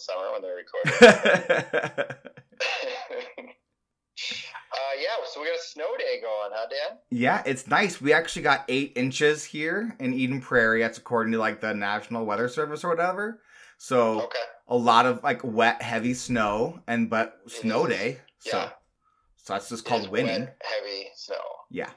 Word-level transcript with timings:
summer 0.00 0.32
when 0.32 0.42
they're 0.42 0.56
recording. 0.64 2.16
Uh, 4.72 4.94
yeah, 5.00 5.08
so 5.32 5.40
we 5.40 5.46
got 5.46 5.56
a 5.56 5.62
snow 5.62 5.96
day 5.98 6.20
going, 6.20 6.50
huh, 6.52 6.66
Dan? 6.70 6.98
yeah, 7.10 7.42
it's 7.46 7.66
nice. 7.66 8.00
We 8.00 8.12
actually 8.12 8.42
got 8.42 8.64
eight 8.68 8.92
inches 8.94 9.42
here 9.44 9.96
in 9.98 10.12
Eden 10.14 10.40
Prairie. 10.40 10.80
That's 10.82 10.98
according 10.98 11.32
to 11.32 11.38
like 11.38 11.60
the 11.60 11.74
National 11.74 12.24
Weather 12.24 12.48
Service 12.48 12.84
or 12.84 12.88
whatever. 12.90 13.40
So 13.78 14.22
Okay. 14.22 14.38
a 14.68 14.76
lot 14.76 15.06
of 15.06 15.22
like 15.24 15.40
wet, 15.42 15.80
heavy 15.82 16.14
snow, 16.14 16.82
and 16.86 17.08
but 17.10 17.40
snow 17.48 17.86
day. 17.86 18.18
So 18.40 18.58
Yeah. 18.58 18.70
so 19.36 19.54
that's 19.54 19.70
just 19.70 19.84
called 19.86 20.08
winning. 20.10 20.40
wet, 20.42 20.62
heavy 20.62 21.08
snow. 21.16 21.36
Yeah. 21.70 21.90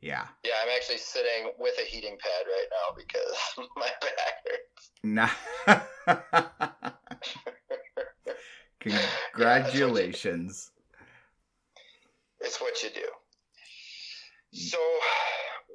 Yeah. 0.00 0.26
Yeah, 0.44 0.52
I'm 0.62 0.68
actually 0.74 0.98
sitting 0.98 1.52
with 1.58 1.74
a 1.78 1.84
heating 1.84 2.16
pad 2.20 2.46
right 2.46 2.66
now 2.70 2.94
because 2.96 3.68
my 3.76 3.90
back 4.00 4.44
hurts. 4.46 4.90
Nah. 5.02 5.30
Congratulations. 9.34 10.70
It's 12.40 12.60
what 12.60 12.82
you 12.82 12.90
do. 12.90 13.00
Mm. 14.54 14.58
So, 14.70 14.78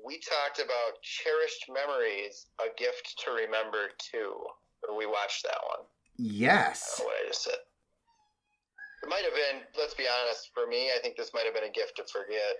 we 0.06 0.20
talked 0.20 0.60
about 0.60 1.02
cherished 1.02 1.66
memories, 1.70 2.48
a 2.60 2.74
gift 2.78 3.22
to 3.26 3.32
remember 3.32 3.90
too. 4.00 4.36
Or 4.88 4.98
we 4.98 5.06
watched 5.06 5.44
that 5.44 5.60
one. 5.68 5.86
Yes. 6.18 7.02
what 7.04 7.16
I 7.24 7.28
just 7.28 7.44
said. 7.44 7.56
It 9.04 9.10
might 9.10 9.24
have 9.26 9.34
been, 9.34 9.62
let's 9.78 9.94
be 9.94 10.06
honest, 10.08 10.50
for 10.54 10.66
me, 10.66 10.90
I 10.96 11.00
think 11.02 11.18
this 11.18 11.32
might 11.34 11.44
have 11.44 11.54
been 11.54 11.66
a 11.66 11.72
gift 11.72 11.98
to 11.98 12.06
forget. 12.06 12.56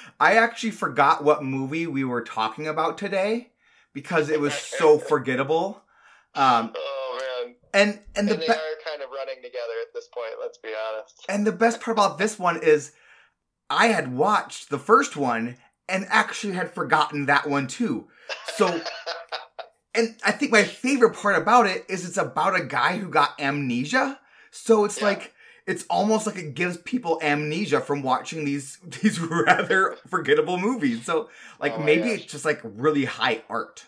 I 0.20 0.34
actually 0.36 0.70
forgot 0.70 1.24
what 1.24 1.42
movie 1.42 1.88
we 1.88 2.04
were 2.04 2.22
talking 2.22 2.68
about 2.68 2.96
today 2.96 3.50
because 3.92 4.30
it 4.30 4.38
was 4.40 4.54
so 4.78 4.98
forgettable. 4.98 5.82
Um, 6.36 6.72
Oh, 6.76 7.18
man. 7.44 7.54
and 7.74 7.98
and 8.14 8.28
the 8.28 8.34
And 8.34 8.42
they 8.42 8.46
be- 8.46 8.52
are 8.52 8.76
kind 8.88 9.02
of 9.02 9.10
running 9.10 9.42
together 9.42 9.74
at 9.86 9.92
this 9.94 10.06
point, 10.14 10.34
let's 10.40 10.58
be 10.58 10.68
honest. 10.92 11.24
and 11.28 11.44
the 11.46 11.52
best 11.52 11.80
part 11.80 11.96
about 11.96 12.18
this 12.18 12.38
one 12.38 12.62
is 12.62 12.92
I 13.68 13.88
had 13.88 14.14
watched 14.14 14.70
the 14.70 14.78
first 14.78 15.16
one 15.16 15.56
and 15.88 16.06
actually 16.08 16.52
had 16.52 16.72
forgotten 16.72 17.26
that 17.26 17.48
one 17.48 17.66
too. 17.66 18.06
So 18.54 18.66
and 19.94 20.14
I 20.24 20.30
think 20.30 20.52
my 20.52 20.62
favorite 20.62 21.14
part 21.16 21.36
about 21.36 21.66
it 21.66 21.84
is 21.88 22.06
it's 22.06 22.16
about 22.16 22.54
a 22.58 22.64
guy 22.64 22.98
who 22.98 23.08
got 23.08 23.40
amnesia. 23.40 24.20
So 24.50 24.84
it's 24.84 24.98
Yeah. 24.98 25.04
like 25.04 25.34
it's 25.66 25.84
almost 25.90 26.26
like 26.26 26.36
it 26.36 26.54
gives 26.54 26.76
people 26.78 27.18
amnesia 27.22 27.80
from 27.80 28.02
watching 28.02 28.44
these 28.44 28.78
these 29.02 29.20
rather 29.20 29.96
forgettable 30.06 30.58
movies. 30.58 31.04
So 31.04 31.28
like 31.60 31.74
Oh 31.74 31.82
maybe 31.82 32.10
gosh. 32.10 32.20
it's 32.20 32.32
just 32.32 32.44
like 32.44 32.60
really 32.62 33.04
high 33.04 33.42
art. 33.48 33.86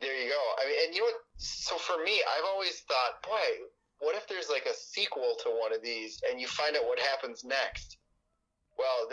There 0.00 0.14
you 0.16 0.30
go. 0.30 0.42
I 0.58 0.66
mean, 0.66 0.76
and 0.86 0.94
you 0.94 1.00
know 1.02 1.06
what? 1.06 1.14
So 1.36 1.76
for 1.76 2.02
me, 2.02 2.22
I've 2.36 2.44
always 2.46 2.80
thought, 2.80 3.22
boy, 3.22 3.64
what 4.00 4.16
if 4.16 4.26
there's 4.28 4.48
like 4.48 4.66
a 4.66 4.74
sequel 4.74 5.36
to 5.44 5.50
one 5.50 5.72
of 5.74 5.82
these 5.82 6.20
and 6.28 6.40
you 6.40 6.46
find 6.46 6.76
out 6.76 6.86
what 6.86 6.98
happens 6.98 7.44
next? 7.44 7.98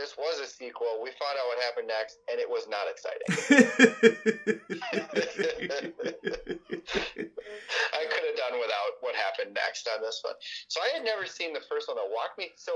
This 0.08 0.16
was 0.18 0.40
a 0.40 0.48
sequel. 0.48 0.88
We 1.04 1.10
found 1.20 1.36
out 1.36 1.48
what 1.52 1.60
happened 1.68 1.92
next, 1.92 2.20
and 2.32 2.40
it 2.40 2.48
was 2.50 2.66
not 2.72 2.88
exciting. 2.88 3.28
I 7.92 8.06
could 8.08 8.24
have 8.24 8.38
done 8.38 8.56
without 8.56 8.92
what 9.02 9.16
happened 9.16 9.54
next 9.54 9.90
on 9.94 10.02
this 10.02 10.22
one. 10.24 10.36
So 10.70 10.80
I 10.80 10.96
had 10.96 11.04
never 11.04 11.26
seen 11.26 11.52
the 11.52 11.60
first 11.70 11.90
one. 11.90 11.98
Though. 11.98 12.08
Walk 12.08 12.38
me. 12.38 12.52
So 12.56 12.72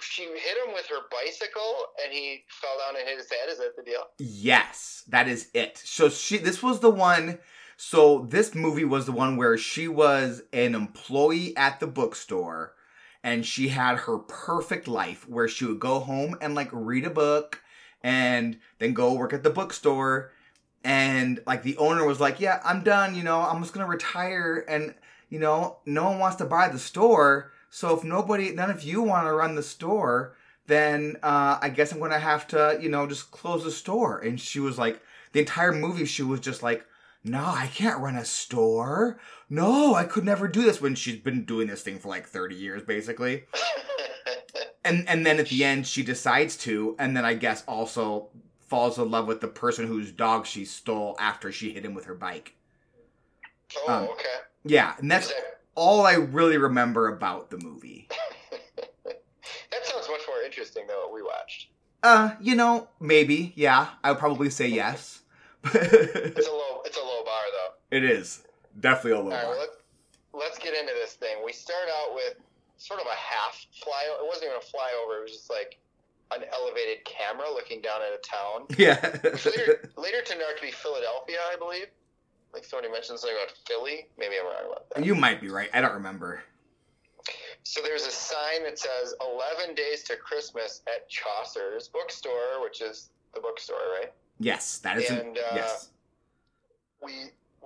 she 0.00 0.22
hit 0.22 0.56
him 0.66 0.72
with 0.72 0.86
her 0.86 1.02
bicycle, 1.12 1.76
and 2.02 2.10
he 2.10 2.40
fell 2.48 2.78
down 2.78 2.98
and 2.98 3.06
hit 3.06 3.18
his 3.18 3.30
head. 3.30 3.50
Is 3.50 3.58
that 3.58 3.76
the 3.76 3.82
deal? 3.82 4.04
Yes, 4.18 5.04
that 5.08 5.28
is 5.28 5.50
it. 5.52 5.76
So 5.76 6.08
she 6.08 6.38
this 6.38 6.62
was 6.62 6.80
the 6.80 6.88
one 6.88 7.38
so 7.76 8.26
this 8.28 8.54
movie 8.54 8.86
was 8.86 9.04
the 9.04 9.12
one 9.12 9.36
where 9.36 9.58
she 9.58 9.88
was 9.88 10.42
an 10.54 10.74
employee 10.74 11.54
at 11.54 11.80
the 11.80 11.86
bookstore 11.86 12.72
and 13.28 13.44
she 13.44 13.68
had 13.68 13.98
her 13.98 14.16
perfect 14.16 14.88
life 14.88 15.28
where 15.28 15.46
she 15.46 15.66
would 15.66 15.78
go 15.78 15.98
home 15.98 16.34
and 16.40 16.54
like 16.54 16.70
read 16.72 17.04
a 17.04 17.10
book 17.10 17.60
and 18.02 18.58
then 18.78 18.94
go 18.94 19.12
work 19.12 19.34
at 19.34 19.42
the 19.42 19.50
bookstore 19.50 20.32
and 20.82 21.38
like 21.46 21.62
the 21.62 21.76
owner 21.76 22.06
was 22.06 22.20
like, 22.20 22.40
"Yeah, 22.40 22.62
I'm 22.64 22.82
done, 22.82 23.14
you 23.14 23.22
know, 23.22 23.40
I'm 23.40 23.60
just 23.60 23.74
to 23.74 23.84
retire 23.84 24.64
and 24.66 24.94
you 25.28 25.38
know, 25.38 25.76
no 25.84 26.04
one 26.04 26.18
wants 26.18 26.36
to 26.36 26.46
buy 26.46 26.68
the 26.68 26.78
store, 26.78 27.52
so 27.68 27.94
if 27.94 28.02
nobody 28.02 28.50
none 28.52 28.70
of 28.70 28.82
you 28.82 29.02
want 29.02 29.26
to 29.26 29.32
run 29.32 29.56
the 29.56 29.62
store, 29.62 30.34
then 30.66 31.16
uh, 31.22 31.58
I 31.60 31.68
guess 31.68 31.92
I'm 31.92 32.00
gonna 32.00 32.18
have 32.18 32.48
to, 32.48 32.78
you 32.80 32.88
know, 32.88 33.06
just 33.06 33.30
close 33.30 33.62
the 33.62 33.70
store. 33.70 34.20
And 34.20 34.40
she 34.40 34.58
was 34.58 34.78
like, 34.78 35.02
the 35.32 35.40
entire 35.40 35.74
movie, 35.74 36.06
she 36.06 36.22
was 36.22 36.40
just 36.40 36.62
like, 36.62 36.86
no, 37.28 37.44
I 37.44 37.68
can't 37.74 38.00
run 38.00 38.16
a 38.16 38.24
store. 38.24 39.18
No, 39.50 39.94
I 39.94 40.04
could 40.04 40.24
never 40.24 40.48
do 40.48 40.62
this 40.62 40.80
when 40.80 40.94
she's 40.94 41.16
been 41.20 41.44
doing 41.44 41.68
this 41.68 41.82
thing 41.82 41.98
for 41.98 42.08
like 42.08 42.26
30 42.26 42.54
years, 42.54 42.82
basically. 42.82 43.44
And 44.84 45.06
and 45.06 45.26
then 45.26 45.38
at 45.38 45.48
the 45.48 45.64
end, 45.64 45.86
she 45.86 46.02
decides 46.02 46.56
to, 46.58 46.96
and 46.98 47.14
then 47.14 47.22
I 47.24 47.34
guess 47.34 47.62
also 47.66 48.28
falls 48.68 48.96
in 48.98 49.10
love 49.10 49.26
with 49.26 49.42
the 49.42 49.48
person 49.48 49.86
whose 49.86 50.10
dog 50.12 50.46
she 50.46 50.64
stole 50.64 51.14
after 51.20 51.52
she 51.52 51.72
hit 51.74 51.84
him 51.84 51.92
with 51.94 52.06
her 52.06 52.14
bike. 52.14 52.54
oh, 53.86 53.92
Um, 53.92 54.04
okay. 54.04 54.24
Yeah, 54.64 54.94
and 54.98 55.10
that's 55.10 55.28
that- 55.28 55.60
all 55.74 56.06
I 56.06 56.14
really 56.14 56.56
remember 56.56 57.08
about 57.08 57.50
the 57.50 57.58
movie. 57.58 58.08
that 59.04 59.84
sounds 59.84 60.08
much 60.08 60.22
more 60.26 60.40
interesting 60.42 60.86
than 60.86 60.96
what 60.96 61.12
we 61.12 61.22
watched. 61.22 61.68
Uh, 62.02 62.30
you 62.40 62.54
know, 62.54 62.88
maybe, 62.98 63.52
yeah, 63.56 63.88
I 64.02 64.12
would 64.12 64.18
probably 64.18 64.48
say 64.48 64.68
yes. 64.82 65.20
It's 65.64 66.46
a 66.48 66.50
low, 66.50 66.80
it's 66.86 66.96
a 66.96 67.00
low 67.02 67.24
bar 67.24 67.42
though. 67.52 67.74
It 67.90 68.04
is 68.04 68.42
definitely 68.80 69.12
a 69.12 69.16
low 69.18 69.24
All 69.24 69.30
right, 69.30 69.44
bar. 69.44 69.56
let's 69.58 69.76
let's 70.32 70.58
get 70.58 70.74
into 70.74 70.92
this 71.00 71.14
thing. 71.14 71.36
We 71.44 71.52
start 71.52 71.88
out 72.00 72.14
with 72.14 72.34
sort 72.76 73.00
of 73.00 73.06
a 73.06 73.16
half 73.16 73.66
fly. 73.82 74.02
It 74.20 74.26
wasn't 74.26 74.46
even 74.46 74.56
a 74.56 74.60
flyover. 74.60 75.18
It 75.20 75.22
was 75.22 75.32
just 75.32 75.50
like 75.50 75.78
an 76.30 76.42
elevated 76.52 77.04
camera 77.04 77.46
looking 77.52 77.80
down 77.80 78.00
at 78.02 78.12
a 78.12 78.20
town. 78.22 78.66
Yeah. 78.78 79.00
Later, 79.46 79.90
later 79.96 80.22
turned 80.24 80.42
out 80.42 80.56
to 80.56 80.62
be 80.62 80.70
Philadelphia, 80.70 81.38
I 81.52 81.56
believe. 81.56 81.86
Like 82.52 82.64
somebody 82.64 82.92
mentioned 82.92 83.18
something 83.18 83.36
about 83.42 83.54
Philly. 83.66 84.06
Maybe 84.18 84.34
I'm 84.38 84.46
wrong 84.46 84.70
about 84.70 84.90
that. 84.90 85.04
you 85.04 85.14
might 85.14 85.40
be 85.40 85.48
right. 85.48 85.70
I 85.74 85.80
don't 85.80 85.94
remember. 85.94 86.42
So 87.62 87.80
there's 87.82 88.04
a 88.06 88.10
sign 88.10 88.62
that 88.64 88.78
says 88.78 89.14
11 89.20 89.74
days 89.74 90.02
to 90.04 90.16
Christmas 90.16 90.82
at 90.86 91.08
Chaucer's 91.10 91.88
bookstore, 91.88 92.62
which 92.62 92.80
is 92.80 93.10
the 93.34 93.40
bookstore, 93.40 93.76
right? 93.98 94.12
Yes, 94.38 94.78
that 94.78 94.98
is. 94.98 95.10
And, 95.10 95.36
uh, 95.36 95.40
yes. 95.54 95.90
We 97.02 97.12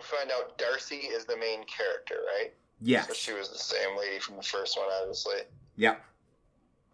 find 0.01 0.31
out 0.31 0.57
Darcy 0.59 0.97
is 0.97 1.25
the 1.25 1.37
main 1.37 1.65
character, 1.65 2.17
right? 2.37 2.51
So 2.53 2.57
Yes. 2.81 3.15
she 3.17 3.33
was 3.33 3.49
the 3.51 3.59
same 3.59 3.97
lady 3.97 4.19
from 4.19 4.37
the 4.37 4.43
first 4.43 4.77
one, 4.79 4.89
obviously. 5.01 5.41
Yep. 5.77 6.03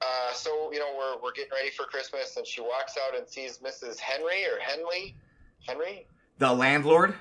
Uh, 0.00 0.32
so 0.32 0.70
you 0.72 0.78
know 0.78 0.94
we're 0.96 1.20
we're 1.22 1.32
getting 1.32 1.50
ready 1.52 1.70
for 1.70 1.84
Christmas, 1.84 2.36
and 2.36 2.46
she 2.46 2.60
walks 2.60 2.94
out 3.08 3.18
and 3.18 3.28
sees 3.28 3.58
Mrs. 3.58 3.98
Henry 3.98 4.44
or 4.44 4.58
Henley, 4.60 5.16
Henry. 5.66 6.06
The 6.38 6.52
landlord. 6.52 7.14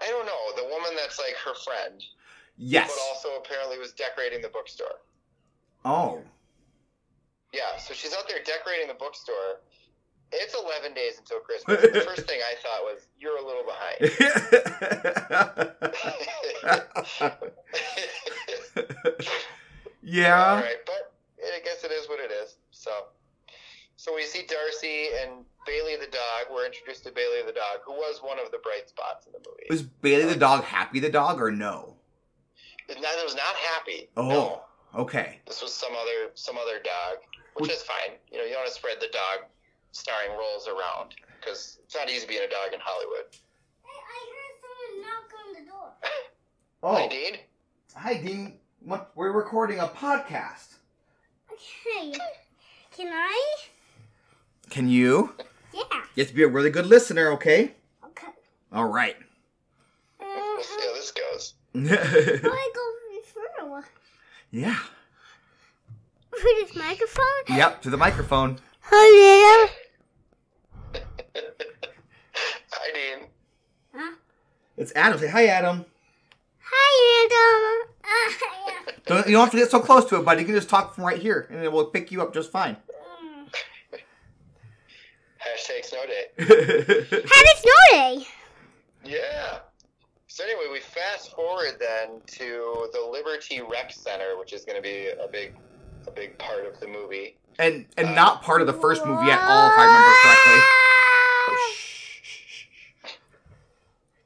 I 0.00 0.06
don't 0.08 0.26
know 0.26 0.62
the 0.62 0.68
woman 0.68 0.90
that's 0.96 1.18
like 1.18 1.34
her 1.36 1.54
friend, 1.54 2.02
Yes. 2.56 2.90
but 2.90 3.00
also 3.08 3.36
apparently 3.42 3.78
was 3.78 3.92
decorating 3.92 4.40
the 4.42 4.48
bookstore. 4.48 5.00
Oh. 5.84 6.22
Yeah, 7.52 7.76
so 7.78 7.94
she's 7.94 8.12
out 8.14 8.26
there 8.28 8.42
decorating 8.44 8.88
the 8.88 8.94
bookstore. 8.94 9.60
It's 10.36 10.54
11 10.54 10.94
days 10.94 11.18
until 11.18 11.40
Christmas. 11.40 11.80
the 11.80 12.00
first 12.06 12.26
thing 12.26 12.40
I 12.42 12.54
thought 12.62 12.82
was, 12.82 13.06
you're 13.18 13.36
a 13.36 13.44
little 13.44 13.64
behind. 13.64 14.10
All 18.76 18.82
yeah. 20.02 20.60
right, 20.60 20.76
but 20.86 21.12
I 21.42 21.60
guess 21.64 21.84
it 21.84 21.90
is 21.90 22.08
what 22.08 22.20
it 22.20 22.30
is. 22.30 22.56
So, 22.70 22.90
so 23.96 24.14
we 24.14 24.22
see 24.24 24.44
Darcy 24.46 25.08
and 25.22 25.44
Bailey 25.66 25.96
the 25.96 26.06
dog. 26.10 26.52
We're 26.52 26.66
introduced 26.66 27.04
to 27.04 27.12
Bailey 27.12 27.42
the 27.46 27.52
dog, 27.52 27.80
who 27.86 27.92
was 27.92 28.20
one 28.22 28.38
of 28.38 28.50
the 28.50 28.58
bright 28.58 28.88
spots 28.88 29.26
in 29.26 29.32
the 29.32 29.38
movie. 29.38 29.66
Was 29.70 29.82
Bailey 29.82 30.26
the 30.32 30.38
dog 30.38 30.64
happy 30.64 31.00
the 31.00 31.10
dog 31.10 31.40
or 31.40 31.50
no? 31.50 31.96
It 32.88 32.98
was 33.24 33.34
not 33.34 33.54
happy. 33.72 34.08
Oh. 34.16 34.28
No, 34.28 34.60
Okay. 34.94 35.40
this 35.46 35.62
was 35.62 35.72
some 35.72 35.92
other 35.92 36.30
some 36.34 36.56
other 36.58 36.78
dog, 36.84 37.16
which 37.56 37.70
is 37.70 37.82
fine. 37.82 38.16
You 38.30 38.38
know, 38.38 38.44
you 38.44 38.50
don't 38.50 38.60
want 38.60 38.68
to 38.68 38.74
spread 38.74 38.96
the 39.00 39.08
dog 39.12 39.48
starring 39.94 40.36
roles 40.36 40.66
around 40.66 41.14
because 41.40 41.78
it's 41.84 41.94
not 41.94 42.10
easy 42.10 42.26
being 42.26 42.42
a 42.42 42.48
dog 42.50 42.72
in 42.72 42.80
Hollywood. 42.82 43.26
Hey, 43.82 44.00
I 44.10 44.20
heard 44.34 44.54
someone 44.60 45.02
knock 45.02 45.30
on 45.46 45.64
the 45.64 45.70
door. 45.70 45.92
Oh. 46.86 46.96
Hi, 46.96 47.08
Dean. 47.08 47.36
Hi, 47.96 48.14
Dean. 48.18 48.58
What? 48.80 49.10
We're 49.14 49.32
recording 49.32 49.78
a 49.78 49.86
podcast. 49.86 50.74
Okay. 51.50 52.12
Can 52.94 53.08
I? 53.10 53.54
Can 54.68 54.90
you? 54.90 55.32
Yeah. 55.72 55.80
You 56.14 56.20
have 56.24 56.28
to 56.28 56.34
be 56.34 56.42
a 56.42 56.48
really 56.48 56.68
good 56.68 56.84
listener, 56.84 57.30
okay? 57.32 57.72
Okay. 58.04 58.26
All 58.70 58.84
right. 58.84 59.16
We'll 60.20 60.62
see 60.62 60.74
how 60.86 60.92
this 60.94 61.10
goes. 61.10 61.54
I 61.74 62.70
go 62.74 63.20
through. 63.32 63.82
yeah. 64.50 64.76
Through 66.38 66.52
this 66.60 66.76
microphone? 66.76 67.24
Yep. 67.48 67.80
To 67.80 67.88
the 67.88 67.96
microphone. 67.96 68.58
Oh, 68.92 69.66
Hello. 69.70 69.74
Hi, 72.72 72.92
Dean. 72.92 73.26
Huh? 73.94 74.14
It's 74.76 74.92
Adam. 74.96 75.18
Say 75.18 75.28
hi, 75.28 75.46
Adam. 75.46 75.84
Hi, 76.62 77.26
Adam. 77.26 77.90
Uh, 78.04 78.32
yeah. 78.66 78.92
Don't, 79.06 79.26
you 79.26 79.32
don't 79.32 79.42
have 79.42 79.50
to 79.50 79.58
get 79.58 79.70
so 79.70 79.80
close 79.80 80.06
to 80.06 80.16
it, 80.18 80.24
bud. 80.24 80.38
You 80.40 80.46
can 80.46 80.54
just 80.54 80.70
talk 80.70 80.94
from 80.94 81.04
right 81.04 81.20
here, 81.20 81.46
and 81.50 81.62
it 81.62 81.70
will 81.70 81.84
pick 81.84 82.10
you 82.10 82.22
up 82.22 82.32
just 82.32 82.50
fine. 82.50 82.74
Hashtag 85.38 85.84
snow 85.84 86.04
day. 86.06 86.24
Happy 86.38 87.54
snow 87.58 87.72
day. 87.90 88.26
Yeah. 89.04 89.58
So 90.26 90.42
anyway, 90.42 90.72
we 90.72 90.80
fast 90.80 91.32
forward 91.34 91.76
then 91.78 92.22
to 92.38 92.88
the 92.94 93.06
Liberty 93.12 93.60
Rec 93.60 93.92
Center, 93.92 94.38
which 94.38 94.54
is 94.54 94.64
going 94.64 94.76
to 94.76 94.82
be 94.82 95.08
a 95.08 95.28
big, 95.30 95.54
a 96.08 96.10
big 96.10 96.38
part 96.38 96.64
of 96.64 96.80
the 96.80 96.88
movie. 96.88 97.36
and 97.58 97.84
and 97.98 98.14
not 98.14 98.42
part 98.42 98.62
of 98.62 98.66
the 98.66 98.72
first 98.72 99.04
movie 99.04 99.30
at 99.30 99.38
all, 99.38 99.66
if 99.70 99.78
I 99.78 99.84
remember 99.84 100.12
correctly. 100.22 100.60
Shh, 101.54 102.20
shh, 102.22 102.42
shh, 102.46 102.66
shh. 103.04 103.10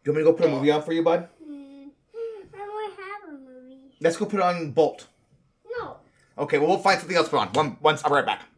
You 0.04 0.12
want 0.12 0.18
me 0.18 0.24
to 0.24 0.30
go 0.30 0.32
put 0.32 0.46
a 0.46 0.50
movie 0.50 0.70
on 0.70 0.82
for 0.82 0.92
you, 0.92 1.02
bud? 1.02 1.28
Mm. 1.42 1.88
I 2.54 2.58
don't 2.58 2.92
have 2.92 3.28
a 3.28 3.32
movie. 3.32 3.94
Let's 4.00 4.16
go 4.16 4.24
put 4.26 4.40
on 4.40 4.70
Bolt. 4.72 5.06
No. 5.78 5.96
Okay, 6.38 6.58
well 6.58 6.68
we'll 6.68 6.78
find 6.78 6.98
something 6.98 7.16
else 7.16 7.26
to 7.26 7.30
put 7.30 7.40
on. 7.40 7.48
One, 7.48 7.76
once 7.80 8.02
I'll 8.04 8.10
be 8.10 8.14
right 8.16 8.26
back. 8.26 8.48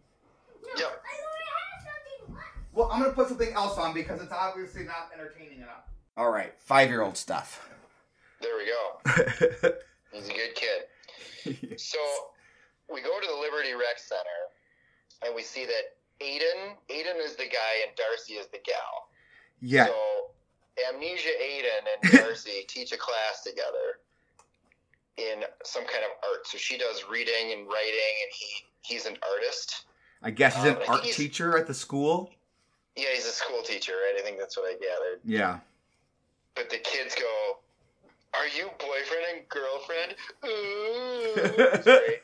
No. 0.62 0.68
Yep. 0.76 0.86
I 0.86 1.16
don't 1.16 1.44
have 1.46 1.82
something. 2.28 2.36
Well, 2.72 2.90
I'm 2.92 3.00
gonna 3.02 3.12
put 3.14 3.28
something 3.28 3.52
else 3.52 3.78
on 3.78 3.92
because 3.94 4.20
it's 4.22 4.32
obviously 4.32 4.84
not 4.84 5.10
entertaining 5.14 5.58
enough. 5.58 5.84
All 6.16 6.30
right, 6.30 6.52
five-year-old 6.58 7.16
stuff. 7.16 7.68
There 8.40 8.56
we 8.56 8.66
go. 8.66 9.72
He's 10.12 10.28
a 10.28 10.32
good 10.32 10.54
kid. 10.54 11.80
So 11.80 11.98
we 12.92 13.00
go 13.00 13.18
to 13.20 13.26
the 13.26 13.34
Liberty 13.40 13.72
Rec 13.72 13.98
Center, 13.98 15.24
and 15.24 15.34
we 15.34 15.42
see 15.42 15.64
that 15.66 15.96
Aiden, 16.22 16.74
Aiden 16.90 17.18
is 17.24 17.36
the 17.36 17.44
guy, 17.44 17.72
and 17.86 17.96
Darcy 17.96 18.34
is 18.34 18.46
the 18.48 18.58
gal. 18.64 19.08
yeah, 19.60 19.86
So 19.86 19.94
Amnesia 20.92 21.30
Aiden 21.42 21.84
and 22.02 22.12
Darcy 22.20 22.64
teach 22.68 22.92
a 22.92 22.96
class 22.96 23.42
together 23.42 23.98
in 25.16 25.42
some 25.64 25.84
kind 25.84 26.04
of 26.04 26.10
art. 26.30 26.46
So 26.46 26.58
she 26.58 26.78
does 26.78 27.04
reading 27.10 27.52
and 27.52 27.66
writing, 27.66 28.14
and 28.22 28.32
he 28.32 28.46
he's 28.82 29.06
an 29.06 29.16
artist. 29.32 29.84
I 30.22 30.30
guess 30.30 30.54
he's 30.56 30.64
an 30.64 30.76
Um, 30.76 30.82
art 30.88 31.04
teacher 31.04 31.56
at 31.58 31.66
the 31.66 31.74
school. 31.74 32.30
Yeah, 32.96 33.08
he's 33.14 33.26
a 33.26 33.30
school 33.30 33.62
teacher, 33.62 33.92
right? 33.92 34.20
I 34.20 34.22
think 34.24 34.38
that's 34.38 34.56
what 34.56 34.66
I 34.66 34.72
gathered. 34.74 35.20
Yeah. 35.24 35.60
But 36.54 36.68
the 36.70 36.78
kids 36.78 37.14
go, 37.14 37.58
"Are 38.34 38.46
you 38.48 38.70
boyfriend 38.78 39.24
and 39.34 39.48
girlfriend?" 39.48 40.16
Ooh. 40.44 42.16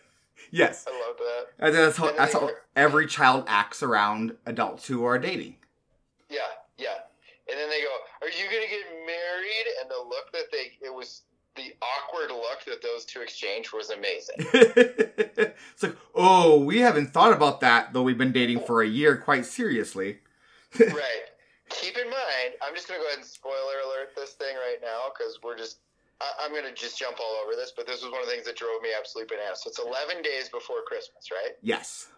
Yes. 0.51 0.87
I 0.87 0.93
love 0.93 1.17
that. 1.19 1.47
And 1.59 1.75
that's 1.75 1.97
how 1.97 2.09
And 2.09 2.19
that's 2.19 2.33
how 2.33 2.51
every 2.75 3.07
child 3.07 3.45
acts 3.47 3.83
around 3.83 4.37
adults 4.47 4.87
who 4.87 5.05
are 5.05 5.19
dating. 5.19 5.57
Yeah, 6.31 6.41
yeah. 6.79 6.89
And 7.49 7.59
then 7.59 7.71
they 7.71 7.81
go, 7.81 7.95
"Are 8.23 8.29
you 8.29 8.45
gonna 8.45 8.69
get 8.69 9.07
married?" 9.07 9.67
And 9.81 9.91
the 9.91 9.99
look 10.09 10.33
that 10.33 10.51
they 10.53 10.73
it 10.85 10.93
was 10.93 11.23
the 11.57 11.75
awkward 11.83 12.31
look 12.31 12.65
that 12.67 12.83
those 12.83 13.05
two 13.05 13.21
exchanged 13.23 13.73
was 13.73 13.91
amazing. 13.91 14.37
it's 14.39 15.83
like, 15.83 15.97
oh, 16.15 16.61
we 16.61 16.79
haven't 16.79 17.13
thought 17.13 17.33
about 17.33 17.61
that, 17.61 17.93
though 17.93 18.03
we've 18.03 18.19
been 18.19 18.33
dating 18.33 18.61
for 18.61 18.83
a 18.83 18.87
year 18.87 19.17
quite 19.17 19.47
seriously. 19.47 20.19
right. 20.81 21.23
Keep 21.71 21.97
in 21.97 22.05
mind, 22.05 22.55
I'm 22.63 22.75
just 22.75 22.87
gonna 22.87 23.01
go 23.01 23.07
ahead 23.07 23.19
and 23.19 23.27
spoiler 23.27 23.55
alert 23.85 24.11
this 24.15 24.33
thing 24.33 24.55
right 24.55 24.79
now 24.83 25.09
because 25.17 25.39
we're 25.43 25.57
just. 25.57 25.79
I, 26.21 26.45
I'm 26.45 26.55
gonna 26.55 26.75
just 26.75 26.99
jump 26.99 27.19
all 27.21 27.37
over 27.45 27.55
this, 27.57 27.73
but 27.77 27.87
this 27.87 28.03
was 28.03 28.11
one 28.11 28.21
of 28.23 28.27
the 28.27 28.33
things 28.33 28.47
that 28.47 28.57
drove 28.57 28.81
me 28.83 28.91
absolutely 28.97 29.37
bananas. 29.37 29.63
So 29.63 29.71
it's 29.71 29.79
11 29.79 30.23
days 30.23 30.49
before 30.49 30.79
Christmas, 30.87 31.31
right? 31.31 31.53
Yes. 31.63 32.09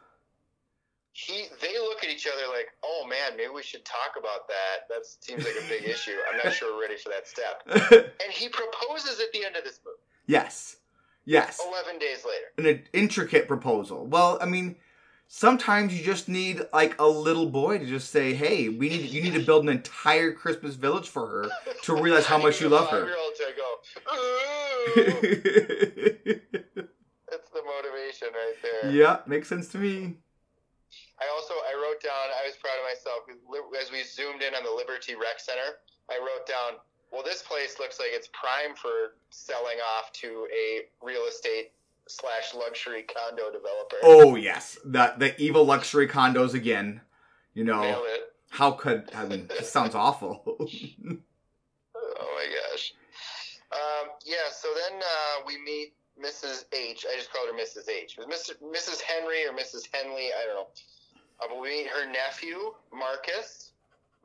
He, 1.13 1.47
they 1.61 1.75
look 1.79 2.05
at 2.05 2.11
each 2.11 2.29
other 2.29 2.47
like, 2.49 2.69
"Oh 2.85 3.05
man, 3.09 3.37
maybe 3.37 3.51
we 3.53 3.63
should 3.63 3.85
talk 3.85 4.15
about 4.17 4.47
that. 4.47 4.87
That 4.89 5.05
seems 5.05 5.45
like 5.45 5.55
a 5.59 5.69
big 5.69 5.85
issue. 5.91 6.15
I'm 6.31 6.39
not 6.45 6.55
sure 6.55 6.75
we're 6.75 6.83
ready 6.83 6.97
for 6.97 7.09
that 7.09 7.27
step." 7.27 7.63
And 8.25 8.33
he 8.33 8.49
proposes 8.49 9.19
at 9.19 9.33
the 9.33 9.45
end 9.45 9.57
of 9.57 9.65
this 9.65 9.81
movie, 9.85 9.99
yes. 10.27 10.77
Yes. 11.25 11.61
11 11.67 11.99
days 11.99 12.25
later. 12.25 12.71
An 12.71 12.83
intricate 12.93 13.49
proposal. 13.49 14.07
Well, 14.07 14.39
I 14.41 14.47
mean, 14.47 14.77
sometimes 15.27 15.97
you 15.97 16.03
just 16.03 16.27
need 16.29 16.63
like 16.73 16.99
a 16.99 17.07
little 17.07 17.47
boy 17.47 17.79
to 17.79 17.87
just 17.87 18.11
say, 18.11 18.35
"Hey, 18.35 18.69
we 18.69 18.89
need 18.89 19.11
you 19.11 19.23
need 19.23 19.35
to 19.35 19.45
build 19.45 19.65
an 19.65 19.69
entire 19.71 20.33
Christmas 20.33 20.75
village 20.75 21.09
for 21.09 21.27
her 21.27 21.49
to 21.83 21.95
realize 21.95 22.27
how 22.27 22.39
much 22.43 22.61
you 22.61 22.69
love 22.69 22.89
her." 22.89 23.07
To. 23.07 23.48
That's 27.31 27.51
the 27.51 27.63
motivation 27.63 28.29
right 28.33 28.55
there. 28.63 28.91
yeah, 28.91 29.19
makes 29.27 29.49
sense 29.49 29.69
to 29.69 29.79
me. 29.79 30.17
I 31.21 31.27
also 31.35 31.55
I 31.55 31.75
wrote 31.75 32.01
down. 32.03 32.13
I 32.13 32.47
was 32.47 32.57
proud 32.57 32.79
of 32.79 32.85
myself 32.85 33.21
as 33.81 33.91
we 33.93 34.03
zoomed 34.05 34.43
in 34.43 34.55
on 34.55 34.63
the 34.65 34.71
Liberty 34.71 35.15
Rec 35.15 35.39
Center. 35.39 35.79
I 36.11 36.19
wrote 36.19 36.47
down. 36.47 36.79
Well, 37.13 37.23
this 37.23 37.43
place 37.43 37.79
looks 37.79 37.99
like 37.99 38.11
it's 38.13 38.29
prime 38.33 38.77
for 38.77 39.15
selling 39.31 39.79
off 39.97 40.13
to 40.13 40.47
a 40.55 40.83
real 41.05 41.23
estate 41.29 41.73
slash 42.07 42.55
luxury 42.55 43.03
condo 43.03 43.47
developer. 43.51 43.97
Oh 44.03 44.37
yes, 44.37 44.79
the 44.85 45.15
the 45.19 45.41
evil 45.41 45.65
luxury 45.65 46.07
condos 46.09 46.55
again. 46.55 47.01
You 47.55 47.65
know 47.65 48.05
how 48.51 48.71
could 48.73 49.11
I 49.15 49.25
mean? 49.27 49.49
This 49.49 49.71
sounds 49.71 49.95
awful. 49.95 50.43
Oh 52.21 52.35
my 52.35 52.47
gosh. 52.73 52.95
Um, 53.73 54.11
yeah. 54.25 54.49
So 54.53 54.69
then 54.75 55.01
uh, 55.01 55.45
we 55.47 55.59
meet 55.63 55.93
Mrs. 56.19 56.65
H. 56.73 57.07
I 57.09 57.17
just 57.17 57.33
called 57.33 57.49
her 57.49 57.57
Mrs. 57.57 57.89
H. 57.89 58.17
It 58.19 58.27
was 58.27 58.29
Mr. 58.29 58.57
Mrs. 58.63 59.01
Henry 59.01 59.45
or 59.47 59.53
Mrs. 59.53 59.89
Henley. 59.93 60.31
I 60.33 60.47
don't 60.47 60.55
know. 60.57 60.69
Uh, 61.41 61.47
but 61.49 61.61
we 61.61 61.69
meet 61.69 61.87
her 61.89 62.11
nephew, 62.11 62.75
Marcus. 62.93 63.73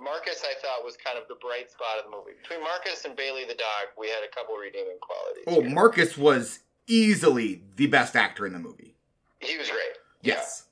Marcus, 0.01 0.43
I 0.43 0.59
thought, 0.61 0.83
was 0.83 0.97
kind 0.97 1.17
of 1.19 1.27
the 1.27 1.35
bright 1.35 1.69
spot 1.71 1.99
of 2.03 2.09
the 2.09 2.17
movie. 2.17 2.31
Between 2.41 2.61
Marcus 2.61 3.05
and 3.05 3.15
Bailey 3.15 3.45
the 3.45 3.53
dog, 3.53 3.93
we 3.97 4.07
had 4.09 4.23
a 4.25 4.33
couple 4.33 4.55
redeeming 4.55 4.97
qualities. 4.99 5.43
oh, 5.47 5.61
here. 5.61 5.69
Marcus 5.69 6.17
was 6.17 6.59
easily 6.87 7.61
the 7.75 7.87
best 7.87 8.15
actor 8.15 8.45
in 8.47 8.53
the 8.53 8.59
movie. 8.59 8.95
he 9.39 9.57
was 9.57 9.69
great. 9.69 9.93
Yes. 10.23 10.65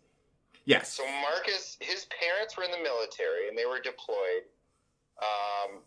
Yes. 0.65 0.93
So 0.93 1.03
Marcus, 1.21 1.77
his 1.79 2.07
parents 2.19 2.57
were 2.57 2.63
in 2.63 2.71
the 2.71 2.81
military 2.81 3.47
and 3.47 3.57
they 3.57 3.65
were 3.65 3.79
deployed. 3.79 4.43
Um, 5.21 5.79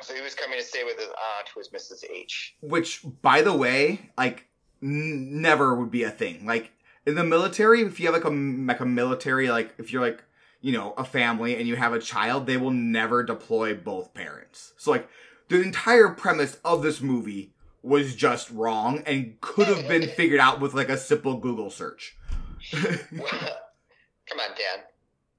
so 0.00 0.14
he 0.14 0.20
was 0.20 0.34
coming 0.34 0.58
to 0.58 0.64
stay 0.64 0.84
with 0.84 0.98
his 0.98 1.08
aunt, 1.08 1.48
who 1.52 1.60
was 1.60 1.68
Mrs. 1.68 2.04
H. 2.10 2.56
Which, 2.60 3.04
by 3.22 3.42
the 3.42 3.56
way, 3.56 4.10
like 4.18 4.48
n- 4.82 5.40
never 5.40 5.74
would 5.74 5.90
be 5.90 6.02
a 6.02 6.10
thing. 6.10 6.46
Like 6.46 6.72
in 7.06 7.14
the 7.14 7.24
military, 7.24 7.82
if 7.82 8.00
you 8.00 8.06
have 8.06 8.14
like 8.14 8.24
a 8.24 8.30
like 8.30 8.80
a 8.80 8.86
military, 8.86 9.48
like 9.48 9.74
if 9.78 9.92
you're 9.92 10.02
like 10.02 10.22
you 10.60 10.72
know 10.72 10.94
a 10.96 11.04
family 11.04 11.56
and 11.56 11.68
you 11.68 11.76
have 11.76 11.92
a 11.92 11.98
child, 11.98 12.46
they 12.46 12.56
will 12.56 12.70
never 12.70 13.22
deploy 13.22 13.74
both 13.74 14.14
parents. 14.14 14.72
So 14.76 14.90
like 14.90 15.08
the 15.48 15.62
entire 15.62 16.08
premise 16.08 16.58
of 16.64 16.82
this 16.82 17.00
movie 17.00 17.52
was 17.82 18.14
just 18.16 18.50
wrong 18.50 19.02
and 19.06 19.38
could 19.40 19.68
have 19.68 19.86
been 19.86 20.08
figured 20.16 20.40
out 20.40 20.60
with 20.60 20.74
like 20.74 20.88
a 20.88 20.96
simple 20.96 21.36
Google 21.36 21.70
search. 21.70 22.16
Come 22.70 24.40
on, 24.40 24.50
Dan. 24.56 24.84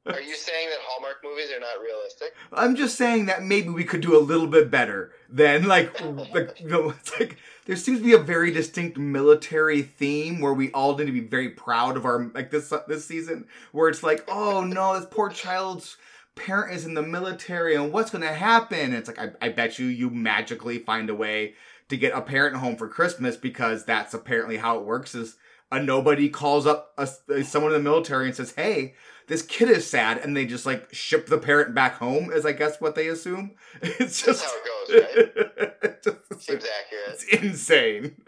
Are 0.08 0.22
you 0.22 0.36
saying 0.36 0.70
that 0.70 0.80
Hallmark 0.82 1.24
movies 1.24 1.52
are 1.52 1.60
not 1.60 1.82
realistic? 1.82 2.36
I'm 2.54 2.76
just 2.76 2.96
saying 2.96 3.26
that 3.26 3.44
maybe 3.44 3.70
we 3.70 3.84
could 3.84 4.02
do 4.02 4.16
a 4.16 4.22
little 4.22 4.46
bit 4.46 4.70
better 4.70 5.12
than 5.30 5.68
like 5.68 6.00
like 6.34 6.64
know, 6.64 6.92
it's 6.92 7.20
like 7.20 7.38
there 7.66 7.76
seems 7.76 8.00
to 8.00 8.06
be 8.06 8.14
a 8.14 8.20
very 8.20 8.52
distinct 8.52 8.98
military 8.98 9.82
theme 9.82 10.40
where 10.40 10.54
we 10.54 10.72
all 10.72 10.96
need 10.96 11.08
to 11.08 11.12
be 11.12 11.22
very 11.22 11.50
proud 11.50 11.98
of 11.98 12.06
our 12.06 12.30
like 12.36 12.52
this 12.52 12.72
this 12.88 13.06
season 13.06 13.48
where 13.72 13.90
it's 13.90 14.04
like 14.04 14.24
oh 14.28 14.64
no 14.64 14.98
this 14.98 15.08
poor 15.10 15.30
child's 15.30 15.98
parent 16.36 16.76
is 16.76 16.86
in 16.86 16.94
the 16.94 17.02
military 17.02 17.76
and 17.76 17.92
what's 17.92 18.12
gonna 18.12 18.34
happen 18.34 18.80
and 18.80 18.94
it's 18.94 19.08
like 19.08 19.20
I, 19.20 19.32
I 19.42 19.50
bet 19.50 19.80
you 19.80 19.88
you 19.88 20.12
magically 20.12 20.78
find 20.80 21.10
a 21.10 21.16
way 21.16 21.56
to 21.90 21.98
get 21.98 22.16
a 22.16 22.22
parent 22.22 22.58
home 22.58 22.76
for 22.76 22.88
Christmas 22.88 23.38
because 23.38 23.86
that's 23.86 24.14
apparently 24.14 24.58
how 24.58 24.78
it 24.78 24.86
works 24.86 25.16
is 25.16 25.38
a 25.72 25.82
nobody 25.82 26.30
calls 26.30 26.68
up 26.68 26.94
a, 26.98 27.08
someone 27.44 27.74
in 27.74 27.84
the 27.84 27.90
military 27.90 28.28
and 28.28 28.36
says 28.36 28.54
hey 28.56 28.94
this 29.28 29.42
kid 29.42 29.70
is 29.70 29.90
sad 29.90 30.18
and 30.20 30.36
they 30.36 30.46
just 30.46 30.66
like 30.66 30.88
ship 30.94 31.28
the 31.28 31.38
parent 31.38 31.74
back 31.76 31.96
home 31.98 32.32
is 32.32 32.46
i 32.46 32.52
guess 32.52 32.80
what 32.82 32.96
they 32.96 33.08
assume 33.08 33.52
it's 33.82 34.22
That's 34.22 34.22
just 34.24 34.46
how 34.46 34.52
it 34.56 34.66
goes, 34.66 35.02
right? 35.02 35.72
it's, 35.84 36.06
just- 36.06 36.44
Seems 36.48 36.66
accurate. 36.66 37.08
it's 37.10 37.24
insane 37.44 38.16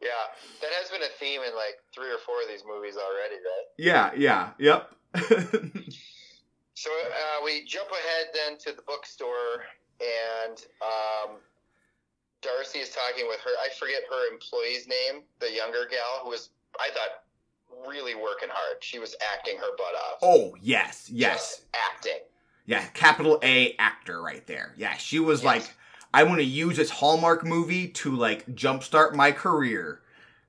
Yeah, 0.00 0.24
that 0.62 0.70
has 0.80 0.90
been 0.90 1.02
a 1.02 1.12
theme 1.18 1.40
in 1.42 1.54
like 1.54 1.76
three 1.94 2.08
or 2.10 2.18
four 2.24 2.40
of 2.42 2.48
these 2.48 2.62
movies 2.66 2.96
already, 2.96 3.34
right? 3.36 3.66
yeah 3.76 4.10
yeah 4.16 4.50
yep 4.58 4.90
So 6.74 6.90
uh, 6.90 7.42
we 7.44 7.64
jump 7.64 7.88
ahead 7.90 8.26
then 8.32 8.56
to 8.58 8.70
the 8.76 8.82
bookstore, 8.86 9.66
and 9.98 10.56
um, 10.80 11.36
Darcy 12.40 12.78
is 12.78 12.90
talking 12.90 13.26
with 13.26 13.40
her. 13.40 13.50
I 13.58 13.68
forget 13.80 14.02
her 14.08 14.32
employee's 14.32 14.86
name, 14.86 15.24
the 15.40 15.50
younger 15.52 15.88
gal 15.90 16.22
who 16.22 16.30
was, 16.30 16.50
I 16.78 16.90
thought, 16.94 17.26
really 17.86 18.14
working 18.14 18.48
hard. 18.50 18.82
She 18.82 18.98
was 18.98 19.14
acting 19.34 19.56
her 19.58 19.76
butt 19.76 19.94
off. 19.94 20.18
oh 20.22 20.54
yes 20.62 21.08
yes 21.12 21.34
Just 21.56 21.62
acting. 21.74 22.18
Yeah, 22.66 22.84
capital 22.94 23.38
A 23.42 23.74
actor 23.78 24.20
right 24.20 24.46
there. 24.46 24.74
Yeah, 24.76 24.94
she 24.98 25.20
was 25.20 25.40
Yes. 25.42 25.46
like, 25.46 25.74
I 26.12 26.22
want 26.24 26.38
to 26.38 26.44
use 26.44 26.76
this 26.76 26.90
Hallmark 26.90 27.44
movie 27.44 27.88
to 27.88 28.14
like 28.14 28.44
jumpstart 28.54 29.14
my 29.14 29.32
career. 29.32 30.02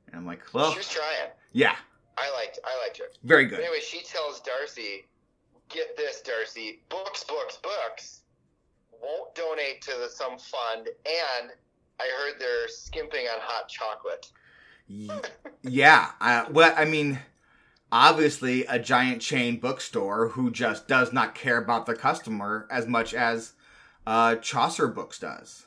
And 0.08 0.16
I'm 0.16 0.26
like, 0.26 0.42
well, 0.54 0.72
She 0.72 0.80
was 0.80 0.90
trying. 0.90 1.30
yeah, 1.54 1.76
I 2.18 2.30
liked 2.34 2.60
I 2.66 2.78
liked 2.86 2.98
her. 2.98 3.06
very 3.24 3.46
But 3.46 3.52
good. 3.58 3.60
anyway, 3.62 3.80
she 3.82 4.02
tells 4.02 4.42
Darcy, 4.42 5.06
"Get 5.70 5.96
this, 5.96 6.20
Darcy. 6.22 6.82
Books, 6.90 7.24
books, 7.24 7.58
books. 7.64 8.22
Won't 9.02 9.34
donate 9.36 9.82
to 9.84 9.92
the, 10.02 10.10
some 10.10 10.38
fund, 10.38 10.90
and 11.06 11.52
I 12.02 12.08
heard 12.18 12.38
they're 12.40 12.68
skimping 12.68 13.28
on 13.28 13.40
hot 13.40 13.70
chocolate." 13.70 14.30
Yeah, 15.62 16.12
uh, 16.20 16.46
well, 16.52 16.74
I 16.76 16.86
mean, 16.86 17.20
obviously, 17.92 18.66
a 18.66 18.80
giant 18.80 19.22
chain 19.22 19.60
bookstore 19.60 20.30
who 20.30 20.52
just 20.52 20.88
does 20.88 21.14
not 21.14 21.36
care 21.36 21.58
about 21.58 21.86
the 21.86 21.96
customer 21.96 22.68
as 22.72 22.88
much 22.88 23.14
as 23.14 23.54
uh, 24.08 24.36
Chaucer 24.36 24.88
Books 24.88 25.20
does. 25.20 25.66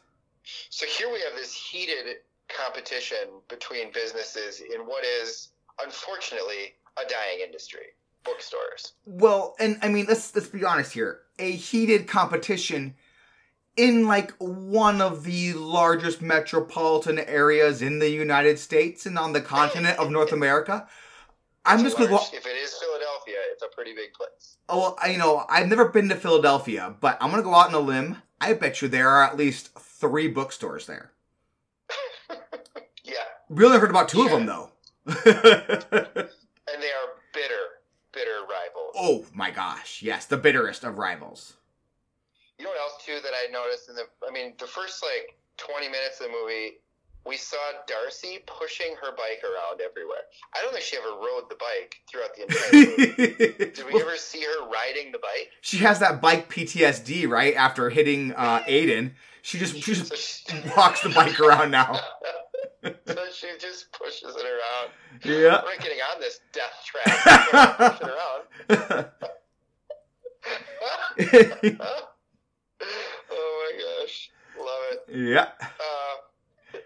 So 0.71 0.87
here 0.87 1.09
we 1.13 1.21
have 1.21 1.37
this 1.37 1.55
heated 1.55 2.17
competition 2.49 3.41
between 3.49 3.93
businesses 3.93 4.61
in 4.61 4.81
what 4.81 5.05
is, 5.05 5.51
unfortunately, 5.83 6.75
a 6.97 7.09
dying 7.09 7.41
industry: 7.45 7.95
bookstores. 8.25 8.95
Well, 9.07 9.55
and 9.61 9.79
I 9.83 9.89
mean, 9.89 10.07
let's 10.09 10.35
let's 10.35 10.49
be 10.49 10.65
honest 10.65 10.93
here. 10.93 11.21
A 11.39 11.53
heated 11.53 12.09
competition 12.09 12.95
in 13.77 14.07
like 14.07 14.33
one 14.39 15.01
of 15.01 15.25
the 15.25 15.53
largest 15.55 16.21
metropolitan 16.23 17.19
areas 17.19 17.81
in 17.83 17.99
the 17.99 18.11
United 18.11 18.59
States 18.59 19.07
and 19.07 19.19
on 19.19 19.33
the 19.33 19.41
continent 19.41 19.99
of 19.99 20.11
North 20.11 20.33
America. 20.33 20.87
I'm 21.65 21.77
It's 21.77 21.85
just 21.85 21.97
gonna 21.97 22.11
go. 22.11 22.17
If 22.17 22.45
it 22.47 22.57
is 22.57 22.75
Philadelphia, 22.75 23.37
it's 23.53 23.63
a 23.63 23.69
pretty 23.69 23.95
big 23.95 24.13
place. 24.15 24.57
Oh, 24.69 24.79
well, 24.79 24.99
I, 25.01 25.11
you 25.11 25.19
know, 25.19 25.45
I've 25.49 25.69
never 25.69 25.89
been 25.89 26.09
to 26.09 26.17
Philadelphia, 26.17 26.95
but 27.01 27.17
I'm 27.21 27.31
gonna 27.31 27.43
go 27.43 27.55
out 27.55 27.69
on 27.69 27.75
a 27.75 27.79
limb. 27.81 28.19
I 28.41 28.53
bet 28.55 28.83
you 28.83 28.89
there 28.89 29.09
are 29.09 29.23
at 29.23 29.37
least 29.37 29.71
three 29.79 30.29
bookstores 30.29 30.87
there. 30.87 31.13
Yeah, 33.05 33.15
We 33.49 33.65
only 33.65 33.79
heard 33.79 33.91
about 33.91 34.09
two 34.09 34.23
of 34.23 34.31
them 34.31 34.47
though. 34.47 34.71
and 35.07 35.17
they 35.17 35.23
are 36.91 37.09
bitter, 37.35 37.65
bitter 38.13 38.41
rivals. 38.43 38.95
oh 38.97 39.25
my 39.35 39.51
gosh, 39.51 40.03
yes, 40.03 40.27
the 40.27 40.37
bitterest 40.37 40.85
of 40.85 40.99
rivals. 40.99 41.55
You 42.63 42.69
know 42.69 42.75
what 42.79 42.93
else 42.95 43.05
too 43.05 43.19
that 43.25 43.33
I 43.35 43.51
noticed 43.51 43.89
in 43.89 43.97
the 43.97 44.07
I 44.23 44.31
mean 44.31 44.55
the 44.57 44.69
first 44.69 45.03
like 45.03 45.35
20 45.57 45.89
minutes 45.89 46.21
of 46.21 46.29
the 46.29 46.33
movie 46.33 46.79
we 47.27 47.37
saw 47.37 47.57
Darcy 47.89 48.39
pushing 48.47 48.95
her 49.03 49.11
bike 49.17 49.43
around 49.43 49.81
everywhere. 49.81 50.23
I 50.55 50.63
don't 50.63 50.73
think 50.73 50.85
she 50.85 50.97
ever 50.97 51.09
rode 51.09 51.51
the 51.51 51.57
bike 51.57 51.97
throughout 52.09 52.37
the 52.37 52.43
entire 52.43 52.73
movie. 52.73 53.71
Did 53.75 53.85
we 53.93 54.01
ever 54.01 54.17
see 54.17 54.43
her 54.45 54.69
riding 54.69 55.11
the 55.11 55.19
bike? 55.19 55.51
she 55.61 55.79
has 55.79 55.99
that 55.99 56.21
bike 56.21 56.49
PTSD, 56.49 57.29
right? 57.29 57.57
After 57.57 57.91
hitting 57.91 58.33
uh, 58.35 58.61
Aiden, 58.61 59.15
she 59.43 59.59
just 59.59 59.75
she 59.75 59.95
just 59.95 60.07
So 60.07 60.15
she, 60.15 60.69
walks 60.77 61.03
the 61.03 61.09
bike 61.09 61.41
around 61.41 61.73
now. 61.73 61.95
so 62.85 63.25
she 63.35 63.49
just 63.59 63.91
pushes 63.91 64.37
it 64.37 64.47
around. 64.47 64.93
Yeah. 65.25 65.63
Not 65.65 65.81
getting 65.81 65.99
on 66.15 66.21
this 66.21 66.39
death 66.53 66.87
trap. 66.87 67.99
Push 67.99 68.09
it 68.09 69.09
around. 71.69 72.09
oh 73.31 73.73
my 73.73 74.03
gosh, 74.03 74.31
love 74.59 74.85
it. 74.93 75.29
yeah. 75.33 75.49
Uh, 75.63 76.79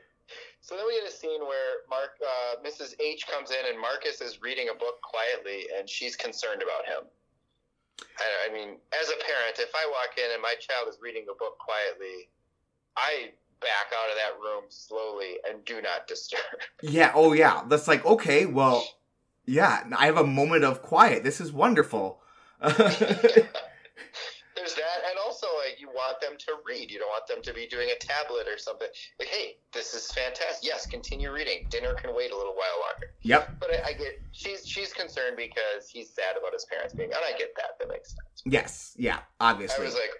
so 0.61 0.75
then 0.77 0.85
we 0.87 0.99
get 1.01 1.09
a 1.09 1.15
scene 1.15 1.41
where 1.43 1.87
Mark, 1.89 2.19
uh, 2.21 2.57
Mrs. 2.67 2.95
H 3.01 3.27
comes 3.29 3.51
in 3.51 3.71
and 3.71 3.81
Marcus 3.81 4.21
is 4.21 4.43
reading 4.43 4.69
a 4.69 4.75
book 4.75 5.01
quietly, 5.01 5.67
and 5.79 5.89
she's 5.89 6.17
concerned 6.17 6.61
about 6.63 6.85
him. 6.87 7.09
I, 8.19 8.51
I 8.51 8.53
mean, 8.53 8.77
as 9.01 9.09
a 9.09 9.17
parent, 9.25 9.59
if 9.59 9.71
I 9.75 9.87
walk 9.87 10.19
in 10.19 10.33
and 10.33 10.43
my 10.43 10.55
child 10.59 10.89
is 10.89 10.99
reading 11.01 11.27
a 11.31 11.35
book 11.35 11.59
quietly, 11.59 12.29
I 12.97 13.31
back 13.61 13.93
out 13.95 14.11
of 14.11 14.17
that 14.17 14.41
room 14.43 14.65
slowly 14.69 15.37
and 15.49 15.65
do 15.65 15.81
not 15.81 16.07
disturb. 16.09 16.41
Yeah. 16.83 17.13
Oh 17.15 17.33
yeah. 17.33 17.63
That's 17.69 17.89
like 17.89 18.05
okay. 18.05 18.45
Well, 18.47 18.87
yeah. 19.47 19.85
I 19.97 20.07
have 20.07 20.19
a 20.19 20.27
moment 20.27 20.65
of 20.65 20.83
quiet. 20.83 21.25
This 21.25 21.41
is 21.41 21.53
wonderful. 21.53 22.21
There's 24.67 24.79
that, 24.79 25.09
and 25.09 25.17
also 25.25 25.47
like 25.65 25.81
you 25.81 25.87
want 25.89 26.21
them 26.21 26.33
to 26.39 26.55
read. 26.67 26.91
You 26.91 26.99
don't 26.99 27.09
want 27.09 27.29
them 27.29 27.41
to 27.43 27.55
be 27.55 27.69
doing 27.69 27.89
a 27.95 27.99
tablet 28.05 28.49
or 28.49 28.59
something. 28.59 28.89
Like, 29.21 29.29
hey, 29.29 29.59
this 29.73 29.95
is 29.95 30.11
fantastic. 30.11 30.67
Yes, 30.67 30.87
continue 30.87 31.33
reading. 31.33 31.69
Dinner 31.71 31.95
can 31.95 32.13
wait 32.17 32.33
a 32.33 32.37
little 32.37 32.55
while 32.55 32.83
longer. 32.91 33.13
yep. 33.23 33.55
But 33.61 33.71
I, 33.73 33.91
I 33.91 33.93
get 33.93 34.21
she's 34.33 34.67
she's 34.67 34.93
concerned 34.93 35.37
because 35.37 35.89
he's 35.89 36.13
sad 36.13 36.37
about 36.37 36.53
his 36.53 36.65
parents 36.65 36.95
being, 36.95 37.13
and 37.13 37.21
I 37.25 37.31
get 37.39 37.55
that. 37.55 37.79
That 37.79 37.89
makes 37.89 38.09
sense. 38.09 38.43
Yes. 38.45 38.93
Yeah. 38.97 39.21
Obviously. 39.39 39.85
I 39.85 39.87
was 39.87 39.95
like, 39.95 40.11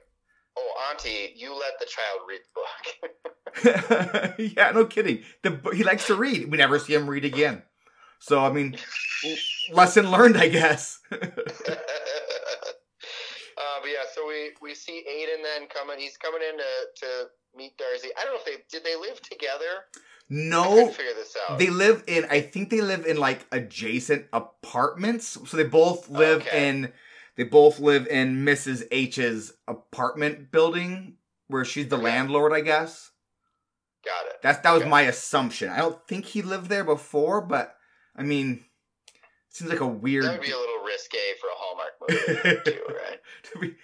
oh, 0.57 0.91
Auntie, 0.93 1.33
you 1.35 1.53
let 1.53 1.81
the 1.81 1.87
child 1.87 2.21
read 2.29 2.43
the 2.45 2.51
book. 4.39 4.39
yeah. 4.57 4.71
No 4.71 4.85
kidding. 4.85 5.25
The 5.43 5.59
he 5.75 5.83
likes 5.83 6.07
to 6.07 6.15
read. 6.15 6.53
We 6.53 6.57
never 6.57 6.79
see 6.79 6.95
him 6.95 7.11
read 7.11 7.25
again. 7.25 7.65
So 8.21 8.45
I 8.45 8.53
mean, 8.53 8.77
lesson 9.73 10.09
learned, 10.11 10.37
I 10.37 10.49
guess. 10.49 11.01
uh, 11.13 11.17
but 11.19 11.33
yeah, 13.89 14.05
so 14.15 14.27
we 14.61 14.69
we 14.71 14.75
see 14.75 15.05
Aiden 15.09 15.43
then 15.43 15.69
coming. 15.69 15.99
He's 15.99 16.17
coming 16.17 16.41
in 16.49 16.59
to 16.59 16.65
to 17.07 17.07
meet 17.57 17.77
Darcy. 17.79 18.09
I 18.19 18.25
don't 18.25 18.35
know 18.35 18.41
if 18.41 18.45
they 18.45 18.63
did 18.71 18.85
they 18.85 18.97
live 18.97 19.21
together. 19.23 19.85
No. 20.29 20.89
figure 20.89 21.13
this 21.15 21.37
out. 21.49 21.59
They 21.59 21.71
live 21.71 22.03
in, 22.09 22.27
I 22.29 22.41
think 22.41 22.69
they 22.71 22.81
live 22.81 23.07
in 23.07 23.17
like 23.17 23.47
adjacent 23.53 24.27
apartments. 24.33 25.39
So 25.47 25.57
they 25.57 25.63
both 25.65 26.09
live 26.11 26.43
Okay. 26.43 26.69
in, 26.69 26.93
they 27.37 27.45
both 27.45 27.79
live 27.79 28.09
in 28.09 28.45
Mrs. 28.45 28.83
H's 28.91 29.53
apartment 29.69 30.51
building 30.51 31.19
where 31.47 31.65
she's 31.65 31.87
the 31.89 31.95
Okay. 31.97 32.05
landlord, 32.07 32.53
I 32.53 32.61
guess. 32.61 33.13
Got 34.05 34.27
it. 34.27 34.43
That's, 34.43 34.59
that 34.63 34.73
was 34.73 34.83
Okay. 34.83 34.91
my 34.91 35.03
assumption. 35.03 35.69
I 35.69 35.79
don't 35.79 36.05
think 36.09 36.25
he 36.25 36.43
lived 36.43 36.69
there 36.69 36.83
before, 36.85 37.41
but 37.41 37.77
I 38.17 38.25
mean, 38.25 38.65
seems 39.49 39.71
like 39.71 39.81
a 39.81 39.87
weird. 39.87 40.25
That 40.25 40.33
would 40.33 40.41
be 40.47 40.51
a 40.51 40.59
little 40.59 40.83
risque 40.85 41.19
for 41.41 41.47
a 41.47 41.55
Hallmark 41.55 41.93
movie 42.01 42.61
too, 42.65 42.85
right? 42.89 43.21
to 43.53 43.59
be- 43.61 43.77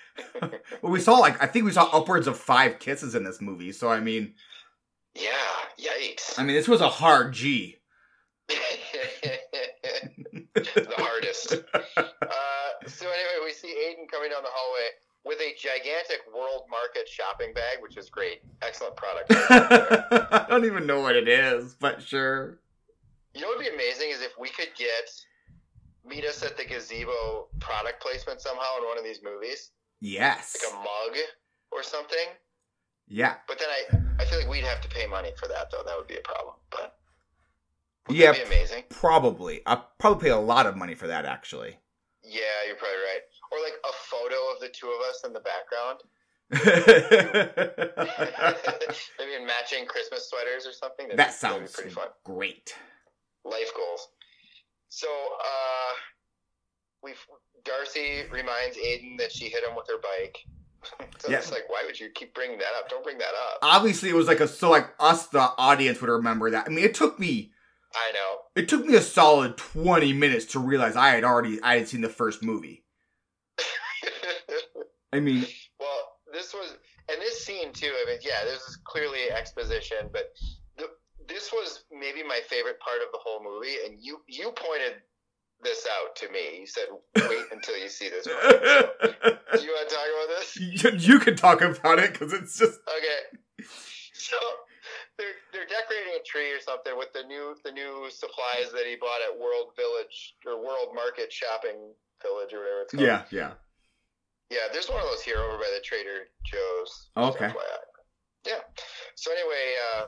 well, 0.83 0.93
we 0.93 1.01
saw 1.01 1.19
like, 1.19 1.43
I 1.43 1.47
think 1.47 1.65
we 1.65 1.73
saw 1.73 1.89
upwards 1.93 2.27
of 2.27 2.39
five 2.39 2.79
kisses 2.79 3.15
in 3.15 3.25
this 3.25 3.41
movie. 3.41 3.73
So 3.73 3.89
I 3.89 4.01
mean, 4.01 4.35
Yeah. 5.15 5.31
Yikes. 5.79 6.39
I 6.39 6.45
mean, 6.45 6.55
this 6.55 6.69
was 6.69 6.81
a 6.81 6.89
hard 6.89 7.33
G. 7.33 7.77
the 8.49 8.57
hardest. 10.97 11.55
Uh, 11.97 12.87
so 12.87 13.07
anyway, 13.07 13.45
we 13.45 13.53
see 13.53 13.69
Aiden 13.69 14.09
coming 14.11 14.31
down 14.31 14.43
the 14.43 14.49
hallway 14.53 14.89
with 15.25 15.39
a 15.41 15.55
gigantic 15.59 16.21
World 16.35 16.65
Market 16.71 17.09
shopping 17.09 17.53
bag, 17.55 17.79
which 17.81 17.97
is 17.97 18.11
great. 18.11 18.43
Excellent 18.61 18.97
product. 18.97 19.27
I 19.31 20.47
don't 20.49 20.65
even 20.65 20.87
know 20.87 21.01
what 21.01 21.17
it 21.17 21.29
is, 21.29 21.75
but 21.75 22.03
sure. 22.03 22.59
you 23.35 23.41
know 23.41 23.49
what 23.49 23.59
would 23.59 23.65
be 23.65 23.75
amazing 23.75 24.11
is 24.11 24.21
if 24.21 24.33
we 24.39 24.49
could 24.49 24.71
get 24.77 25.11
meet 26.05 26.25
us 26.25 26.43
at 26.43 26.57
the 26.57 26.65
gazebo 26.65 27.47
product 27.61 28.03
placement 28.03 28.41
somehow 28.41 28.77
in 28.79 28.85
one 28.85 28.99
of 28.99 29.05
these 29.05 29.21
movies, 29.23 29.71
Yes. 30.05 30.57
like 30.63 30.73
a 30.73 30.77
mug 30.77 31.17
or 31.71 31.83
something. 31.83 32.27
Yeah. 33.09 33.35
But 33.47 33.59
then 33.61 33.69
I, 33.71 34.23
I 34.23 34.27
feel 34.27 34.39
like 34.41 34.49
we'd 34.49 34.65
have 34.65 34.81
to 34.81 34.89
pay 34.89 35.07
money 35.07 35.31
for 35.39 35.47
that, 35.49 35.71
though. 35.71 35.83
That 35.87 35.97
would 35.97 36.09
be 36.09 36.17
a 36.17 36.21
problem. 36.23 36.57
But 36.71 36.97
would 38.09 38.17
Yeah, 38.17 38.33
amazing. 38.47 38.83
probably. 38.91 39.63
I'll 39.65 39.89
probably 39.99 40.23
pay 40.25 40.31
a 40.31 40.39
lot 40.39 40.67
of 40.67 40.77
money 40.77 40.95
for 40.97 41.07
that, 41.07 41.25
actually. 41.25 41.79
Yeah, 42.25 42.41
you're 42.67 42.75
probably 42.77 42.97
right. 42.97 43.21
Or 43.53 43.59
like 43.63 43.75
a 43.85 43.93
photo 43.93 44.35
of 44.55 44.61
the 44.61 44.69
two 44.69 44.89
of 44.89 45.01
us 45.09 45.23
in 45.25 45.33
the 45.33 45.41
background. 45.41 46.01
Maybe 49.19 49.35
in 49.35 49.47
matching 49.47 49.87
Christmas 49.87 50.29
sweaters 50.29 50.67
or 50.67 50.73
something. 50.73 51.07
That'd 51.07 51.19
that 51.19 51.29
be- 51.29 51.33
sounds 51.35 51.73
pretty 51.73 51.91
fun. 51.91 52.09
great. 52.25 52.75
Life 53.45 53.73
goals. 53.77 54.09
So, 54.89 55.09
uh, 55.09 55.93
we 57.03 57.13
Darcy 57.65 58.23
reminds 58.31 58.77
Aiden 58.77 59.19
that 59.19 59.33
she 59.33 59.47
hit 59.49 59.65
him 59.65 59.75
with 59.77 59.87
her 59.89 59.99
bike. 60.03 60.39
so 61.19 61.31
Yeah. 61.31 61.39
it's 61.39 61.51
like, 61.53 61.69
why 61.69 61.83
would 61.87 61.99
you 61.99 62.09
keep 62.15 62.35
bringing 62.35 62.59
that 62.59 62.73
up? 62.79 62.89
Don't 62.89 63.05
bring 63.05 63.19
that 63.19 63.35
up. 63.53 63.59
Obviously, 63.63 64.09
it 64.09 64.15
was 64.17 64.27
like 64.27 64.41
a 64.41 64.49
so 64.49 64.71
like 64.71 64.89
us, 64.99 65.27
the 65.29 65.41
audience, 65.59 66.01
would 66.01 66.11
remember 66.11 66.51
that. 66.51 66.67
I 66.67 66.71
mean, 66.71 66.85
it 66.85 66.95
took 66.95 67.19
me 67.21 67.53
I 67.95 68.13
know. 68.13 68.37
it 68.57 68.69
took 68.69 68.85
me 68.87 68.95
a 68.97 69.01
solid 69.01 69.57
twenty 69.57 70.13
minutes 70.13 70.47
to 70.47 70.59
realize 70.59 70.97
I 70.97 71.11
had 71.11 71.25
already 71.25 71.63
I 71.63 71.77
had 71.79 71.89
seen 71.89 72.01
the 72.01 72.09
first 72.09 72.43
movie. 72.43 72.85
I 75.13 75.21
mean, 75.21 75.45
well, 75.79 75.99
this 76.33 76.55
was, 76.55 76.75
and 77.11 77.21
this 77.21 77.45
scene 77.45 77.73
too. 77.73 77.93
I 77.93 78.11
mean, 78.11 78.19
yeah, 78.23 78.45
this 78.45 78.63
is 78.63 78.79
clearly 78.85 79.31
exposition, 79.31 80.09
but 80.13 80.33
the, 80.79 80.87
this 81.29 81.53
was 81.53 81.85
maybe 81.93 82.23
my 82.27 82.41
favorite 82.49 82.81
part 82.81 82.99
of 83.05 83.13
the 83.13 83.19
whole 83.23 83.43
movie. 83.45 83.77
And 83.87 83.99
you 84.01 84.19
you 84.27 84.53
pointed 84.53 84.95
this 85.63 85.87
out 85.87 86.17
to 86.17 86.29
me. 86.31 86.61
You 86.61 86.67
said, 86.67 86.87
"Wait 87.29 87.47
until 87.53 87.77
you 87.79 87.89
see 87.89 88.09
this." 88.09 88.27
Movie. 88.27 88.41
So, 88.43 89.59
do 89.59 89.65
you 89.65 89.73
want 89.73 89.89
to 89.89 89.95
talk 89.95 90.07
about 90.13 90.29
this? 90.39 90.57
you, 90.57 91.15
you 91.15 91.19
can 91.21 91.37
talk 91.37 91.61
about 91.61 91.99
it 91.99 92.13
because 92.13 92.33
it's 92.33 92.59
just 92.59 92.81
Okay. 92.89 93.67
So 94.15 94.37
they're 95.19 95.37
they're 95.53 95.67
decorating 95.67 96.15
a 96.19 96.25
tree 96.25 96.51
or 96.53 96.61
something 96.61 96.97
with 96.97 97.13
the 97.13 97.23
new 97.25 97.55
the 97.65 97.73
new 97.73 98.09
supplies 98.11 98.73
that 98.73 98.87
he 98.87 98.97
bought 98.97 99.21
at 99.29 99.39
World 99.39 99.73
Village 99.77 100.35
or 100.47 100.57
World 100.59 100.95
Market 100.95 101.33
Shopping 101.33 101.77
Village 102.23 102.53
or 102.53 102.61
whatever 102.61 102.81
it's 102.83 102.93
called. 102.95 103.07
yeah, 103.07 103.23
yeah. 103.31 103.53
Yeah, 104.51 104.69
there's 104.73 104.89
one 104.89 105.01
of 105.01 105.07
those 105.07 105.23
here 105.23 105.39
over 105.39 105.57
by 105.57 105.71
the 105.75 105.81
Trader 105.83 106.29
Joe's. 106.45 107.09
Okay. 107.17 107.49
FYI. 107.49 107.83
Yeah. 108.47 108.61
So 109.15 109.33
anyway, 109.33 109.75
uh, 109.97 110.07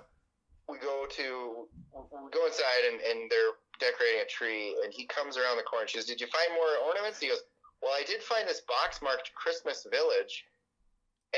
we 0.69 0.79
go 0.79 1.07
to 1.09 1.69
we 1.95 2.31
go 2.31 2.47
inside 2.47 2.83
and, 2.93 3.01
and 3.01 3.31
they're 3.31 3.57
decorating 3.79 4.21
a 4.23 4.29
tree, 4.29 4.77
and 4.85 4.93
he 4.93 5.07
comes 5.07 5.37
around 5.37 5.57
the 5.57 5.63
corner. 5.63 5.87
She 5.87 5.99
goes, 5.99 6.07
"Did 6.07 6.21
you 6.21 6.27
find 6.29 6.53
more 6.53 6.77
ornaments?" 6.87 7.21
He 7.21 7.29
goes, 7.29 7.43
"Well, 7.83 7.93
I 7.93 8.05
did 8.05 8.23
find 8.23 8.49
this 8.49 8.61
box 8.63 9.01
marked 9.03 9.35
Christmas 9.35 9.87
Village." 9.91 10.45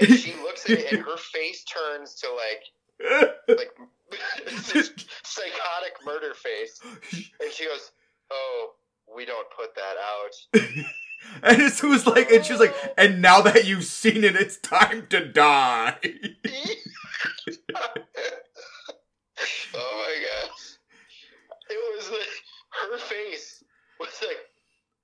And 0.01 0.19
she 0.19 0.35
looks 0.43 0.69
at 0.69 0.79
it, 0.79 0.93
and 0.93 1.03
her 1.03 1.17
face 1.17 1.65
turns 1.65 2.15
to 2.17 2.29
like 2.33 2.65
like 3.49 3.77
psychotic 5.25 5.95
murder 6.05 6.35
face, 6.35 6.81
and 7.41 7.53
she 7.53 7.65
goes, 7.67 7.93
"Oh, 8.31 8.75
we 9.15 9.25
don't 9.25 9.49
put 9.51 9.75
that 9.75 9.97
out." 9.99 10.35
and 11.43 11.61
it 11.61 11.83
was 11.83 12.07
like, 12.07 12.31
and 12.31 12.45
she 12.45 12.53
was 12.53 12.61
like, 12.61 12.75
and 12.97 13.21
now 13.21 13.41
that 13.43 13.65
you've 13.67 13.85
seen 13.85 14.25
it, 14.25 14.37
it's 14.37 14.57
time 14.59 15.07
to 15.11 15.27
die. 15.27 15.97
oh 19.75 20.05
my 20.05 20.17
gosh. 20.25 20.76
It 21.77 21.97
was 21.97 22.11
like 22.11 22.91
her 22.91 22.99
face 22.99 23.63
was 24.01 24.09
like, 24.23 24.39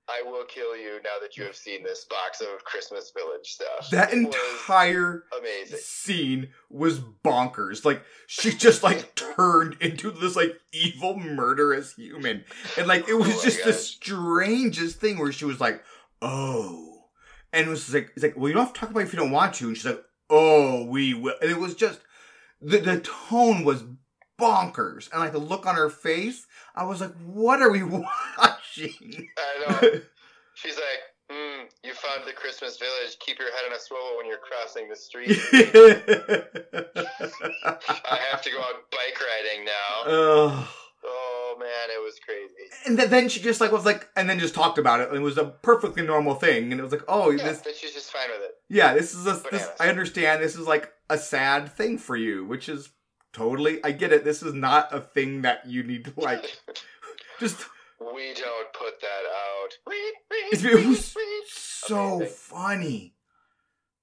I 0.09 0.21
will 0.29 0.43
kill 0.45 0.75
you 0.75 0.99
now 1.03 1.11
that 1.21 1.37
you 1.37 1.43
have 1.45 1.55
seen 1.55 1.81
this 1.83 2.05
box 2.05 2.41
of 2.41 2.63
Christmas 2.65 3.11
Village 3.17 3.45
stuff. 3.47 3.89
that 3.91 4.11
It 4.11 4.17
entire 4.17 5.23
amazing. 5.39 5.77
scene 5.77 6.49
was 6.69 6.99
bonkers. 6.99 7.85
Like 7.85 8.03
she 8.27 8.51
just 8.51 8.83
like 8.83 9.15
turned 9.35 9.77
into 9.81 10.11
this 10.11 10.35
like 10.35 10.59
evil 10.73 11.15
murderous 11.17 11.93
human, 11.95 12.43
and 12.77 12.87
like 12.87 13.07
it 13.07 13.13
oh 13.13 13.17
was 13.17 13.27
Oh 13.37 13.41
just 13.43 13.63
the 13.63 13.73
strangest 13.73 14.99
thing 14.99 15.19
where 15.19 15.31
she 15.31 15.45
was 15.45 15.61
like, 15.61 15.81
"Oh," 16.21 17.05
and 17.53 17.67
it 17.67 17.69
was 17.69 17.93
like, 17.93 18.11
"It's 18.15 18.23
like, 18.23 18.35
well, 18.35 18.49
you 18.49 18.53
don't 18.55 18.65
have 18.65 18.73
to 18.73 18.79
talk 18.79 18.89
about 18.89 19.01
it 19.01 19.03
if 19.07 19.13
you 19.13 19.19
don't 19.19 19.31
want 19.31 19.53
to," 19.55 19.67
and 19.67 19.77
she's 19.77 19.85
like, 19.85 20.03
"Oh, 20.29 20.85
we 20.85 21.13
will," 21.13 21.35
and 21.41 21.49
it 21.49 21.57
was 21.59 21.75
just 21.75 22.01
the 22.61 22.77
the 22.79 22.99
tone 22.99 23.63
was 23.63 23.83
bonkers, 24.39 25.09
and 25.11 25.19
like 25.21 25.31
the 25.31 25.37
look 25.39 25.65
on 25.65 25.75
her 25.75 25.89
face, 25.89 26.45
I 26.75 26.83
was 26.85 27.01
like, 27.01 27.13
"What 27.25 27.61
are 27.61 27.71
we 27.71 27.83
watching?" 27.83 29.29
I 29.37 29.65
know. 29.81 29.99
She's 30.55 30.75
like, 30.75 31.01
hmm, 31.31 31.63
you 31.83 31.93
found 31.95 32.27
the 32.27 32.31
Christmas 32.33 32.77
Village. 32.77 33.17
Keep 33.19 33.39
your 33.39 33.51
head 33.51 33.63
on 33.67 33.73
a 33.75 33.79
swivel 33.79 34.17
when 34.17 34.27
you're 34.27 34.37
crossing 34.37 34.87
the 34.87 34.95
street. 34.95 35.29
I 37.65 38.19
have 38.31 38.41
to 38.43 38.49
go 38.51 38.59
out 38.59 38.89
bike 38.91 39.17
riding 39.19 39.65
now. 39.65 40.67
Oh 41.05 41.57
man, 41.59 41.89
it 41.89 42.01
was 42.01 42.17
crazy. 42.25 42.53
And 42.85 42.97
then 43.11 43.27
she 43.29 43.41
just 43.41 43.59
like 43.61 43.71
was 43.71 43.83
like, 43.85 44.07
and 44.15 44.29
then 44.29 44.39
just 44.39 44.55
talked 44.55 44.77
about 44.77 44.99
it. 45.01 45.09
and 45.09 45.17
It 45.17 45.21
was 45.21 45.37
a 45.37 45.45
perfectly 45.45 46.03
normal 46.03 46.35
thing, 46.35 46.71
and 46.71 46.79
it 46.79 46.83
was 46.83 46.91
like, 46.91 47.03
oh, 47.07 47.29
Yeah, 47.31 47.43
this, 47.43 47.61
but 47.63 47.75
she's 47.75 47.93
just 47.93 48.11
fine 48.11 48.29
with 48.29 48.41
it. 48.41 48.51
yeah, 48.69 48.93
this 48.93 49.13
is 49.13 49.25
a, 49.27 49.41
this. 49.51 49.67
I 49.79 49.89
understand. 49.89 50.41
This 50.41 50.55
is 50.55 50.65
like 50.67 50.91
a 51.09 51.17
sad 51.17 51.73
thing 51.73 51.97
for 51.97 52.15
you, 52.15 52.45
which 52.45 52.69
is 52.69 52.89
totally. 53.33 53.83
I 53.83 53.91
get 53.91 54.11
it. 54.13 54.23
This 54.23 54.41
is 54.43 54.53
not 54.53 54.93
a 54.93 55.01
thing 55.01 55.41
that 55.41 55.65
you 55.67 55.83
need 55.83 56.05
to 56.05 56.13
like. 56.17 56.57
Just 57.39 57.65
we 57.99 58.33
don't 58.33 58.71
put 58.73 58.99
that 59.01 59.25
out. 59.25 59.93
It's- 60.51 60.63
it 60.63 60.85
was 60.87 61.13
so 61.51 62.15
Amazing. 62.17 62.33
funny. 62.35 63.13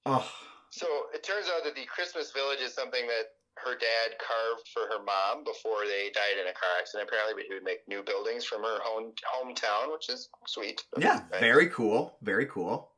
Oh, 0.05 0.29
So 0.71 0.87
it 1.13 1.23
turns 1.23 1.47
out 1.55 1.63
that 1.63 1.75
the 1.75 1.85
Christmas 1.85 2.31
Village 2.31 2.59
is 2.61 2.73
something 2.73 3.05
that 3.07 3.25
her 3.63 3.73
dad 3.77 4.17
carved 4.17 4.67
for 4.73 4.83
her 4.91 5.03
mom 5.03 5.43
before 5.43 5.85
they 5.85 6.09
died 6.13 6.39
in 6.41 6.47
a 6.47 6.53
car 6.53 6.69
accident. 6.79 7.07
Apparently, 7.09 7.35
but 7.35 7.43
he 7.47 7.53
would 7.53 7.63
make 7.63 7.79
new 7.87 8.01
buildings 8.01 8.43
from 8.45 8.63
her 8.63 8.79
home 8.81 9.11
hometown, 9.35 9.91
which 9.91 10.09
is 10.09 10.29
sweet. 10.47 10.83
yeah, 10.97 11.21
Right? 11.31 11.39
very 11.41 11.67
cool. 11.69 12.17
Very 12.21 12.47
cool. 12.47 12.91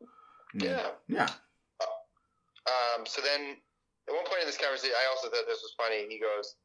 Mm, 0.56 0.64
Yeah. 0.64 0.88
Yeah. 1.08 1.30
Um, 2.66 3.06
so 3.06 3.22
then, 3.22 3.58
at 4.08 4.14
one 4.14 4.26
point 4.26 4.42
in 4.42 4.48
this 4.48 4.58
conversation, 4.58 4.96
I 5.00 5.08
also 5.10 5.30
thought 5.30 5.46
this 5.48 5.62
was 5.62 5.74
funny. 5.78 6.06
He 6.10 6.20
goes, 6.20 6.56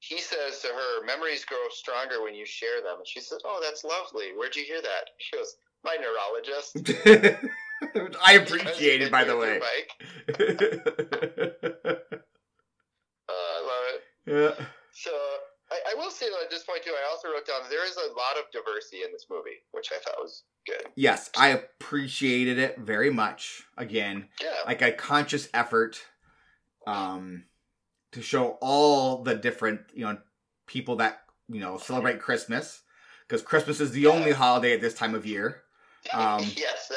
he 0.00 0.18
says 0.18 0.60
to 0.60 0.68
her, 0.68 1.04
"Memories 1.06 1.44
grow 1.44 1.58
stronger 1.70 2.22
when 2.22 2.34
you 2.34 2.44
share 2.44 2.82
them." 2.82 2.98
And 2.98 3.06
she 3.08 3.20
says, 3.20 3.38
"Oh, 3.44 3.60
that's 3.62 3.82
lovely. 3.84 4.32
Where'd 4.36 4.54
you 4.56 4.64
hear 4.64 4.82
that?" 4.82 5.10
She 5.18 5.36
goes, 5.36 5.56
"My 5.84 5.96
neurologist." 5.96 6.76
I 8.24 8.32
appreciate 8.34 9.02
it, 9.02 9.10
by 9.12 9.24
the 9.24 9.36
way. 9.36 9.60
Mike. 9.60 10.38
Uh, 13.28 13.32
I 13.32 13.60
love 13.60 13.84
it. 13.92 14.00
yeah. 14.58 14.66
So 14.92 15.10
I, 15.70 15.80
I 15.90 15.94
will 15.96 16.10
say 16.10 16.26
though 16.30 16.42
at 16.42 16.50
this 16.50 16.62
point 16.62 16.84
too, 16.84 16.92
I 16.92 17.10
also 17.10 17.28
wrote 17.28 17.46
down 17.46 17.68
there 17.68 17.84
is 17.86 17.96
a 17.96 18.08
lot 18.10 18.38
of 18.38 18.44
diversity 18.52 19.02
in 19.04 19.10
this 19.12 19.26
movie, 19.30 19.62
which 19.72 19.88
I 19.92 19.98
thought 19.98 20.14
was 20.18 20.44
good. 20.66 20.84
Yes, 20.94 21.30
I 21.36 21.48
appreciated 21.48 22.58
it 22.58 22.78
very 22.78 23.10
much. 23.10 23.62
Again, 23.76 24.28
Yeah, 24.40 24.54
like 24.64 24.80
a 24.82 24.92
conscious 24.92 25.48
effort 25.52 26.00
um 26.86 27.44
to 28.12 28.22
show 28.22 28.56
all 28.62 29.22
the 29.22 29.34
different, 29.34 29.80
you 29.92 30.04
know, 30.04 30.16
people 30.66 30.96
that, 30.96 31.22
you 31.48 31.60
know, 31.60 31.76
celebrate 31.78 32.20
Christmas 32.20 32.82
because 33.26 33.42
Christmas 33.42 33.80
is 33.80 33.90
the 33.92 34.02
Yeah. 34.02 34.10
only 34.10 34.32
holiday 34.32 34.74
at 34.74 34.80
this 34.80 34.94
time 34.94 35.14
of 35.14 35.26
year. 35.26 35.62
Um, 36.12 36.40
yes. 36.56 36.90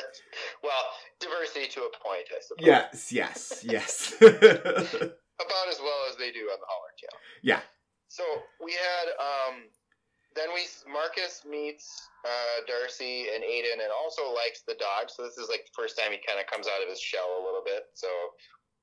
Well, 0.63 0.85
diversity 1.19 1.67
to 1.69 1.81
a 1.81 1.91
point, 1.97 2.25
I 2.31 2.39
suppose. 2.41 2.65
Yes, 2.65 3.11
yes, 3.11 3.63
yes. 3.67 4.13
About 4.21 5.67
as 5.71 5.79
well 5.79 6.01
as 6.09 6.15
they 6.17 6.31
do 6.31 6.45
on 6.51 6.59
the 6.59 6.67
Hallmark 6.67 6.95
Channel. 6.97 7.19
yeah. 7.41 7.61
So 8.07 8.23
we 8.63 8.73
had 8.73 9.07
um, 9.21 9.69
then 10.35 10.49
we 10.53 10.65
Marcus 10.91 11.41
meets 11.49 12.07
uh, 12.25 12.65
Darcy 12.67 13.27
and 13.33 13.43
Aiden, 13.43 13.81
and 13.81 13.91
also 14.03 14.33
likes 14.33 14.61
the 14.67 14.73
dog. 14.75 15.09
So 15.09 15.23
this 15.23 15.37
is 15.37 15.49
like 15.49 15.65
the 15.65 15.75
first 15.75 15.97
time 15.97 16.11
he 16.11 16.19
kind 16.25 16.39
of 16.39 16.45
comes 16.47 16.67
out 16.67 16.81
of 16.83 16.89
his 16.89 16.99
shell 16.99 17.37
a 17.39 17.43
little 17.45 17.61
bit. 17.63 17.85
So 17.93 18.07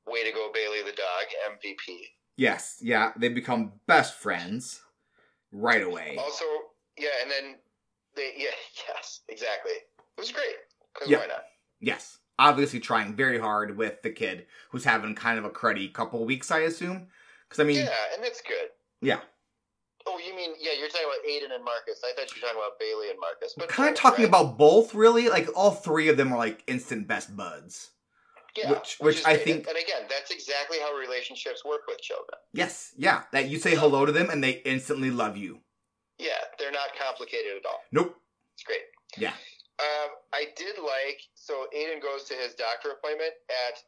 way 0.07 0.25
to 0.25 0.33
go, 0.33 0.51
Bailey 0.53 0.83
the 0.83 0.97
dog, 0.97 1.57
MVP. 1.63 1.97
Yes, 2.37 2.79
yeah, 2.83 3.13
they 3.17 3.29
become 3.29 3.73
best 3.87 4.15
friends 4.15 4.81
right 5.53 5.83
away. 5.83 6.17
Also, 6.19 6.45
yeah, 6.99 7.09
and 7.23 7.31
then 7.31 7.57
they 8.15 8.33
yeah 8.37 8.49
yes 8.89 9.21
exactly. 9.29 9.73
It 9.73 10.21
was 10.21 10.33
great. 10.33 10.55
Because 10.95 11.11
Yeah. 11.11 11.19
why 11.19 11.27
not? 11.27 11.43
Yes. 11.81 12.19
Obviously 12.39 12.81
trying 12.81 13.15
very 13.15 13.39
hard 13.39 13.77
with 13.79 14.03
the 14.03 14.11
kid 14.11 14.47
who's 14.71 14.85
having 14.85 15.15
kind 15.15 15.39
of 15.39 15.45
a 15.47 15.51
cruddy 15.51 15.91
couple 15.93 16.25
weeks, 16.27 16.51
I 16.51 16.61
assume. 16.61 17.09
Because 17.49 17.61
I 17.61 17.65
mean, 17.65 17.77
yeah, 17.77 17.95
and 18.15 18.23
that's 18.23 18.43
good. 18.43 18.69
yeah. 19.01 19.21
Oh, 20.07 20.19
you 20.19 20.37
mean 20.37 20.51
yeah? 20.61 20.73
You're 20.79 20.89
talking 20.89 21.07
about 21.07 21.27
Aiden 21.29 21.55
and 21.55 21.65
Marcus. 21.65 22.01
I 22.05 22.13
thought 22.15 22.31
you 22.35 22.41
were 22.41 22.47
talking 22.47 22.61
about 22.63 22.79
Bailey 22.79 23.11
and 23.11 23.19
Marcus. 23.19 23.55
But 23.57 23.69
kind 23.69 23.89
of 23.89 23.97
talking 23.97 24.25
right? 24.25 24.29
about 24.29 24.57
both, 24.59 24.95
really. 24.95 25.29
Like 25.29 25.49
all 25.57 25.71
three 25.73 26.09
of 26.09 26.17
them 26.17 26.33
are 26.33 26.39
like 26.39 26.63
instant 26.67 27.09
best 27.09 27.35
buds. 27.37 27.91
Yeah, 28.57 28.71
which- 28.71 28.97
which 29.01 29.19
is 29.19 29.25
I 29.25 29.37
think- 29.37 29.67
And 29.69 29.77
again, 29.77 30.07
that's 30.09 30.31
exactly 30.31 30.79
how 30.81 30.95
relationships 30.95 31.65
work 31.65 31.83
with 31.87 32.01
children. 32.01 32.39
Yes, 32.53 32.93
yeah. 32.97 33.25
That 33.33 33.49
you 33.49 33.59
say 33.59 33.75
hello 33.75 34.07
to 34.07 34.13
them 34.13 34.31
and 34.31 34.43
they 34.43 34.63
instantly 34.65 35.11
love 35.11 35.37
you. 35.37 35.61
Yeah, 36.19 36.39
they're 36.59 36.73
not 36.73 36.97
complicated 36.99 37.57
at 37.59 37.67
all. 37.67 37.81
Nope. 37.93 38.17
It's 38.55 38.63
great. 38.65 38.83
Yeah. 39.19 39.35
Um, 39.79 40.11
I 40.33 40.47
did 40.57 40.79
like 40.79 41.21
so 41.35 41.67
Aiden 41.77 42.01
goes 42.01 42.25
to 42.25 42.35
his 42.35 42.55
doctor 42.55 42.91
appointment 42.93 43.33
at, 43.69 43.83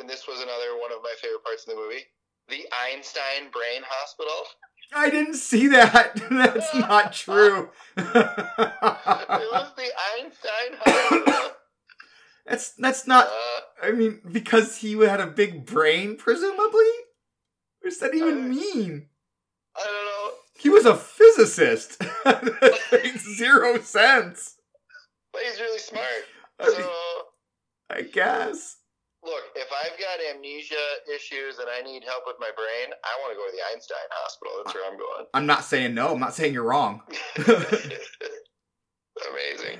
and 0.00 0.08
this 0.08 0.28
was 0.28 0.40
another 0.40 0.78
one 0.80 0.92
of 0.92 0.98
my 1.02 1.12
favorite 1.20 1.42
parts 1.42 1.64
of 1.66 1.74
the 1.74 1.80
movie, 1.80 2.04
the 2.48 2.64
Einstein 2.86 3.50
Brain 3.50 3.82
Hospital. 3.84 4.46
I 4.94 5.10
didn't 5.10 5.34
see 5.34 5.66
that. 5.68 6.14
That's 6.30 6.72
not 6.88 7.12
true. 7.12 7.70
it 7.96 8.04
was 9.52 9.72
the 9.76 9.90
Einstein 10.14 10.78
Hospital. 10.80 11.50
that's 12.46 12.72
that's 12.74 13.06
not. 13.06 13.26
Uh, 13.26 13.53
I 13.84 13.92
mean, 13.92 14.20
because 14.30 14.76
he 14.78 14.92
had 14.98 15.20
a 15.20 15.26
big 15.26 15.66
brain, 15.66 16.16
presumably. 16.16 16.90
What 17.80 17.90
does 17.90 17.98
that 17.98 18.14
even 18.14 18.44
Uh, 18.44 18.48
mean? 18.48 19.08
I 19.76 19.84
don't 19.84 20.04
know. 20.06 20.30
He 20.58 20.68
was 20.70 20.86
a 20.86 20.96
physicist. 20.96 21.98
that 22.24 22.44
makes 22.92 23.24
zero 23.36 23.78
sense. 23.80 24.56
But 25.32 25.42
he's 25.42 25.60
really 25.60 25.78
smart. 25.78 26.06
I 26.60 26.66
So 26.68 26.78
mean, 26.78 26.88
I 27.90 28.02
guess. 28.02 28.76
look, 29.24 29.42
if 29.56 29.68
I've 29.72 29.98
got 29.98 30.20
amnesia 30.34 30.74
issues 31.14 31.58
and 31.58 31.68
I 31.68 31.82
need 31.82 32.04
help 32.04 32.22
with 32.26 32.36
my 32.38 32.50
brain, 32.56 32.94
I 33.04 33.18
want 33.20 33.32
to 33.32 33.36
go 33.36 33.44
to 33.46 33.52
the 33.54 33.62
Einstein 33.74 34.08
Hospital. 34.12 34.62
That's 34.64 34.74
where 34.74 34.90
I'm 34.90 34.96
going. 34.96 35.26
I'm 35.34 35.46
not 35.46 35.64
saying 35.64 35.94
no. 35.94 36.12
I'm 36.14 36.20
not 36.20 36.34
saying 36.34 36.54
you're 36.54 36.62
wrong. 36.62 37.02
Amazing. 39.30 39.78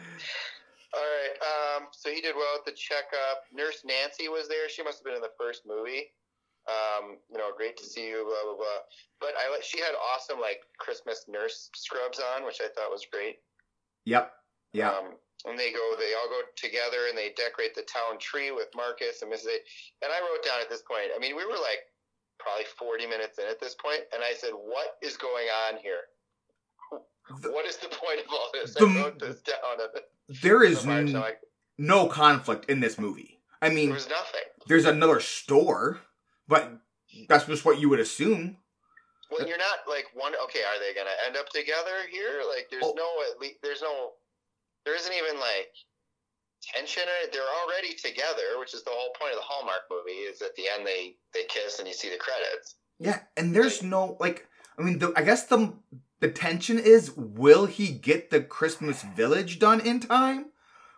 All 0.94 1.02
right. 1.02 1.36
Um, 1.42 1.88
so 1.90 2.10
he 2.10 2.20
did 2.20 2.36
well 2.36 2.54
at 2.54 2.64
the 2.64 2.72
checkup. 2.72 3.50
Nurse 3.52 3.82
Nancy 3.84 4.28
was 4.28 4.48
there. 4.48 4.68
She 4.68 4.82
must 4.82 4.98
have 4.98 5.04
been 5.04 5.18
in 5.18 5.26
the 5.26 5.34
first 5.38 5.66
movie. 5.66 6.14
Um, 6.64 7.18
you 7.28 7.36
know, 7.36 7.50
great 7.54 7.76
to 7.78 7.84
see 7.84 8.08
you. 8.08 8.24
Blah 8.24 8.46
blah 8.46 8.56
blah. 8.56 8.80
But 9.20 9.34
I 9.36 9.50
like 9.50 9.62
she 9.62 9.80
had 9.80 9.92
awesome 10.14 10.40
like 10.40 10.62
Christmas 10.78 11.26
nurse 11.28 11.68
scrubs 11.74 12.20
on, 12.22 12.46
which 12.46 12.60
I 12.62 12.68
thought 12.72 12.94
was 12.94 13.06
great. 13.10 13.42
Yep. 14.06 14.32
Yeah. 14.72 14.90
Um, 14.90 15.18
and 15.44 15.58
they 15.58 15.72
go, 15.72 15.92
they 16.00 16.16
all 16.16 16.28
go 16.28 16.40
together 16.56 17.08
and 17.08 17.16
they 17.18 17.36
decorate 17.36 17.74
the 17.74 17.84
town 17.84 18.16
tree 18.18 18.50
with 18.50 18.72
Marcus 18.74 19.20
and 19.20 19.30
Mrs. 19.30 19.52
A. 19.52 19.58
And 20.00 20.08
I 20.08 20.20
wrote 20.24 20.40
down 20.40 20.60
at 20.60 20.70
this 20.70 20.80
point. 20.80 21.12
I 21.14 21.18
mean, 21.20 21.36
we 21.36 21.44
were 21.44 21.60
like 21.60 21.84
probably 22.40 22.64
40 22.64 23.06
minutes 23.06 23.38
in 23.38 23.44
at 23.44 23.60
this 23.60 23.76
point, 23.76 24.02
and 24.12 24.24
I 24.24 24.32
said, 24.32 24.52
"What 24.52 24.96
is 25.02 25.16
going 25.16 25.46
on 25.68 25.78
here? 25.78 26.08
What 27.28 27.64
is 27.66 27.76
the 27.78 27.88
point 27.88 28.20
of 28.20 28.26
all 28.30 28.50
this?" 28.52 28.74
The- 28.74 28.84
I 28.86 29.02
wrote 29.02 29.18
this 29.18 29.40
down. 29.40 29.78
there 30.42 30.62
is 30.62 30.80
So 30.80 30.86
much, 30.86 31.08
n- 31.08 31.16
I'm 31.16 31.22
like, 31.22 31.40
no 31.78 32.06
conflict 32.08 32.68
in 32.70 32.80
this 32.80 32.98
movie. 32.98 33.40
I 33.62 33.68
mean, 33.70 33.90
there's 33.90 34.08
nothing. 34.08 34.42
there's 34.66 34.84
another 34.84 35.20
store, 35.20 36.00
but 36.48 36.70
that's 37.28 37.46
just 37.46 37.64
what 37.64 37.78
you 37.78 37.88
would 37.88 38.00
assume. 38.00 38.58
Well, 39.30 39.46
you're 39.48 39.58
not 39.58 39.88
like 39.88 40.06
one. 40.14 40.34
Okay, 40.44 40.60
are 40.62 40.78
they 40.78 40.94
gonna 40.94 41.16
end 41.26 41.36
up 41.36 41.48
together 41.48 42.06
here? 42.10 42.42
Like, 42.48 42.68
there's 42.70 42.84
Oh. 42.84 42.92
no 42.96 43.22
at 43.32 43.40
least 43.40 43.60
there's 43.62 43.80
no 43.82 44.12
there 44.84 44.94
isn't 44.94 45.12
even 45.14 45.40
like 45.40 45.72
tension 46.62 47.02
in 47.02 47.08
it. 47.28 47.32
They're 47.32 47.42
already 47.62 47.94
together, 47.94 48.58
which 48.58 48.74
is 48.74 48.82
the 48.84 48.90
whole 48.90 49.12
point 49.18 49.32
of 49.32 49.38
the 49.38 49.42
Hallmark 49.44 49.82
movie. 49.90 50.10
Is 50.28 50.42
at 50.42 50.54
the 50.56 50.68
end 50.68 50.86
they 50.86 51.16
they 51.32 51.44
kiss 51.44 51.78
and 51.78 51.88
you 51.88 51.94
see 51.94 52.10
the 52.10 52.18
credits. 52.18 52.76
Yeah, 52.98 53.20
and 53.36 53.54
there's 53.56 53.82
no 53.82 54.16
like. 54.20 54.46
I 54.78 54.82
mean, 54.82 54.98
the, 54.98 55.12
I 55.16 55.22
guess 55.22 55.46
the 55.46 55.72
the 56.24 56.30
tension 56.30 56.78
is 56.78 57.14
will 57.14 57.66
he 57.66 57.88
get 57.88 58.30
the 58.30 58.40
Christmas 58.40 59.02
Village 59.02 59.58
done 59.58 59.78
in 59.80 60.00
time? 60.00 60.46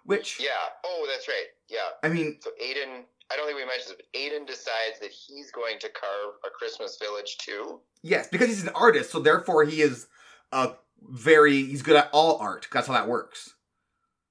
Which 0.04 0.38
Yeah. 0.38 0.50
Oh, 0.84 1.04
that's 1.10 1.26
right. 1.26 1.46
Yeah. 1.68 1.78
I 2.04 2.08
mean, 2.10 2.38
So 2.40 2.50
Aiden, 2.62 3.02
I 3.28 3.34
don't 3.34 3.46
think 3.46 3.58
we 3.58 3.64
mentioned 3.64 3.88
this, 3.88 3.96
but 3.96 4.20
Aiden 4.20 4.46
decides 4.46 5.00
that 5.00 5.10
he's 5.10 5.50
going 5.50 5.80
to 5.80 5.88
carve 5.88 6.34
a 6.46 6.50
Christmas 6.56 6.96
village 7.02 7.38
too. 7.38 7.80
yes, 8.04 8.28
because 8.28 8.46
he's 8.46 8.62
an 8.62 8.72
artist, 8.76 9.10
so 9.10 9.18
therefore 9.18 9.64
he 9.64 9.82
is 9.82 10.06
a 10.52 10.74
very 11.02 11.56
he's 11.56 11.82
good 11.82 11.96
at 11.96 12.08
all 12.12 12.38
art. 12.38 12.68
That's 12.72 12.86
how 12.86 12.92
that 12.92 13.08
works. 13.08 13.54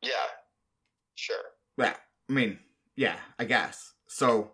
Yeah. 0.02 0.12
Sure. 1.16 1.36
Yeah, 1.78 1.96
I 2.30 2.32
mean, 2.32 2.58
yeah, 2.96 3.18
I 3.38 3.44
guess 3.44 3.92
so. 4.08 4.52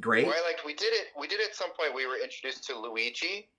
Great. 0.00 0.26
Well, 0.26 0.34
I 0.36 0.48
liked 0.48 0.66
we 0.66 0.74
did 0.74 0.92
it. 0.94 1.08
We 1.16 1.28
did 1.28 1.40
at 1.40 1.54
some 1.54 1.70
point. 1.78 1.94
We 1.94 2.06
were 2.08 2.16
introduced 2.20 2.64
to 2.64 2.76
Luigi, 2.76 3.50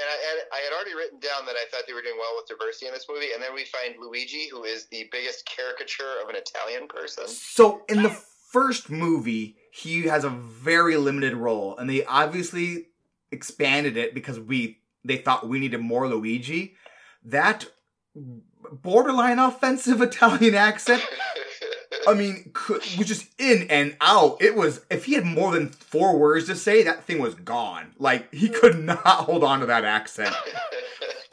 and 0.00 0.08
I 0.08 0.16
had, 0.26 0.36
I 0.52 0.60
had 0.64 0.72
already 0.74 0.94
written 0.94 1.20
down 1.20 1.46
that 1.46 1.54
I 1.56 1.64
thought 1.70 1.84
they 1.86 1.94
were 1.94 2.02
doing 2.02 2.16
well 2.18 2.34
with 2.36 2.46
diversity 2.48 2.86
in 2.86 2.92
this 2.92 3.06
movie. 3.08 3.32
And 3.32 3.42
then 3.42 3.54
we 3.54 3.64
find 3.64 3.94
Luigi, 4.00 4.48
who 4.50 4.64
is 4.64 4.86
the 4.86 5.08
biggest 5.12 5.46
caricature 5.46 6.20
of 6.22 6.28
an 6.28 6.36
Italian 6.36 6.88
person. 6.88 7.28
So 7.28 7.82
in 7.88 8.02
the 8.02 8.10
first 8.54 8.90
movie, 8.90 9.56
he 9.72 10.02
has 10.02 10.24
a 10.24 10.30
very 10.30 10.96
limited 10.96 11.34
role, 11.34 11.76
and 11.76 11.90
they 11.90 12.04
obviously 12.04 12.86
expanded 13.32 13.96
it 13.96 14.14
because 14.14 14.38
we 14.38 14.78
they 15.04 15.16
thought 15.16 15.48
we 15.48 15.58
needed 15.58 15.80
more 15.80 16.08
Luigi. 16.08 16.74
That 17.24 17.66
borderline 18.14 19.38
offensive 19.38 20.00
Italian 20.08 20.54
accent, 20.54 21.04
I 22.08 22.14
mean, 22.14 22.50
could, 22.52 22.82
was 22.98 23.06
just 23.06 23.26
in 23.38 23.66
and 23.70 23.96
out. 24.00 24.38
It 24.40 24.54
was 24.56 24.80
if 24.90 25.04
he 25.06 25.14
had 25.14 25.24
more 25.24 25.52
than 25.52 25.68
four 25.68 26.18
words 26.18 26.46
to 26.46 26.56
say, 26.56 26.82
that 26.84 27.04
thing 27.04 27.20
was 27.20 27.34
gone. 27.34 27.92
Like 27.98 28.32
he 28.32 28.48
could 28.48 28.78
not 28.78 28.98
hold 29.06 29.44
on 29.44 29.60
to 29.60 29.66
that 29.66 29.84
accent. 29.84 30.34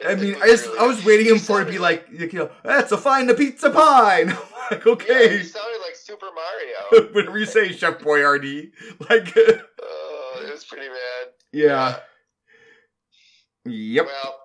I 0.06 0.14
mean, 0.16 0.34
I 0.42 0.46
just 0.46 0.68
I 0.78 0.86
was 0.86 1.04
waiting 1.04 1.26
him 1.26 1.38
for 1.38 1.62
it 1.62 1.66
to 1.66 1.70
be 1.70 1.78
like, 1.78 2.06
you 2.10 2.28
know, 2.32 2.50
that's 2.64 2.90
a 2.92 2.98
fine 2.98 3.28
a 3.30 3.34
pizza 3.34 3.70
pie. 3.70 4.20
And 4.22 4.30
I'm 4.32 4.38
like, 4.70 4.84
Yeah, 4.84 4.92
okay. 4.92 5.38
he 5.38 5.44
sounded 5.44 5.78
like 5.80 5.94
Super 5.94 6.26
Mario. 6.34 7.12
Whenever 7.14 7.38
you 7.38 7.46
say 7.46 7.70
Chef 7.72 7.98
Boyardee, 7.98 8.72
like, 9.08 9.32
Oh, 9.82 10.44
it 10.46 10.52
was 10.52 10.64
pretty 10.64 10.88
bad. 10.88 11.28
yeah, 11.52 11.96
yep, 13.64 14.06
Well, 14.06 14.36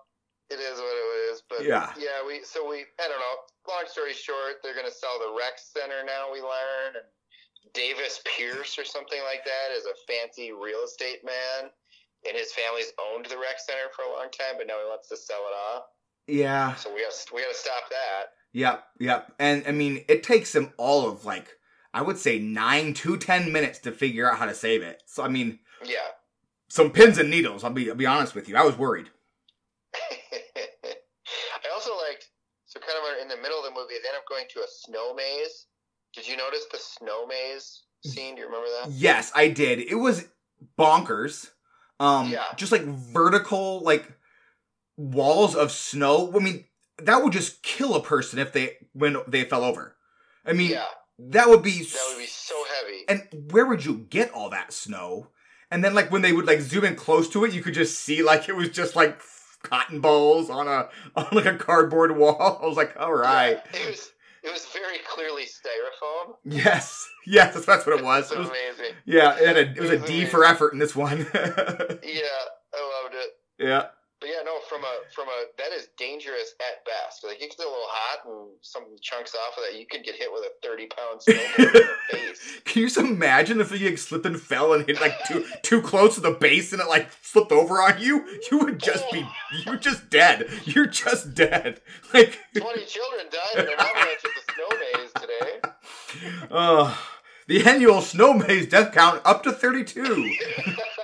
it 0.49 0.55
is 0.59 0.77
what 0.79 0.85
it 0.95 1.31
is. 1.33 1.41
But 1.49 1.63
Yeah. 1.65 1.91
yeah, 1.97 2.25
we 2.25 2.41
so 2.43 2.69
we 2.69 2.77
I 2.99 3.07
don't 3.07 3.19
know. 3.19 3.35
Long 3.67 3.83
story 3.87 4.13
short, 4.13 4.63
they're 4.63 4.75
gonna 4.75 4.91
sell 4.91 5.19
the 5.19 5.35
rec 5.37 5.59
center 5.59 6.03
now. 6.05 6.31
We 6.31 6.39
learn, 6.41 6.95
and 6.95 7.05
Davis 7.73 8.21
Pierce 8.25 8.79
or 8.79 8.85
something 8.85 9.19
like 9.25 9.43
that 9.43 9.75
is 9.75 9.85
a 9.85 9.93
fancy 10.11 10.51
real 10.53 10.79
estate 10.85 11.19
man, 11.25 11.69
and 12.27 12.37
his 12.37 12.53
family's 12.53 12.93
owned 13.11 13.25
the 13.25 13.37
rec 13.37 13.59
center 13.59 13.89
for 13.93 14.03
a 14.03 14.09
long 14.15 14.29
time, 14.31 14.55
but 14.57 14.67
now 14.67 14.75
he 14.81 14.87
wants 14.87 15.09
to 15.09 15.17
sell 15.17 15.41
it 15.51 15.55
off. 15.75 15.83
yeah, 16.27 16.75
So 16.75 16.93
we 16.93 17.01
got 17.01 17.13
we 17.33 17.41
got 17.41 17.49
to 17.51 17.55
stop 17.55 17.89
that. 17.89 18.23
yep, 18.53 18.85
yep. 18.99 19.33
And 19.37 19.63
I 19.67 19.71
mean, 19.71 20.05
it 20.07 20.23
takes 20.23 20.55
him 20.55 20.71
all 20.77 21.09
of 21.09 21.25
like 21.25 21.49
I 21.93 22.01
would 22.03 22.17
say 22.17 22.39
nine 22.39 22.93
to 22.95 23.17
ten 23.17 23.51
minutes 23.51 23.79
to 23.79 23.91
figure 23.91 24.31
out 24.31 24.37
how 24.39 24.45
to 24.45 24.55
save 24.55 24.81
it. 24.81 25.03
So 25.07 25.23
I 25.23 25.27
mean, 25.27 25.59
Yeah. 25.83 25.97
some 26.69 26.91
pins 26.91 27.17
and 27.17 27.29
needles. 27.29 27.65
I'll 27.65 27.71
be 27.73 27.89
I'll 27.89 27.95
be 27.97 28.05
honest 28.05 28.33
with 28.33 28.47
you. 28.47 28.55
I 28.55 28.63
was 28.63 28.77
worried. 28.77 29.09
I 29.93 31.73
also 31.73 31.95
liked 31.97 32.29
so 32.79 32.85
kind 32.85 32.97
of 33.17 33.21
in 33.21 33.27
the 33.27 33.41
middle 33.41 33.57
of 33.59 33.65
the 33.65 33.71
movie, 33.71 33.93
they 34.01 34.07
end 34.09 34.17
up 34.17 34.27
going 34.29 34.45
to 34.53 34.59
a 34.59 34.67
snow 34.69 35.13
maze. 35.13 35.65
Did 36.13 36.27
you 36.27 36.37
notice 36.37 36.65
the 36.71 36.77
snow 36.77 37.27
maze 37.27 37.83
scene? 38.05 38.35
Do 38.35 38.41
you 38.41 38.47
remember 38.47 38.67
that? 38.83 38.91
Yes, 38.91 39.31
I 39.35 39.49
did. 39.49 39.79
It 39.79 39.95
was 39.95 40.27
bonkers. 40.77 41.51
Um, 41.99 42.29
Yeah. 42.29 42.45
just 42.55 42.71
like 42.71 42.83
vertical 42.83 43.81
like 43.81 44.11
walls 44.95 45.55
of 45.55 45.71
snow. 45.71 46.31
I 46.35 46.39
mean, 46.39 46.65
that 46.99 47.23
would 47.23 47.33
just 47.33 47.63
kill 47.63 47.95
a 47.95 48.03
person 48.03 48.39
if 48.39 48.53
they 48.53 48.77
when 48.93 49.17
they 49.27 49.43
fell 49.43 49.63
over. 49.63 49.95
I 50.45 50.53
mean, 50.53 50.71
Yeah, 50.71 50.85
that 51.19 51.49
would 51.49 51.63
be 51.63 51.83
that 51.83 52.05
would 52.09 52.19
be 52.19 52.27
so 52.27 52.63
heavy. 52.75 53.03
And 53.07 53.51
where 53.51 53.65
would 53.65 53.85
you 53.85 54.05
get 54.09 54.31
all 54.31 54.49
that 54.49 54.73
snow? 54.73 55.29
And 55.69 55.83
then 55.83 55.93
like 55.93 56.11
when 56.11 56.21
they 56.21 56.31
would 56.33 56.45
like 56.47 56.61
zoom 56.61 56.85
in 56.85 56.95
close 56.95 57.27
to 57.29 57.43
it, 57.45 57.53
you 57.53 57.61
could 57.61 57.73
just 57.73 57.99
see 57.99 58.23
like 58.23 58.47
it 58.47 58.55
was 58.55 58.69
just 58.69 58.95
like 58.95 59.21
cotton 59.67 59.99
balls 60.01 60.49
on 60.49 60.67
a 60.67 60.89
on 61.15 61.27
like 61.31 61.45
a 61.45 61.57
cardboard 61.57 62.15
wall. 62.17 62.59
I 62.63 62.65
was 62.65 62.77
like, 62.77 62.95
all 62.99 63.13
right, 63.13 63.59
Yeah, 63.73 63.79
it 63.81 63.87
was 63.89 64.11
it 64.43 64.53
was 64.53 64.65
very 64.67 64.99
clearly 65.07 65.43
styrofoam. 65.43 66.35
yes, 66.45 67.07
yes, 67.27 67.53
that's, 67.53 67.65
that's 67.65 67.85
what 67.85 67.99
it 67.99 68.03
was. 68.05 68.31
It 68.31 68.37
was 68.37 68.47
amazing. 68.49 68.95
yeah, 69.05 69.35
it, 69.37 69.47
had 69.47 69.57
a, 69.57 69.71
it 69.71 69.79
was 69.79 69.89
a 69.89 69.93
It 69.95 70.01
was 70.01 70.09
D 70.09 70.25
for 70.25 70.45
effort 70.45 70.73
in 70.73 70.79
this 70.79 70.95
one. 70.95 71.19
Yeah, 71.33 71.33
I 71.33 73.01
loved 73.03 73.15
it. 73.15 73.29
yeah, 73.59 73.85
But 74.27 74.33
yeah, 74.33 74.43
no, 74.43 74.59
from 74.67 74.83
a 74.83 74.93
from 75.13 75.27
a 75.29 75.45
that 75.57 75.71
is 75.71 75.87
dangerous 75.97 76.53
at 76.59 76.83
best. 76.83 77.23
Like 77.23 77.37
it 77.37 77.49
gets 77.49 77.55
a 77.55 77.59
little 77.59 77.77
hot 77.87 78.29
and 78.29 78.49
something 78.61 78.97
chunks 79.01 79.33
off 79.33 79.57
of 79.57 79.63
that, 79.63 79.79
you 79.79 79.85
could 79.85 80.03
get 80.03 80.15
hit 80.15 80.29
with 80.33 80.43
a 80.43 80.51
thirty 80.61 80.87
pound 80.87 81.21
snowball 81.21 81.43
in 81.57 81.73
the 81.73 81.89
face. 82.11 82.61
can 82.65 82.81
you 82.81 82.87
just 82.87 82.97
imagine 82.97 83.61
if 83.61 83.71
you 83.71 83.89
like, 83.89 83.97
slipped 83.97 84.25
and 84.25 84.37
fell 84.37 84.73
and 84.73 84.85
hit 84.85 84.99
like 84.99 85.13
too 85.25 85.45
too 85.61 85.81
close 85.81 86.15
to 86.15 86.21
the 86.21 86.31
base 86.31 86.73
and 86.73 86.81
it 86.81 86.89
like 86.89 87.09
flipped 87.09 87.53
over 87.53 87.75
on 87.75 88.01
you? 88.01 88.25
You 88.51 88.57
would 88.59 88.79
just 88.79 89.09
be 89.11 89.25
you're 89.65 89.77
just 89.77 90.09
dead. 90.09 90.49
You're 90.65 90.87
just 90.87 91.33
dead. 91.33 91.79
Like 92.13 92.39
Twenty 92.53 92.85
children 92.85 93.27
died 93.31 93.63
in 93.63 93.73
an 93.73 93.79
avalanche 93.79 94.25
at 94.25 94.31
the 94.35 94.53
snow 94.53 94.69
maze 94.79 95.11
today. 95.21 96.47
Uh, 96.49 96.95
the 97.47 97.63
annual 97.63 98.01
snow 98.01 98.33
maze 98.33 98.67
death 98.67 98.93
count 98.93 99.21
up 99.23 99.43
to 99.43 99.53
32. 99.53 100.03
Snow 100.03 100.75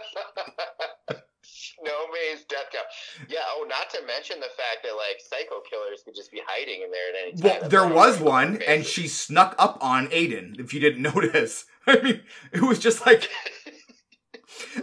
Yeah. 3.34 3.40
Oh, 3.50 3.66
not 3.68 3.90
to 3.92 4.06
mention 4.06 4.40
the 4.40 4.46
fact 4.56 4.84
that 4.84 4.94
like 4.96 5.20
psycho 5.20 5.62
killers 5.70 6.02
could 6.06 6.16
just 6.16 6.32
be 6.32 6.42
hiding 6.46 6.84
in 6.84 6.92
there 6.92 7.10
at 7.10 7.16
any 7.22 7.32
time. 7.34 7.62
Well, 7.62 7.70
there 7.70 7.88
was 7.88 8.20
one, 8.20 8.62
and 8.68 8.86
she 8.86 9.08
snuck 9.08 9.56
up 9.58 9.78
on 9.82 10.08
Aiden, 10.10 10.60
if 10.60 10.74
you 10.74 10.80
didn't 10.80 11.02
notice. 11.14 11.66
I 11.88 12.00
mean, 12.02 12.22
it 12.52 12.62
was 12.62 12.80
just 12.80 13.06
like. 13.06 13.30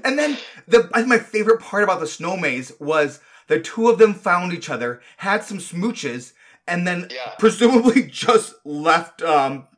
And 0.04 0.18
then, 0.18 0.36
the 0.66 0.88
I 0.92 0.98
think 0.98 1.08
my 1.08 1.18
favorite 1.18 1.60
part 1.60 1.84
about 1.84 2.00
the 2.00 2.06
snow 2.06 2.36
maze 2.36 2.72
was 2.80 3.20
the 3.46 3.60
two 3.60 3.88
of 3.88 3.98
them 3.98 4.14
found 4.14 4.52
each 4.52 4.68
other, 4.68 5.00
had 5.18 5.44
some 5.44 5.58
smooches, 5.58 6.32
and 6.66 6.86
then 6.86 7.08
Yeah. 7.10 7.34
presumably 7.38 8.02
just 8.04 8.54
left 8.64 9.22
um 9.22 9.68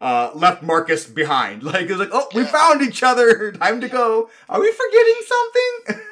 uh 0.00 0.30
left 0.34 0.62
Marcus 0.62 1.06
behind. 1.06 1.62
Like 1.62 1.82
it 1.82 1.90
was 1.90 1.98
like, 1.98 2.10
oh, 2.12 2.28
we 2.34 2.42
Yeah. 2.42 2.48
found 2.48 2.80
each 2.82 3.02
other. 3.02 3.52
Time 3.52 3.80
to 3.82 3.88
go. 3.88 4.30
Are 4.48 4.60
we 4.60 4.72
forgetting 4.72 5.20
something? 5.34 6.02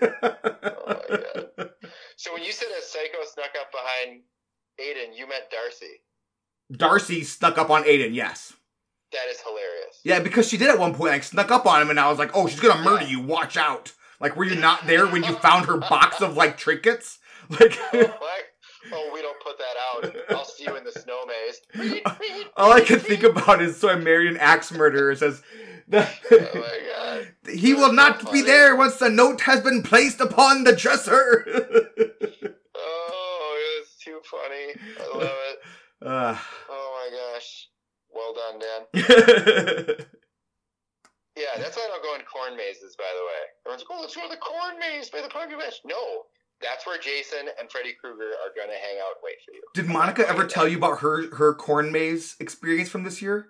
Oh 0.77 0.85
my 0.87 1.17
god. 1.17 1.71
So 2.17 2.33
when 2.33 2.43
you 2.45 2.53
said 2.53 2.69
a 2.79 2.83
psycho 2.83 3.19
snuck 3.33 3.51
up 3.61 3.73
behind 3.73 4.23
Aiden, 4.81 5.17
you 5.17 5.29
meant 5.29 5.45
Darcy. 5.51 6.01
Darcy 6.71 7.25
snuck 7.25 7.59
up 7.59 7.71
on 7.71 7.85
Aiden, 7.85 8.15
yes. 8.15 8.55
That 9.13 9.29
is 9.31 9.41
hilarious. 9.41 10.01
Yeah, 10.05 10.21
because 10.21 10.49
she 10.49 10.57
did 10.57 10.69
at 10.69 10.79
one 10.79 10.95
point, 10.95 11.13
like 11.13 11.23
snuck 11.23 11.51
up 11.51 11.67
on 11.67 11.83
him, 11.83 11.91
and 11.91 12.01
I 12.01 12.09
was 12.09 12.19
like, 12.19 12.31
"Oh, 12.35 12.47
she's 12.47 12.61
gonna 12.61 12.83
murder 12.83 13.05
you! 13.05 13.21
Watch 13.21 13.59
out!" 13.59 13.93
Like, 14.21 14.37
were 14.37 14.45
you 14.45 14.55
not 14.55 14.87
there 14.87 15.07
when 15.07 15.23
you 15.23 15.35
found 15.35 15.67
her 15.67 15.77
box 15.77 16.23
of 16.23 16.37
like 16.37 16.57
trinkets? 16.57 17.19
Like, 17.51 17.77
oh, 17.93 18.19
oh, 18.93 19.11
we 19.13 19.21
don't 19.21 19.39
put 19.41 19.59
that 19.59 19.75
out. 19.77 20.17
I'll 20.31 20.45
see 20.45 20.65
you 20.65 20.75
in 20.77 20.85
the 20.85 20.93
snow 20.93 21.27
maze. 21.27 22.01
all 22.57 22.73
I 22.73 22.81
can 22.81 22.99
think 22.99 23.25
about 23.25 23.61
is 23.61 23.77
so 23.77 23.91
I 23.91 23.97
married 23.97 24.31
an 24.31 24.39
axe 24.39 24.73
murderer. 24.73 25.15
Says 25.15 25.43
Oh 25.93 26.09
my 26.55 26.79
god. 26.97 27.29
he 27.55 27.75
will 27.75 27.93
not 27.93 28.31
be 28.33 28.41
there 28.43 28.75
once 28.77 28.97
the 28.97 29.09
note 29.11 29.43
has 29.43 29.61
been 29.61 29.83
placed 29.83 30.21
upon 30.21 30.65
the 30.65 30.75
dresser. 30.75 31.47
Oh, 32.75 33.81
it's 33.83 33.97
too 34.03 34.19
funny. 34.31 34.75
I 35.01 35.17
love 35.17 35.37
it. 35.51 35.59
uh, 36.07 36.39
Oh 36.71 37.11
my 37.11 37.35
gosh. 37.35 37.69
Well 38.15 38.35
done, 38.35 38.59
Dan. 38.59 39.97
Yeah, 41.35 41.57
that's 41.57 41.77
why 41.77 41.85
I 41.85 41.89
don't 41.89 42.03
go 42.03 42.15
in 42.15 42.21
corn 42.27 42.57
mazes, 42.59 42.95
by 42.97 43.09
the 43.17 43.25
way. 43.25 43.43
Everyone's 43.65 43.85
like, 43.89 43.97
oh, 43.99 44.01
let's 44.03 44.15
go 44.15 44.23
to 44.23 44.29
the 44.29 44.37
corn 44.37 44.79
maze 44.79 45.09
by 45.09 45.23
the 45.23 45.29
pumpkin 45.31 45.59
patch. 45.59 45.81
No, 45.87 46.25
that's 46.61 46.87
where 46.87 46.99
Jason 46.99 47.49
and 47.59 47.71
Freddy 47.71 47.95
Krueger 47.99 48.33
are 48.45 48.53
going 48.55 48.69
to 48.69 48.75
hang 48.77 48.99
out 49.01 49.17
and 49.17 49.25
wait 49.25 49.37
for 49.45 49.55
you. 49.55 49.63
did 49.75 49.87
Monica 49.87 50.29
ever 50.29 50.47
tell 50.47 50.69
you 50.69 50.77
about 50.77 50.99
her 51.01 51.35
her 51.37 51.55
corn 51.55 51.91
maze 51.91 52.37
experience 52.39 52.91
from 52.91 53.05
this 53.05 53.23
year? 53.23 53.47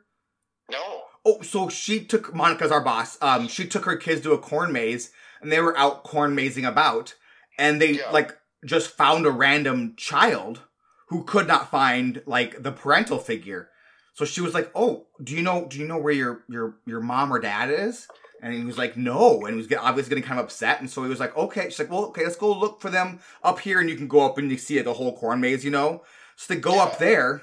No. 0.70 1.02
Oh, 1.24 1.40
so 1.42 1.68
she 1.68 2.04
took 2.04 2.34
Monica's 2.34 2.72
our 2.72 2.80
boss. 2.82 3.16
Um, 3.22 3.46
she 3.48 3.66
took 3.66 3.84
her 3.84 3.96
kids 3.96 4.22
to 4.22 4.32
a 4.32 4.38
corn 4.38 4.72
maze, 4.72 5.10
and 5.40 5.52
they 5.52 5.60
were 5.60 5.76
out 5.78 6.02
corn 6.04 6.34
mazing 6.34 6.64
about, 6.64 7.14
and 7.58 7.80
they 7.80 7.92
Yeah. 7.92 8.10
like 8.10 8.36
just 8.64 8.96
found 8.96 9.26
a 9.26 9.30
random 9.30 9.94
child 9.96 10.62
who 11.08 11.24
could 11.24 11.46
not 11.46 11.70
find 11.70 12.22
like 12.26 12.62
the 12.62 12.72
parental 12.72 13.18
figure. 13.18 13.68
So 14.14 14.24
she 14.24 14.40
was 14.40 14.52
like, 14.54 14.70
"Oh, 14.74 15.06
do 15.22 15.34
you 15.34 15.42
know? 15.42 15.66
Do 15.68 15.78
you 15.78 15.86
know 15.86 15.98
where 15.98 16.12
your 16.12 16.44
your 16.48 16.76
your 16.86 17.00
mom 17.00 17.32
or 17.32 17.38
dad 17.38 17.70
is?" 17.70 18.08
And 18.42 18.52
he 18.52 18.64
was 18.64 18.76
like, 18.76 18.96
"No," 18.96 19.46
and 19.46 19.54
he 19.54 19.56
was 19.56 19.72
obviously 19.78 20.10
getting 20.10 20.24
kind 20.24 20.40
of 20.40 20.46
upset. 20.46 20.80
And 20.80 20.90
so 20.90 21.02
he 21.04 21.08
was 21.08 21.20
like, 21.20 21.36
"Okay." 21.36 21.64
She's 21.70 21.78
like, 21.78 21.90
"Well, 21.90 22.06
okay, 22.06 22.24
let's 22.24 22.36
go 22.36 22.52
look 22.52 22.80
for 22.80 22.90
them 22.90 23.20
up 23.44 23.60
here, 23.60 23.80
and 23.80 23.88
you 23.88 23.96
can 23.96 24.08
go 24.08 24.26
up 24.26 24.38
and 24.38 24.50
you 24.50 24.58
see 24.58 24.80
the 24.80 24.94
whole 24.94 25.16
corn 25.16 25.40
maze, 25.40 25.64
you 25.64 25.70
know." 25.70 26.02
So 26.36 26.52
they 26.52 26.60
go 26.60 26.80
up 26.80 26.98
there, 26.98 27.42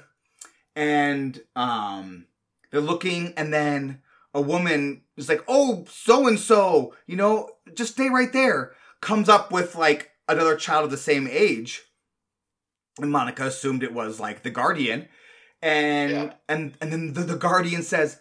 and 0.76 1.40
um, 1.56 2.26
they're 2.70 2.80
looking, 2.80 3.32
and 3.36 3.52
then 3.52 4.02
a 4.34 4.40
woman 4.40 5.02
is 5.16 5.28
like, 5.28 5.42
"Oh, 5.48 5.84
so 5.90 6.26
and 6.28 6.38
so, 6.38 6.94
you 7.06 7.16
know, 7.16 7.50
just 7.74 7.92
stay 7.92 8.08
right 8.08 8.32
there." 8.32 8.72
Comes 9.00 9.28
up 9.28 9.50
with 9.50 9.74
like 9.74 10.10
another 10.28 10.56
child 10.56 10.84
of 10.84 10.90
the 10.90 10.96
same 10.96 11.26
age, 11.30 11.82
and 13.00 13.10
Monica 13.10 13.44
assumed 13.46 13.82
it 13.82 13.94
was 13.94 14.20
like 14.20 14.42
the 14.42 14.50
guardian, 14.50 15.08
and 15.62 16.10
Yeah. 16.12 16.32
and 16.48 16.76
and 16.80 16.92
then 16.92 17.12
the, 17.14 17.22
the 17.22 17.36
guardian 17.36 17.82
says, 17.82 18.18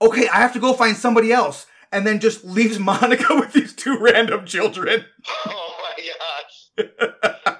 "Okay, 0.00 0.28
I 0.28 0.36
have 0.40 0.52
to 0.54 0.60
go 0.60 0.72
find 0.72 0.96
somebody 0.96 1.32
else," 1.32 1.66
and 1.92 2.06
then 2.06 2.20
just 2.20 2.44
leaves 2.44 2.78
Monica 2.90 3.34
with 3.34 3.52
these 3.52 3.74
two 3.74 3.98
random 3.98 4.44
children. 4.46 5.04
Oh 5.46 5.74
my 5.80 6.02
gosh. 6.06 6.88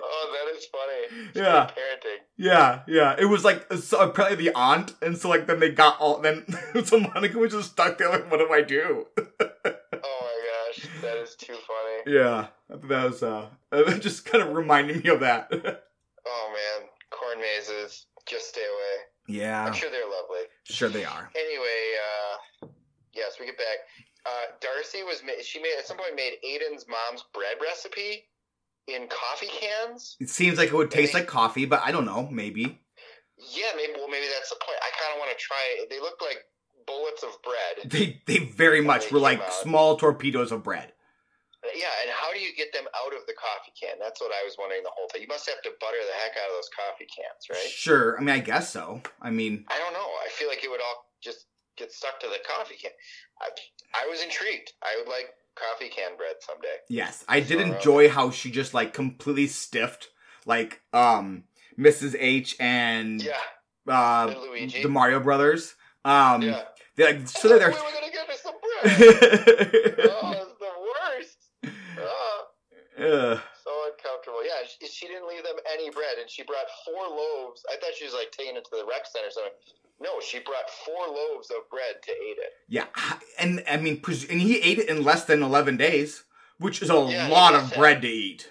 oh, 0.00 0.32
that 0.32 0.56
is 0.56 0.66
funny. 0.66 1.28
It's 1.28 1.36
Yeah. 1.36 1.70
Yeah, 2.40 2.80
yeah. 2.86 3.16
It 3.18 3.26
was 3.26 3.44
like 3.44 3.70
so 3.74 4.00
apparently 4.00 4.46
the 4.46 4.54
aunt, 4.56 4.94
and 5.02 5.16
so 5.18 5.28
like 5.28 5.46
then 5.46 5.60
they 5.60 5.70
got 5.70 6.00
all 6.00 6.18
then 6.20 6.46
so 6.84 6.98
Monica 6.98 7.36
was 7.36 7.52
just 7.52 7.72
stuck 7.72 7.98
there 7.98 8.08
like, 8.08 8.30
what 8.30 8.38
do 8.38 8.50
I 8.50 8.62
do? 8.62 9.06
Oh 9.18 9.24
my 9.62 10.72
gosh, 10.72 10.86
that 11.02 11.18
is 11.18 11.34
too 11.34 11.52
funny. 11.52 12.16
Yeah, 12.16 12.46
that 12.70 13.10
was 13.10 13.22
uh, 13.22 13.48
just 14.00 14.24
kind 14.24 14.42
of 14.42 14.54
reminding 14.54 15.00
me 15.02 15.10
of 15.10 15.20
that. 15.20 15.48
Oh 15.52 16.52
man, 16.54 16.88
corn 17.10 17.38
mazes. 17.40 18.06
Just 18.26 18.48
stay 18.48 18.62
away. 18.62 19.38
yeah, 19.38 19.66
I'm 19.66 19.74
sure 19.74 19.90
they're 19.90 20.00
lovely. 20.04 20.46
sure 20.64 20.88
they 20.88 21.04
are. 21.04 21.30
Anyway, 21.36 21.82
uh, 22.64 22.68
yes, 23.12 23.36
we 23.38 23.44
get 23.46 23.58
back. 23.58 23.78
Uh, 24.24 24.52
Darcy 24.62 25.02
was 25.02 25.22
ma- 25.26 25.42
she 25.42 25.60
made 25.60 25.74
at 25.78 25.86
some 25.86 25.98
point 25.98 26.14
made 26.16 26.34
Aiden's 26.46 26.86
mom's 26.88 27.24
bread 27.34 27.56
recipe 27.60 28.24
in 28.94 29.08
coffee 29.08 29.48
cans. 29.60 30.16
It 30.20 30.28
seems 30.30 30.58
like 30.58 30.68
it 30.68 30.74
would 30.74 30.90
taste 30.90 31.14
like 31.14 31.26
coffee, 31.26 31.66
but 31.66 31.80
I 31.84 31.92
don't 31.92 32.04
know. 32.04 32.28
Maybe. 32.30 32.62
Yeah, 33.38 33.70
maybe. 33.76 33.92
Well, 33.96 34.08
maybe 34.08 34.26
that's 34.34 34.50
the 34.50 34.56
point. 34.64 34.78
I 34.82 34.90
kind 35.00 35.14
of 35.14 35.18
want 35.18 35.30
to 35.30 35.38
try. 35.42 35.56
it. 35.78 35.90
They 35.90 36.00
look 36.00 36.20
like 36.20 36.38
bullets 36.86 37.22
of 37.22 37.30
bread. 37.42 37.90
They 37.90 38.20
they 38.26 38.38
very 38.52 38.80
much 38.82 39.08
they 39.08 39.14
were 39.14 39.20
like 39.20 39.40
out. 39.40 39.52
small 39.52 39.96
torpedoes 39.96 40.52
of 40.52 40.62
bread. 40.62 40.92
Uh, 41.62 41.68
yeah, 41.76 41.92
and 42.02 42.10
how 42.10 42.32
do 42.32 42.40
you 42.40 42.54
get 42.56 42.72
them 42.72 42.84
out 42.96 43.12
of 43.14 43.26
the 43.26 43.34
coffee 43.36 43.72
can? 43.78 43.96
That's 44.00 44.20
what 44.20 44.32
I 44.32 44.44
was 44.44 44.56
wondering 44.58 44.82
the 44.82 44.92
whole 44.96 45.08
time. 45.08 45.20
You 45.22 45.28
must 45.28 45.48
have 45.48 45.60
to 45.62 45.70
butter 45.80 46.00
the 46.08 46.16
heck 46.24 46.36
out 46.36 46.48
of 46.48 46.56
those 46.56 46.70
coffee 46.72 47.04
cans, 47.08 47.48
right? 47.50 47.68
Sure. 47.70 48.16
I 48.16 48.20
mean, 48.20 48.34
I 48.34 48.40
guess 48.40 48.72
so. 48.72 49.00
I 49.20 49.30
mean, 49.30 49.64
I 49.68 49.76
don't 49.78 49.92
know. 49.92 50.08
I 50.24 50.28
feel 50.32 50.48
like 50.48 50.64
it 50.64 50.70
would 50.70 50.80
all 50.80 51.04
just 51.22 51.46
get 51.76 51.92
stuck 51.92 52.18
to 52.20 52.28
the 52.28 52.40
coffee 52.48 52.76
can. 52.80 52.92
I, 53.40 53.48
I 53.92 54.08
was 54.08 54.22
intrigued. 54.22 54.72
I 54.82 54.96
would 54.98 55.08
like 55.08 55.32
coffee 55.54 55.88
can 55.88 56.16
bread 56.16 56.36
someday. 56.40 56.76
yes, 56.88 57.24
I 57.28 57.40
did 57.40 57.58
So, 57.58 57.64
uh, 57.72 57.76
enjoy 57.76 58.08
how 58.08 58.30
she 58.30 58.50
just 58.50 58.74
like 58.74 58.92
completely 58.94 59.46
stiffed 59.46 60.08
like 60.46 60.80
um 60.92 61.44
Mrs. 61.78 62.16
H 62.18 62.56
and 62.60 63.22
Yeah, 63.22 63.32
uh 63.88 64.28
and 64.30 64.40
Luigi. 64.40 64.82
the 64.82 64.88
Mario 64.88 65.20
Brothers. 65.20 65.74
Um, 66.04 66.42
yeah. 66.42 66.62
they 66.96 67.04
like 67.04 67.28
so 67.28 67.48
thought 67.48 67.58
they're 67.58 67.68
we 67.70 67.74
were 67.76 67.92
gonna 67.92 68.12
get 68.12 68.30
us 68.30 68.40
some 68.42 68.54
bread. 68.56 68.94
oh, 70.10 70.32
it's 70.32 70.56
the 70.58 70.72
worst. 70.80 71.38
Oh, 71.98 72.46
Ugh. 72.98 73.40
so 73.64 73.70
uncomfortable. 73.88 74.40
Yeah, 74.44 74.64
she, 74.66 74.86
she 74.88 75.06
didn't 75.08 75.28
leave 75.28 75.44
them 75.44 75.56
any 75.72 75.90
bread, 75.90 76.16
and 76.20 76.28
she 76.30 76.42
brought 76.42 76.64
four 76.84 77.04
loaves. 77.08 77.62
I 77.70 77.76
thought 77.76 77.92
she 77.96 78.04
was 78.04 78.14
like 78.14 78.30
taking 78.32 78.56
it 78.56 78.64
to 78.64 78.70
the 78.72 78.84
rec 78.88 79.04
center 79.06 79.28
or 79.28 79.30
something. 79.30 79.52
No, 80.00 80.18
she 80.20 80.38
brought 80.40 80.70
four 80.84 81.06
loaves 81.14 81.50
of 81.50 81.68
bread 81.70 81.96
to 82.04 82.10
Aiden. 82.10 82.48
yeah, 82.68 82.86
and 83.38 83.62
I 83.68 83.76
mean, 83.76 84.00
and 84.30 84.40
he 84.40 84.58
ate 84.60 84.78
it 84.78 84.88
in 84.88 85.04
less 85.04 85.24
than 85.24 85.42
eleven 85.42 85.76
days, 85.76 86.24
which 86.58 86.80
is 86.82 86.88
a 86.90 86.94
Yeah, 86.94 87.28
lot 87.28 87.54
of 87.54 87.72
bread 87.74 88.00
to 88.02 88.08
eat. 88.08 88.50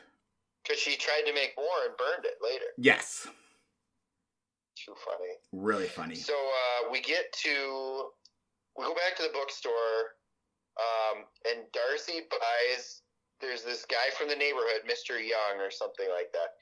Because 0.63 0.79
she 0.79 0.95
tried 0.95 1.23
to 1.25 1.33
make 1.33 1.53
more 1.57 1.85
and 1.87 1.97
burned 1.97 2.25
it 2.25 2.37
later. 2.43 2.65
Yes, 2.77 3.27
Too 4.75 4.93
funny. 5.03 5.33
really 5.51 5.87
funny. 5.87 6.15
So 6.15 6.33
uh, 6.33 6.89
we 6.91 7.01
get 7.01 7.33
to 7.43 8.09
we 8.77 8.85
go 8.85 8.93
back 8.93 9.17
to 9.17 9.23
the 9.23 9.33
bookstore, 9.33 10.15
um, 10.79 11.25
and 11.49 11.65
Darcy 11.73 12.21
buys. 12.29 13.01
There's 13.41 13.63
this 13.63 13.85
guy 13.85 14.11
from 14.17 14.27
the 14.27 14.35
neighborhood, 14.35 14.81
Mister 14.85 15.19
Young, 15.19 15.59
or 15.59 15.71
something 15.71 16.07
like 16.13 16.31
that, 16.33 16.53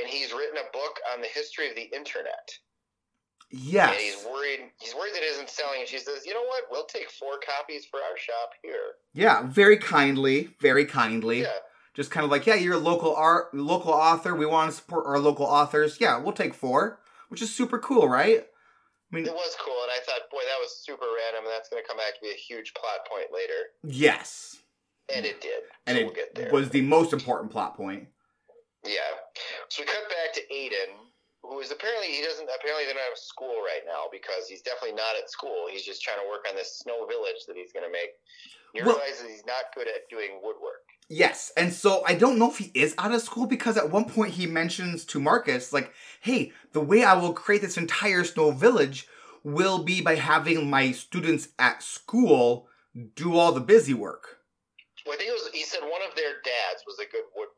and 0.00 0.06
he's 0.06 0.32
written 0.32 0.58
a 0.58 0.70
book 0.72 0.98
on 1.14 1.22
the 1.22 1.28
history 1.28 1.68
of 1.70 1.76
the 1.76 1.88
internet. 1.96 2.48
Yes, 3.50 3.90
And 3.92 3.98
he's 4.00 4.24
worried. 4.26 4.60
He's 4.78 4.94
worried 4.94 5.14
that 5.14 5.22
it 5.22 5.32
isn't 5.32 5.48
selling. 5.48 5.80
And 5.80 5.88
she 5.88 5.98
says, 5.98 6.26
"You 6.26 6.34
know 6.34 6.42
what? 6.44 6.64
We'll 6.70 6.84
take 6.84 7.10
four 7.10 7.38
copies 7.38 7.86
for 7.86 7.98
our 7.98 8.16
shop 8.18 8.50
here." 8.62 8.92
yeah, 9.14 9.42
very 9.46 9.78
kindly, 9.78 10.50
very 10.60 10.84
kindly. 10.84 11.40
Yeah, 11.42 11.52
Just 11.94 12.10
kind 12.10 12.24
of 12.24 12.30
like, 12.30 12.46
yeah, 12.46 12.54
you're 12.56 12.74
a 12.74 12.78
local 12.78 13.14
art, 13.16 13.54
local 13.54 13.92
author. 13.92 14.34
We 14.34 14.44
want 14.46 14.70
to 14.70 14.76
support 14.76 15.06
our 15.06 15.18
local 15.18 15.46
authors. 15.46 15.98
Yeah, 16.00 16.18
we'll 16.18 16.32
take 16.34 16.52
four, 16.54 17.00
which 17.28 17.40
is 17.42 17.54
super 17.54 17.78
cool, 17.78 18.06
right? 18.08 18.44
I 19.10 19.16
mean, 19.16 19.24
it 19.24 19.32
was 19.32 19.56
cool, 19.58 19.74
and 19.82 19.90
I 19.90 20.04
thought, 20.04 20.28
boy, 20.30 20.42
that 20.44 20.60
was 20.60 20.84
super 20.84 21.06
random, 21.24 21.44
and 21.44 21.52
that's 21.54 21.70
going 21.70 21.82
to 21.82 21.88
come 21.88 21.96
back 21.96 22.14
to 22.16 22.20
be 22.20 22.28
a 22.28 22.34
huge 22.34 22.74
plot 22.74 23.06
point 23.10 23.28
later, 23.32 23.72
yes, 23.82 24.58
and 25.14 25.24
it 25.24 25.40
did. 25.40 25.62
and 25.86 25.96
so 25.96 26.00
it 26.02 26.04
we'll 26.04 26.14
get 26.14 26.34
there. 26.34 26.50
was 26.52 26.68
the 26.68 26.82
most 26.82 27.14
important 27.14 27.50
plot 27.50 27.74
point. 27.74 28.06
Yeah. 28.84 29.00
So 29.70 29.82
we 29.82 29.86
cut 29.86 30.08
back 30.10 30.34
to 30.34 30.40
Aiden, 30.52 30.92
who 31.48 31.60
is 31.60 31.72
apparently 31.72 32.08
he 32.12 32.22
doesn't 32.22 32.44
apparently 32.44 32.84
they're 32.84 32.94
not 32.94 33.10
at 33.10 33.18
school 33.18 33.64
right 33.64 33.82
now 33.86 34.04
because 34.12 34.46
he's 34.46 34.60
definitely 34.60 34.96
not 34.96 35.16
at 35.16 35.30
school. 35.30 35.66
He's 35.70 35.84
just 35.84 36.02
trying 36.02 36.20
to 36.20 36.28
work 36.28 36.44
on 36.48 36.54
this 36.54 36.78
snow 36.78 37.06
village 37.06 37.48
that 37.48 37.56
he's 37.56 37.72
gonna 37.72 37.90
make. 37.90 38.12
He 38.72 38.82
Well- 38.82 38.96
realizes 38.96 39.28
he's 39.28 39.46
not 39.46 39.74
good 39.74 39.88
at 39.88 40.08
doing 40.08 40.40
woodwork. 40.42 40.84
Yes, 41.08 41.50
and 41.56 41.72
so 41.72 42.04
I 42.06 42.14
don't 42.14 42.38
know 42.38 42.50
if 42.50 42.58
he 42.58 42.70
is 42.74 42.94
out 42.98 43.12
of 43.12 43.22
school 43.22 43.46
because 43.46 43.78
at 43.78 43.88
one 43.88 44.04
point 44.04 44.34
he 44.34 44.46
mentions 44.46 45.06
to 45.06 45.18
Marcus, 45.18 45.72
like, 45.72 45.94
hey, 46.20 46.52
the 46.72 46.82
way 46.82 47.02
I 47.02 47.14
will 47.14 47.32
create 47.32 47.62
this 47.62 47.78
entire 47.78 48.24
snow 48.24 48.50
village 48.50 49.08
will 49.42 49.82
be 49.84 50.02
by 50.02 50.16
having 50.16 50.68
my 50.68 50.92
students 50.92 51.48
at 51.58 51.82
school 51.82 52.68
do 53.14 53.38
all 53.38 53.52
the 53.52 53.60
busy 53.60 53.94
work. 53.94 54.40
Well, 55.06 55.14
I 55.14 55.16
think 55.16 55.30
it 55.30 55.32
was 55.32 55.48
he 55.54 55.64
said 55.64 55.80
one 55.80 56.02
of 56.02 56.14
their 56.14 56.42
dads 56.44 56.84
was 56.86 56.98
a 56.98 57.06
good 57.10 57.24
woodworker. 57.32 57.57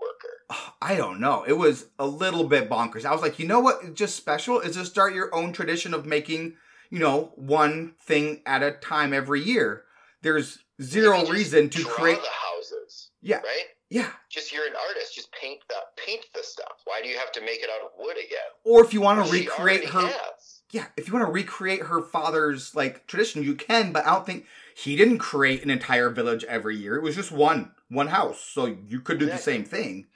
I 0.83 0.97
don't 0.97 1.21
know. 1.21 1.45
It 1.47 1.53
was 1.53 1.87
a 1.99 2.07
little 2.07 2.45
bit 2.45 2.69
bonkers. 2.69 3.05
I 3.05 3.13
was 3.13 3.23
like, 3.23 3.39
you 3.39 3.47
know 3.47 3.61
what? 3.61 3.95
just 3.95 4.17
special 4.17 4.61
is 4.61 4.77
just 4.77 4.91
start 4.91 5.15
your 5.15 5.35
own 5.35 5.53
tradition 5.53 5.95
of 5.95 6.07
making, 6.07 6.55
you 6.91 6.99
know, 6.99 7.33
one 7.37 7.95
thing 8.03 8.43
at 8.47 8.63
a 8.63 8.73
time 8.73 9.13
every 9.13 9.41
year. 9.41 9.85
There's 10.23 10.59
zero 10.83 11.25
reason 11.27 11.71
to 11.71 11.85
create. 11.85 12.21
the 12.21 12.29
houses. 12.29 13.11
Yeah. 13.23 13.37
Right? 13.37 13.67
Yeah. 13.91 14.11
Just 14.29 14.53
you're 14.53 14.67
an 14.67 14.75
artist, 14.89 15.15
just 15.15 15.33
paint 15.33 15.61
the 15.69 15.75
paint 15.97 16.27
the 16.35 16.43
stuff. 16.43 16.81
Why 16.85 17.01
do 17.03 17.09
you 17.09 17.19
have 17.19 17.33
to 17.33 17.41
make 17.41 17.61
it 17.61 17.71
out 17.71 17.85
of 17.85 17.91
wood 17.99 18.17
again? 18.17 18.39
Or 18.65 18.85
if 18.85 18.95
you 18.95 19.01
want 19.01 19.25
to 19.25 19.33
recreate 19.33 19.87
her. 19.87 20.07
has. 20.07 20.63
Yeah, 20.71 20.87
if 20.97 21.09
you 21.09 21.15
want 21.15 21.27
to 21.27 21.33
recreate 21.33 21.83
her 21.83 22.01
father's 22.01 22.77
like 22.77 23.09
tradition, 23.09 23.43
you 23.43 23.57
can, 23.57 23.91
but 23.91 24.07
I 24.07 24.11
don't 24.15 24.25
think 24.25 24.47
he 24.77 24.95
didn't 24.95 25.19
create 25.19 25.65
an 25.65 25.71
entire 25.71 26.11
village 26.11 26.45
every 26.45 26.77
year. 26.77 26.95
It 26.95 27.03
was 27.03 27.17
just 27.17 27.33
one 27.33 27.73
one 27.89 28.07
house, 28.07 28.41
so 28.41 28.67
you 28.87 29.01
could 29.01 29.19
do 29.19 29.27
the 29.27 29.39
same 29.39 29.65
thing. 29.65 30.07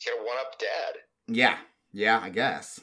He's 0.00 0.10
got 0.10 0.20
a 0.20 0.24
one 0.24 0.38
up 0.38 0.58
dad. 0.58 0.96
Yeah, 1.28 1.58
yeah, 1.92 2.20
I 2.22 2.30
guess. 2.30 2.80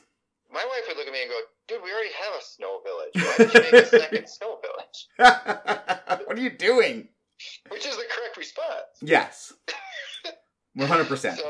My 0.53 0.63
wife 0.63 0.83
would 0.87 0.97
look 0.97 1.07
at 1.07 1.13
me 1.13 1.23
and 1.23 1.31
go, 1.31 1.39
Dude, 1.67 1.83
we 1.83 1.91
already 1.91 2.13
have 2.13 2.33
a 2.39 2.43
snow 2.43 2.79
village. 2.85 3.11
Why 3.15 3.35
did 3.37 3.53
you 3.53 3.61
make 3.61 3.83
a 3.83 3.85
second 3.85 4.29
snow 4.39 4.59
village? 4.63 4.97
what 6.25 6.37
are 6.37 6.41
you 6.41 6.51
doing? 6.51 7.09
Which 7.69 7.85
is 7.85 7.97
the 7.97 8.05
correct 8.09 8.37
response. 8.37 9.01
Yes, 9.01 9.53
one 10.73 10.87
hundred 10.87 11.07
percent. 11.07 11.37
So, 11.37 11.45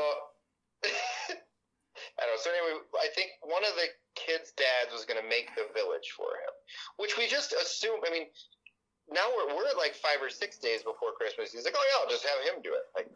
I 0.84 2.26
don't 2.26 2.34
know. 2.34 2.40
So 2.42 2.50
anyway, 2.50 2.82
I 2.98 3.08
think 3.14 3.30
one 3.40 3.64
of 3.64 3.72
the 3.76 3.88
kids' 4.16 4.52
dads 4.52 4.92
was 4.92 5.06
going 5.06 5.22
to 5.22 5.28
make 5.28 5.48
the 5.54 5.64
village 5.72 6.12
for 6.12 6.28
him, 6.28 6.52
which 6.98 7.16
we 7.16 7.24
just 7.28 7.54
assume. 7.54 8.00
I 8.04 8.10
mean, 8.10 8.26
now 9.08 9.24
we're 9.32 9.54
we're 9.54 9.70
at 9.70 9.78
like 9.78 9.94
five 9.94 10.20
or 10.20 10.28
six 10.28 10.58
days 10.58 10.82
before 10.82 11.16
Christmas. 11.16 11.52
He's 11.54 11.64
like, 11.64 11.78
"Oh 11.78 11.86
yeah, 11.88 12.04
I'll 12.04 12.12
just 12.12 12.26
have 12.26 12.42
him 12.44 12.60
do 12.60 12.74
it." 12.74 12.84
Like, 12.92 13.08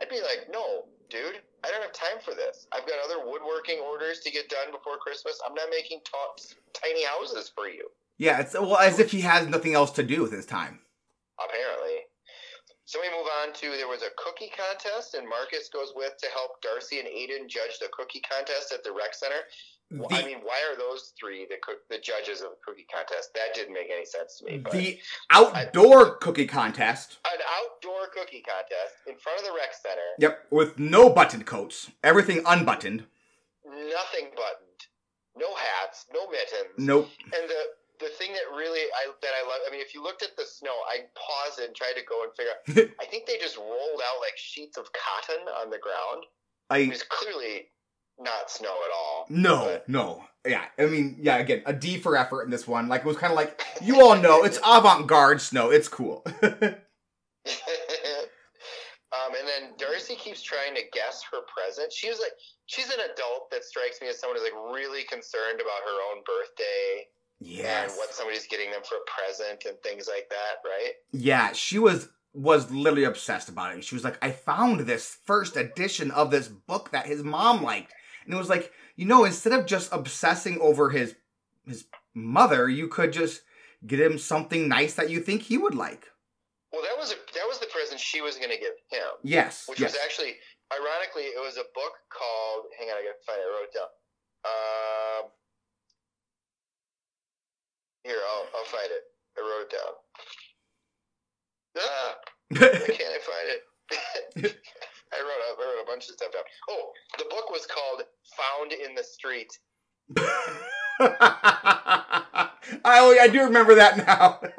I'd 0.00 0.08
be 0.08 0.20
like, 0.20 0.48
"No, 0.50 0.86
dude, 1.10 1.40
I 1.64 1.70
don't 1.70 1.82
have 1.82 1.92
time 1.92 2.20
for 2.24 2.34
this. 2.34 2.66
I've 2.72 2.86
got 2.86 2.98
other 3.04 3.24
woodworking 3.26 3.80
orders 3.80 4.20
to 4.20 4.30
get 4.30 4.48
done 4.48 4.70
before 4.70 4.98
Christmas. 4.98 5.40
I'm 5.46 5.54
not 5.54 5.70
making 5.70 6.00
t- 6.04 6.54
tiny 6.72 7.04
houses 7.04 7.48
for 7.54 7.68
you." 7.68 7.90
Yeah, 8.18 8.40
it's 8.40 8.54
well 8.54 8.78
as 8.78 8.98
if 8.98 9.12
he 9.12 9.20
has 9.22 9.46
nothing 9.46 9.74
else 9.74 9.92
to 9.92 10.02
do 10.02 10.22
with 10.22 10.32
his 10.32 10.46
time. 10.46 10.80
apparently. 11.38 12.02
So 12.84 12.98
we 13.00 13.08
move 13.10 13.28
on 13.44 13.52
to 13.52 13.76
there 13.76 13.86
was 13.86 14.02
a 14.02 14.10
cookie 14.16 14.50
contest, 14.50 15.14
and 15.14 15.28
Marcus 15.28 15.68
goes 15.68 15.92
with 15.94 16.16
to 16.18 16.26
help 16.30 16.60
Darcy 16.62 16.98
and 16.98 17.06
Aiden 17.06 17.46
judge 17.46 17.78
the 17.78 17.88
cookie 17.92 18.20
contest 18.20 18.72
at 18.72 18.82
the 18.82 18.90
rec 18.90 19.14
center. 19.14 19.44
Well, 19.90 20.08
I 20.12 20.22
mean, 20.24 20.38
why 20.42 20.60
are 20.70 20.76
those 20.76 21.12
three 21.18 21.46
the 21.48 21.56
the 21.88 21.98
judges 21.98 22.42
of 22.42 22.50
the 22.50 22.56
cookie 22.64 22.86
contest? 22.94 23.30
That 23.34 23.54
didn't 23.54 23.72
make 23.72 23.88
any 23.90 24.04
sense 24.04 24.38
to 24.38 24.44
me. 24.44 24.62
The 24.70 24.98
outdoor 25.30 26.16
cookie 26.16 26.46
contest. 26.46 27.18
an 27.32 27.40
outdoor 27.56 28.08
cookie 28.12 28.42
contest 28.46 28.94
in 29.06 29.16
front 29.16 29.38
of 29.40 29.46
the 29.46 29.52
rec 29.52 29.72
center, 29.74 30.02
Yep, 30.18 30.46
with 30.50 30.78
no 30.78 31.08
button 31.08 31.42
coats, 31.44 31.90
everything 32.04 32.42
unbuttoned. 32.44 33.04
nothing 33.64 34.28
buttoned, 34.36 34.80
no 35.36 35.54
hats, 35.54 36.06
no 36.12 36.28
mittens. 36.28 36.74
Nope. 36.76 37.08
And 37.24 37.48
the 37.48 37.62
the 38.00 38.08
thing 38.10 38.32
that 38.32 38.54
really 38.56 38.80
I 38.92 39.10
that 39.22 39.32
I 39.42 39.42
love, 39.48 39.60
I 39.66 39.70
mean, 39.72 39.80
if 39.80 39.94
you 39.94 40.02
looked 40.02 40.22
at 40.22 40.36
the 40.36 40.44
snow, 40.44 40.74
I 40.88 41.06
paused 41.16 41.60
and 41.60 41.74
tried 41.74 41.94
to 41.94 42.04
go 42.04 42.24
and 42.24 42.32
figure 42.36 42.52
out. 42.52 42.90
I 43.00 43.06
think 43.06 43.26
they 43.26 43.38
just 43.38 43.56
rolled 43.56 44.00
out 44.04 44.20
like 44.20 44.36
sheets 44.36 44.76
of 44.76 44.88
cotton 44.92 45.48
on 45.60 45.70
the 45.70 45.78
ground. 45.78 46.24
It 46.70 46.86
I 46.86 46.88
was 46.88 47.02
clearly 47.02 47.68
not 48.18 48.50
snow 48.50 48.68
at 48.68 48.90
all. 48.96 49.26
no 49.28 49.64
But- 49.64 49.88
no 49.88 50.24
yeah. 50.46 50.64
I 50.78 50.86
mean 50.86 51.16
yeah. 51.20 51.38
Again, 51.38 51.62
a 51.66 51.72
D 51.72 51.98
for 51.98 52.16
effort 52.16 52.44
in 52.44 52.50
this 52.50 52.66
one. 52.66 52.88
Like 52.88 53.02
it 53.02 53.06
was 53.06 53.16
kind 53.16 53.32
of 53.32 53.36
like 53.36 53.62
you 53.82 54.00
all 54.00 54.16
know 54.16 54.44
it's 54.44 54.58
avant 54.66 55.06
garde 55.06 55.40
snow. 55.40 55.70
It's 55.70 55.88
cool. 55.88 56.22
um, 56.42 56.52
and 59.38 59.46
then 59.46 59.72
Darcy 59.78 60.16
keeps 60.16 60.42
trying 60.42 60.74
to 60.74 60.82
guess 60.92 61.22
her 61.32 61.40
present. 61.54 61.92
She 61.92 62.08
was 62.08 62.18
like, 62.20 62.32
she's 62.66 62.88
an 62.88 63.00
adult 63.12 63.50
that 63.50 63.64
strikes 63.64 64.00
me 64.00 64.08
as 64.08 64.18
someone 64.18 64.38
who's 64.38 64.50
like 64.50 64.74
really 64.74 65.04
concerned 65.04 65.60
about 65.60 65.82
her 65.84 65.98
own 66.12 66.22
birthday 66.24 67.06
yes. 67.40 67.90
and 67.90 67.98
what 67.98 68.14
somebody's 68.14 68.46
getting 68.46 68.70
them 68.70 68.82
for 68.88 68.96
a 68.96 69.04
present 69.06 69.64
and 69.66 69.76
things 69.82 70.08
like 70.08 70.28
that, 70.30 70.62
right? 70.64 70.92
Yeah, 71.12 71.52
she 71.52 71.78
was 71.78 72.08
was 72.34 72.70
literally 72.70 73.04
obsessed 73.04 73.48
about 73.48 73.76
it. 73.76 73.84
She 73.84 73.94
was 73.94 74.04
like, 74.04 74.18
I 74.22 74.30
found 74.30 74.80
this 74.80 75.16
first 75.24 75.56
edition 75.56 76.10
of 76.10 76.30
this 76.30 76.48
book 76.48 76.90
that 76.92 77.06
his 77.06 77.24
mom 77.24 77.62
liked. 77.62 77.92
And 78.28 78.34
it 78.34 78.38
was 78.38 78.50
like, 78.50 78.72
you 78.94 79.06
know, 79.06 79.24
instead 79.24 79.54
of 79.54 79.64
just 79.64 79.88
obsessing 79.90 80.60
over 80.60 80.90
his 80.90 81.16
his 81.66 81.86
mother, 82.14 82.68
you 82.68 82.86
could 82.88 83.10
just 83.10 83.40
get 83.86 83.98
him 84.00 84.18
something 84.18 84.68
nice 84.68 84.94
that 84.94 85.08
you 85.08 85.20
think 85.20 85.40
he 85.42 85.56
would 85.56 85.74
like. 85.74 86.12
Well, 86.70 86.82
that 86.82 86.98
was 86.98 87.10
a, 87.12 87.14
that 87.32 87.48
was 87.48 87.58
the 87.58 87.68
present 87.72 87.98
she 87.98 88.20
was 88.20 88.36
going 88.36 88.50
to 88.50 88.58
give 88.58 88.74
him, 88.90 89.08
Yes. 89.24 89.64
which 89.66 89.80
yes. 89.80 89.92
was 89.92 90.00
actually, 90.04 90.36
ironically, 90.70 91.22
it 91.32 91.40
was 91.40 91.56
a 91.56 91.64
book 91.74 91.94
called. 92.12 92.66
Hang 92.78 92.88
on, 92.90 92.96
I 93.00 93.02
got 93.08 93.16
to 93.16 93.24
find 93.24 93.40
it. 93.40 93.48
I 93.48 93.52
wrote 93.56 93.68
it 93.72 93.76
down. 93.80 93.88
Um, 94.44 95.30
here, 98.04 98.20
I'll 98.28 98.46
I'll 98.54 98.64
find 98.68 98.90
it. 98.92 99.04
I 99.38 99.40
wrote 99.40 99.64
it 99.64 99.72
down. 99.72 99.94
Ah, 101.80 102.14
why 102.50 102.58
can't 102.92 103.14
I 103.14 103.20
find 103.24 103.48
it? 103.54 103.62
I 105.12 105.20
wrote 105.20 105.42
a, 105.48 105.54
I 105.60 105.64
wrote 105.64 105.82
a 105.82 105.86
bunch 105.86 106.08
of 106.08 106.14
stuff 106.14 106.32
down. 106.32 106.42
Oh, 106.70 106.92
the 107.18 107.24
book 107.24 107.50
was 107.50 107.66
called 107.66 108.02
"Found 108.36 108.72
in 108.72 108.94
the 108.94 109.04
Street." 109.04 109.58
I, 112.84 113.18
I 113.22 113.28
do 113.28 113.44
remember 113.44 113.74
that 113.74 113.98
now. 113.98 114.40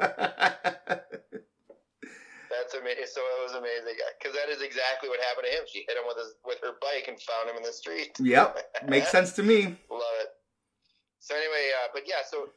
That's 2.50 2.74
amazing. 2.74 3.06
So 3.06 3.20
it 3.20 3.42
was 3.42 3.54
amazing 3.54 3.94
because 4.18 4.34
that 4.36 4.48
is 4.50 4.62
exactly 4.62 5.08
what 5.08 5.20
happened 5.20 5.46
to 5.50 5.56
him. 5.56 5.64
She 5.70 5.80
hit 5.88 5.96
him 5.96 6.04
with 6.06 6.18
his 6.18 6.34
with 6.44 6.58
her 6.62 6.74
bike 6.80 7.06
and 7.08 7.20
found 7.20 7.48
him 7.50 7.56
in 7.56 7.62
the 7.62 7.72
street. 7.72 8.12
yep. 8.20 8.58
Makes 8.88 9.10
sense 9.10 9.32
to 9.34 9.42
me. 9.42 9.76
Love 9.90 10.16
it. 10.22 10.28
So 11.20 11.34
anyway, 11.34 11.70
uh, 11.82 11.88
but 11.92 12.02
yeah, 12.06 12.22
so 12.28 12.48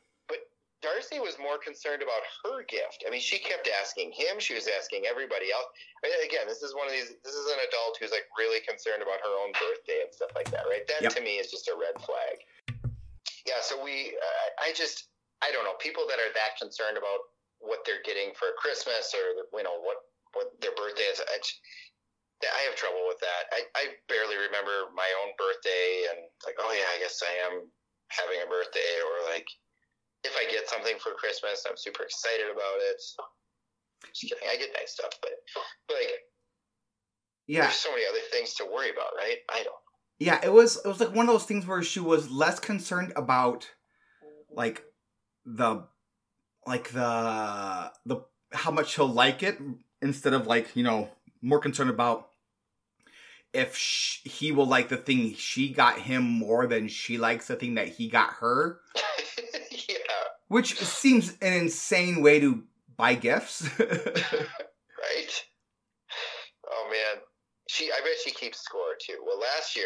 Darcy 0.84 1.24
was 1.24 1.40
more 1.40 1.56
concerned 1.56 2.04
about 2.04 2.28
her 2.44 2.68
gift. 2.68 3.08
I 3.08 3.10
mean, 3.10 3.24
she 3.24 3.40
kept 3.40 3.72
asking 3.72 4.12
him. 4.12 4.36
She 4.38 4.52
was 4.52 4.68
asking 4.68 5.08
everybody 5.08 5.48
else. 5.56 5.72
I 6.04 6.12
mean, 6.12 6.20
again, 6.28 6.44
this 6.44 6.60
is 6.60 6.76
one 6.76 6.92
of 6.92 6.94
these. 6.94 7.16
This 7.24 7.34
is 7.40 7.48
an 7.48 7.64
adult 7.64 7.96
who's 8.04 8.12
like 8.12 8.28
really 8.36 8.60
concerned 8.68 9.00
about 9.00 9.24
her 9.24 9.32
own 9.32 9.56
birthday 9.56 10.04
and 10.04 10.12
stuff 10.12 10.36
like 10.36 10.52
that, 10.52 10.68
right? 10.68 10.84
That 10.92 11.08
Yep. 11.08 11.16
to 11.16 11.22
me 11.24 11.40
is 11.40 11.48
just 11.48 11.72
a 11.72 11.76
red 11.80 11.96
flag. 12.04 12.44
Yeah. 13.48 13.64
So 13.64 13.80
we, 13.80 14.12
uh, 14.20 14.48
I 14.60 14.76
just, 14.76 15.08
I 15.40 15.56
don't 15.56 15.64
know, 15.64 15.80
people 15.80 16.04
that 16.12 16.20
are 16.20 16.32
that 16.36 16.60
concerned 16.60 17.00
about 17.00 17.32
what 17.64 17.88
they're 17.88 18.04
getting 18.04 18.36
for 18.36 18.52
Christmas 18.60 19.16
or 19.16 19.48
you 19.56 19.64
know 19.64 19.80
what 19.80 20.12
what 20.36 20.52
their 20.60 20.76
birthday 20.76 21.08
is. 21.08 21.24
I, 21.24 21.40
just, 21.40 21.64
I 22.44 22.60
have 22.68 22.76
trouble 22.76 23.08
with 23.08 23.24
that. 23.24 23.48
I, 23.56 23.64
I 23.80 23.84
barely 24.12 24.36
remember 24.36 24.92
my 24.92 25.08
own 25.24 25.32
birthday 25.40 26.12
and 26.12 26.28
like, 26.44 26.60
oh 26.60 26.76
yeah, 26.76 26.92
I 26.92 27.00
guess 27.00 27.24
I 27.24 27.32
am 27.48 27.72
having 28.12 28.44
a 28.44 28.50
birthday 28.52 29.00
or 29.00 29.32
like 29.32 29.48
if 30.24 30.34
I 30.38 30.50
get 30.52 30.70
something 30.70 30.96
for 31.00 31.12
Christmas, 31.14 31.64
I'm 31.70 31.78
super 31.78 32.04
excited 32.04 32.46
about 32.52 32.80
it. 32.90 33.02
Just 34.14 34.34
kidding. 34.34 34.48
I 34.50 34.58
get 34.58 34.70
nice 34.74 34.94
stuff, 34.94 35.12
but, 35.22 35.32
but 35.88 35.96
like 35.98 36.10
Yeah. 37.48 37.62
there's 37.64 37.76
so 37.76 37.92
many 37.92 38.04
other 38.10 38.20
things 38.32 38.54
to 38.56 38.66
worry 38.66 38.90
about, 38.90 39.12
right? 39.18 39.38
I 39.50 39.64
don't. 39.64 39.76
Yeah, 40.20 40.40
it 40.44 40.52
was 40.54 40.78
it 40.78 40.88
was 40.88 41.00
like 41.00 41.14
one 41.14 41.28
of 41.28 41.34
those 41.34 41.46
things 41.46 41.66
where 41.66 41.84
she 41.84 42.00
was 42.00 42.30
less 42.30 42.60
concerned 42.60 43.14
about 43.16 43.70
like 44.52 44.84
the 45.46 45.86
like 46.66 46.92
the 46.92 47.92
the 48.06 48.18
how 48.54 48.72
much 48.72 48.96
he'll 48.96 49.08
like 49.08 49.44
it 49.44 49.58
instead 50.02 50.34
of 50.34 50.48
like, 50.48 50.76
you 50.76 50.84
know, 50.84 51.10
more 51.42 51.60
concerned 51.60 51.90
about 51.90 52.30
if 53.54 53.76
sh- 53.76 54.20
he 54.24 54.52
will 54.52 54.66
like 54.66 54.90
the 54.90 54.98
thing 54.98 55.34
she 55.36 55.70
got 55.74 56.00
him 56.00 56.24
more 56.24 56.68
than 56.68 56.88
she 56.88 57.18
likes 57.18 57.48
the 57.48 57.56
thing 57.56 57.76
that 57.76 57.88
he 57.88 58.08
got 58.10 58.30
her, 58.40 58.80
which 60.48 60.78
seems 60.80 61.38
an 61.42 61.54
insane 61.54 62.22
way 62.22 62.40
to 62.40 62.64
buy 62.98 63.16
gifts. 63.16 63.68
right. 63.80 65.44
Oh 66.70 66.88
man, 66.90 67.22
she. 67.70 67.86
I 67.92 68.00
bet 68.02 68.14
she 68.24 68.32
keeps 68.32 68.60
score 68.62 68.96
too. 69.00 69.18
Well, 69.26 69.40
last 69.40 69.76
year 69.76 69.86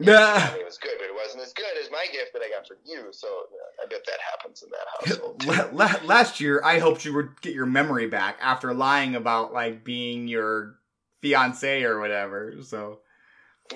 Nah. 0.00 0.54
it 0.56 0.64
was 0.64 0.78
good, 0.78 0.92
but 0.98 1.06
it 1.06 1.14
wasn't 1.14 1.42
as 1.42 1.52
good 1.52 1.64
as 1.82 1.90
my 1.90 2.06
gift 2.12 2.32
that 2.34 2.42
I 2.42 2.48
got 2.50 2.66
for 2.66 2.76
you. 2.84 3.06
So 3.12 3.26
uh, 3.28 3.84
I 3.84 3.86
bet 3.88 4.02
that 4.06 4.18
happens 4.32 4.62
in 4.62 4.70
that 4.70 4.86
household. 5.12 5.40
too. 5.40 5.48
La- 5.50 5.68
la- 5.86 6.04
last 6.06 6.40
year, 6.40 6.60
I 6.64 6.78
hoped 6.78 7.04
you 7.04 7.14
would 7.14 7.40
get 7.40 7.54
your 7.54 7.66
memory 7.66 8.06
back 8.08 8.38
after 8.40 8.74
lying 8.74 9.14
about 9.16 9.52
like 9.52 9.84
being 9.84 10.28
your 10.28 10.76
fiance 11.22 11.82
or 11.84 12.00
whatever. 12.00 12.54
So, 12.62 13.00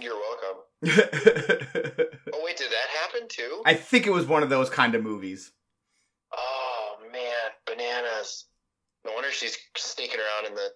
You're 0.00 0.14
welcome. 0.16 0.62
Oh 2.32 2.42
wait, 2.44 2.56
did 2.56 2.70
that 2.70 2.88
happen 3.02 3.28
too? 3.28 3.62
I 3.66 3.74
think 3.74 4.06
it 4.06 4.10
was 4.12 4.24
one 4.24 4.42
of 4.42 4.48
those 4.50 4.70
kind 4.70 4.94
of 4.94 5.02
movies. 5.02 5.50
Bananas. 7.66 8.46
No 9.04 9.12
wonder 9.12 9.30
she's 9.30 9.56
sneaking 9.76 10.20
around 10.20 10.46
in 10.46 10.54
the 10.54 10.70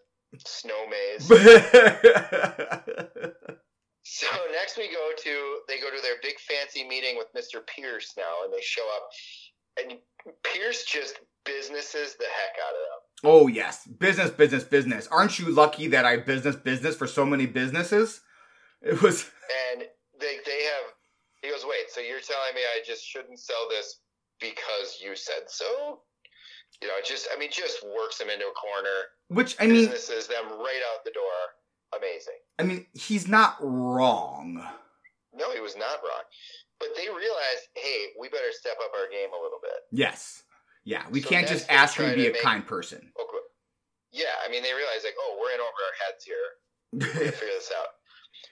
snow 0.47 0.87
maze. 0.89 1.31
So 4.07 4.27
next 4.53 4.77
we 4.77 4.89
go 4.89 5.13
to 5.17 5.59
they 5.67 5.81
go 5.81 5.89
to 5.89 6.03
their 6.03 6.17
big 6.23 6.39
fancy 6.39 6.87
meeting 6.87 7.17
with 7.17 7.29
Mr. 7.35 7.67
Pierce 7.67 8.13
now, 8.19 8.45
and 8.45 8.53
they 8.53 8.61
show 8.61 8.83
up, 8.95 9.09
and 9.83 9.99
Pierce 10.43 10.85
just 10.85 11.19
businesses 11.47 12.15
the 12.17 12.25
heck 12.25 12.55
out 12.67 12.75
of 12.75 12.81
them. 12.85 13.33
oh 13.33 13.47
yes, 13.49 13.87
business, 13.87 14.29
business, 14.31 14.63
business. 14.63 15.09
Aren't 15.11 15.39
you 15.39 15.51
lucky 15.51 15.87
that 15.89 16.05
I 16.05 16.19
business 16.19 16.55
business 16.55 16.97
for 16.97 17.07
so 17.07 17.25
many 17.25 17.47
businesses? 17.47 18.21
It 18.83 19.01
was 19.01 19.23
And 19.73 19.85
they 20.21 20.37
they 20.45 20.63
have 20.65 20.93
he 21.43 21.49
goes, 21.51 21.65
wait, 21.65 21.89
so 21.89 22.01
you're 22.01 22.21
telling 22.21 22.55
me 22.55 22.61
I 22.61 22.83
just 22.87 23.07
shouldn't 23.07 23.41
sell 23.41 23.69
this 23.71 24.01
because 24.39 24.99
you 25.03 25.17
said 25.17 25.45
so? 25.49 26.03
You 26.83 26.89
know, 26.89 26.95
it 26.99 27.05
just 27.07 27.29
I 27.35 27.39
mean, 27.39 27.51
just 27.53 27.85
works 27.97 28.19
them 28.19 28.29
into 28.31 28.47
a 28.47 28.53
corner, 28.53 28.99
which 29.29 29.57
I 29.61 29.67
mean, 29.67 29.87
businesses 29.87 30.27
them 30.27 30.45
right 30.59 30.83
out 30.93 31.05
the 31.05 31.13
door. 31.13 31.39
Amazing. 31.97 32.41
I 32.59 32.63
mean, 32.65 32.87
he's 32.93 33.29
not 33.29 33.57
wrong. 33.61 34.57
No, 35.33 35.51
he 35.53 35.61
was 35.61 35.77
not 35.77 36.03
wrong. 36.03 36.25
But 36.81 36.89
they 36.97 37.07
realized, 37.09 37.71
hey, 37.75 38.07
we 38.19 38.29
better 38.29 38.51
step 38.51 38.77
up 38.83 38.91
our 38.99 39.09
game 39.11 39.31
a 39.31 39.41
little 39.43 39.61
bit. 39.63 39.79
Yes, 39.93 40.43
yeah, 40.85 41.05
we 41.11 41.23
So 41.23 41.29
can't 41.29 41.47
just 41.47 41.71
ask 41.71 41.97
him 41.97 42.11
to 42.11 42.17
be 42.17 42.25
to 42.25 42.31
a 42.31 42.33
make- 42.33 42.43
kind 42.43 42.67
person. 42.67 43.11
Oh, 43.19 43.25
okay. 43.25 43.39
Yeah, 44.13 44.35
I 44.45 44.51
mean, 44.51 44.63
they 44.63 44.75
realize 44.75 45.03
like, 45.05 45.15
oh, 45.19 45.39
we're 45.41 45.55
in 45.55 45.61
over 45.63 45.81
our 45.83 45.97
heads 46.07 46.23
here. 46.27 46.47
We 46.93 47.31
figure 47.31 47.55
this 47.55 47.71
out. 47.79 47.87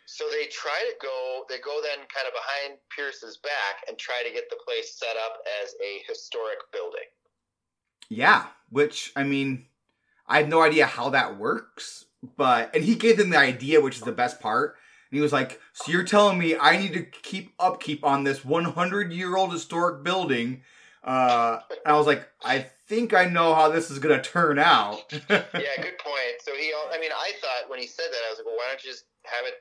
So 0.06 0.24
they 0.28 0.44
try 0.52 0.76
to 0.76 0.94
go. 1.00 1.44
They 1.48 1.56
go 1.64 1.80
then 1.80 2.04
kind 2.12 2.26
of 2.28 2.34
behind 2.36 2.76
Pierce's 2.92 3.38
back 3.40 3.80
and 3.88 3.96
try 3.96 4.20
to 4.26 4.32
get 4.34 4.50
the 4.50 4.60
place 4.60 4.98
set 4.98 5.16
up 5.16 5.40
as 5.62 5.72
a 5.80 6.04
historic 6.06 6.58
building. 6.72 7.06
Yeah, 8.12 8.46
which 8.68 9.10
I 9.16 9.24
mean, 9.24 9.66
I 10.26 10.38
have 10.38 10.48
no 10.48 10.60
idea 10.60 10.86
how 10.86 11.10
that 11.10 11.38
works, 11.38 12.04
but 12.36 12.74
and 12.74 12.84
he 12.84 12.94
gave 12.94 13.16
them 13.16 13.30
the 13.30 13.38
idea, 13.38 13.80
which 13.80 13.96
is 13.96 14.02
the 14.02 14.12
best 14.12 14.38
part. 14.38 14.76
And 15.10 15.16
he 15.16 15.22
was 15.22 15.32
like, 15.32 15.60
"So 15.72 15.90
you're 15.90 16.04
telling 16.04 16.38
me 16.38 16.54
I 16.56 16.76
need 16.76 16.92
to 16.92 17.04
keep 17.04 17.54
upkeep 17.58 18.04
on 18.04 18.24
this 18.24 18.44
100 18.44 19.12
year 19.12 19.36
old 19.36 19.52
historic 19.52 20.04
building?" 20.04 20.62
Uh, 21.02 21.60
I 21.86 21.94
was 21.94 22.06
like, 22.06 22.28
"I 22.44 22.60
think 22.86 23.14
I 23.14 23.24
know 23.24 23.54
how 23.54 23.70
this 23.70 23.90
is 23.90 23.98
gonna 23.98 24.22
turn 24.22 24.58
out." 24.58 25.10
Yeah, 25.30 25.76
good 25.80 25.98
point. 25.98 26.36
So 26.44 26.52
he, 26.54 26.72
I 26.92 26.98
mean, 26.98 27.12
I 27.12 27.32
thought 27.40 27.70
when 27.70 27.78
he 27.80 27.86
said 27.86 28.06
that, 28.10 28.20
I 28.26 28.30
was 28.30 28.38
like, 28.38 28.46
well, 28.46 28.56
why 28.56 28.66
don't 28.68 28.84
you 28.84 28.90
just 28.90 29.04
have 29.24 29.46
it 29.46 29.54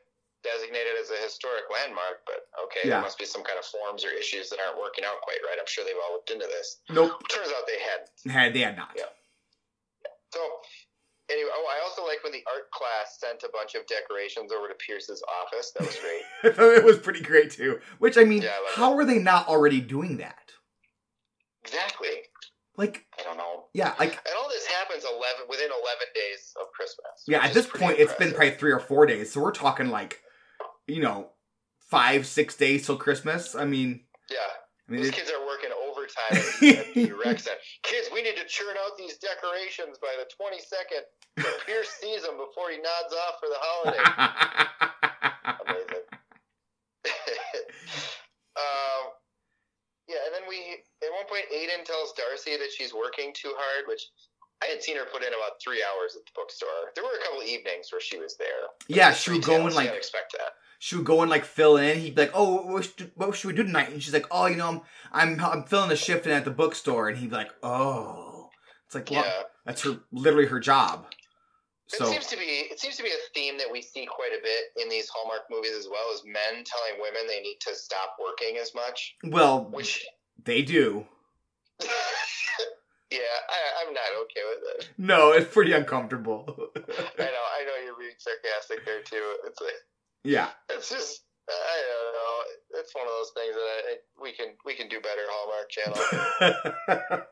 designated 0.44 0.94
as 1.00 1.10
a 1.12 1.18
historic 1.24 1.66
landmark? 1.72 2.26
But 2.26 2.46
okay, 2.66 2.88
Yeah. 2.90 2.98
there 3.00 3.02
must 3.08 3.18
be 3.20 3.26
some 3.26 3.44
kind 3.44 3.58
of 3.60 3.66
forms 3.66 4.04
or 4.06 4.10
issues 4.10 4.50
that 4.50 4.60
aren't 4.60 4.78
working 4.80 5.06
out 5.06 5.22
quite 5.22 5.40
right. 5.46 5.58
I'm 5.60 5.68
sure 5.68 5.86
they've 5.86 6.00
all 6.08 6.14
looked 6.14 6.32
into 6.32 6.48
this. 6.48 6.82
nope, 6.90 7.14
Turns 7.30 7.50
out 7.50 7.64
they 7.68 7.80
hadn't. 7.80 8.10
had 8.32 8.54
they 8.54 8.62
had 8.66 8.76
not. 8.78 8.92
Yeah. 8.96 9.10
So 10.34 10.40
anyway, 11.30 11.50
oh, 11.54 11.68
I 11.70 11.84
also 11.84 12.06
like 12.08 12.24
when 12.24 12.32
the 12.34 12.44
art 12.48 12.72
class 12.72 13.20
sent 13.20 13.44
a 13.44 13.50
bunch 13.54 13.76
of 13.76 13.86
decorations 13.88 14.52
over 14.52 14.68
to 14.68 14.74
Pierce's 14.76 15.22
office. 15.44 15.72
That 15.78 15.88
was 15.88 15.98
great. 16.00 16.24
it 16.78 16.84
was 16.84 16.98
pretty 17.00 17.22
great 17.22 17.52
too. 17.52 17.80
Which 18.00 18.18
I 18.18 18.24
mean, 18.24 18.42
Yeah, 18.42 18.50
I 18.56 18.72
how 18.76 18.94
are 18.98 19.06
they 19.06 19.20
not 19.20 19.48
already 19.48 19.82
doing 19.82 20.18
that? 20.18 20.52
exactly. 21.64 22.10
Like, 22.78 23.06
I 23.20 23.24
don't 23.24 23.38
know. 23.38 23.66
yeah, 23.74 23.94
like 24.00 24.14
And 24.14 24.36
all 24.40 24.48
this 24.50 24.66
happens 24.66 25.04
eleven 25.04 25.46
within 25.50 25.68
eleven 25.68 26.08
days 26.16 26.54
of 26.60 26.68
Christmas. 26.72 27.24
Yeah, 27.28 27.44
at 27.44 27.54
this 27.54 27.68
point, 27.68 28.00
it's 28.00 28.14
been 28.14 28.32
probably 28.32 28.52
three 28.52 28.72
or 28.72 28.80
four 28.80 29.06
days. 29.06 29.32
So 29.32 29.42
we're 29.42 29.52
talking 29.52 29.90
like, 29.90 30.20
you 30.88 31.02
know, 31.02 31.30
five, 31.90 32.26
six 32.26 32.56
days 32.56 32.86
till 32.86 32.98
Christmas. 32.98 33.56
I 33.56 33.66
mean, 33.66 34.02
Yeah. 34.30 34.38
I 34.88 34.92
mean, 34.92 35.02
Those 35.02 35.10
it- 35.10 35.16
kids 35.16 35.32
are 35.32 35.46
working 35.46 35.70
overtime 35.72 36.38
at 36.38 36.94
the, 36.96 37.12
rec 37.24 37.40
center. 37.40 37.58
Kids, 37.84 38.10
we 38.14 38.22
need 38.22 38.36
to 38.36 38.46
churn 38.48 38.76
out 38.86 38.98
these 38.98 39.18
decorations 39.18 39.98
by 40.02 40.14
the 40.20 40.26
22nd. 40.36 41.04
So 41.44 41.50
Pierce 41.66 41.90
sees 42.02 42.24
them 42.24 42.36
before 42.38 42.70
he 42.72 42.78
nods 42.78 43.14
off 43.14 43.40
for 43.40 43.48
the 43.48 43.58
holiday. 43.60 44.04
Amazing. 45.68 46.06
um, 48.60 49.04
yeah, 50.08 50.20
and 50.28 50.34
then 50.36 50.44
we, 50.50 50.84
at 51.04 51.12
one 51.16 51.26
point, 51.30 51.46
Aiden 51.54 51.86
tells 51.86 52.12
Darcy 52.14 52.58
that 52.58 52.72
she's 52.76 52.94
working 52.94 53.32
too 53.34 53.54
hard, 53.56 53.88
which 53.88 54.02
I 54.62 54.68
had 54.68 54.84
seen 54.84 54.98
her 54.98 55.06
put 55.12 55.24
in 55.24 55.30
about 55.34 55.62
three 55.64 55.82
hours 55.84 56.16
at 56.20 56.26
the 56.26 56.32
bookstore. 56.36 56.92
There 56.96 57.04
were 57.04 57.16
a 57.16 57.24
couple 57.24 57.44
evenings 57.44 57.92
where 57.92 58.02
she 58.02 58.18
was 58.20 58.36
there. 58.38 58.68
yeah, 58.88 59.14
she 59.14 59.32
would 59.32 59.44
go 59.44 59.64
like 59.66 59.90
expect 59.90 60.34
that. 60.34 60.52
She 60.84 60.96
would 60.96 61.06
go 61.06 61.22
and 61.22 61.30
like 61.30 61.46
fill 61.46 61.78
in. 61.78 62.00
He'd 62.00 62.16
be 62.16 62.24
like, 62.24 62.32
"Oh, 62.34 62.64
what 62.66 62.84
should, 62.86 63.12
what 63.14 63.36
should 63.36 63.50
we 63.50 63.54
do 63.54 63.62
tonight?" 63.64 63.92
And 63.92 64.02
she's 64.02 64.14
like, 64.14 64.26
"Oh, 64.32 64.48
you 64.48 64.56
know, 64.56 64.84
I'm 65.12 65.40
I'm, 65.40 65.46
I'm 65.46 65.64
filling 65.66 65.92
a 65.92 65.96
shift 65.96 66.26
in 66.26 66.32
at 66.32 66.44
the 66.44 66.50
bookstore." 66.50 67.08
And 67.08 67.20
he'd 67.20 67.30
be 67.30 67.36
like, 67.36 67.52
"Oh, 67.62 68.50
it's 68.88 68.96
like 68.96 69.12
well, 69.12 69.24
Yeah. 69.24 69.44
that's 69.64 69.84
her 69.84 70.00
literally 70.12 70.48
her 70.48 70.60
job." 70.60 71.06
So, 71.86 72.06
It 72.06 72.10
seems 72.14 72.26
to 72.28 72.36
be 72.38 72.44
it 72.72 72.80
seems 72.80 72.98
to 72.98 73.04
be 73.04 73.10
a 73.10 73.22
theme 73.36 73.60
that 73.60 73.72
we 73.72 73.84
see 73.84 74.08
quite 74.08 74.32
a 74.32 74.42
bit 74.42 74.82
in 74.84 74.90
these 74.90 75.08
Hallmark 75.10 75.42
movies 75.52 75.74
as 75.78 75.88
well 75.88 76.12
as 76.16 76.24
men 76.26 76.64
telling 76.66 77.00
women 77.00 77.28
they 77.28 77.42
need 77.42 77.58
to 77.68 77.76
stop 77.76 78.16
working 78.20 78.58
as 78.60 78.74
much. 78.74 79.14
well, 79.26 79.66
Which 79.70 80.04
they 80.44 80.64
do. 80.64 81.06
yeah, 83.12 83.20
I, 83.50 83.86
I'm 83.88 83.94
not 83.94 84.10
okay 84.24 84.42
with 84.50 84.64
it. 84.80 84.90
No, 84.98 85.32
it's 85.34 85.54
pretty 85.54 85.74
uncomfortable. 85.74 86.46
I 86.76 86.80
know, 86.80 87.46
I 87.60 87.66
know 87.66 87.86
you're 87.86 88.00
being 88.00 88.16
sarcastic 88.18 88.84
there 88.86 89.02
too. 89.04 89.36
It's 89.46 89.60
like 89.62 89.74
yeah. 90.24 90.50
it's 90.70 90.90
just 90.90 91.22
I 91.52 91.84
don't 91.84 92.16
know. 92.16 92.80
It's 92.80 92.96
one 92.96 93.04
of 93.06 93.12
those 93.12 93.36
things 93.36 93.52
that 93.56 93.84
I, 93.92 94.00
we 94.22 94.32
can 94.32 94.56
we 94.66 94.74
can 94.76 94.88
do 94.88 95.02
better 95.02 95.22
Hallmark 95.28 95.70
Channel. 95.70 96.00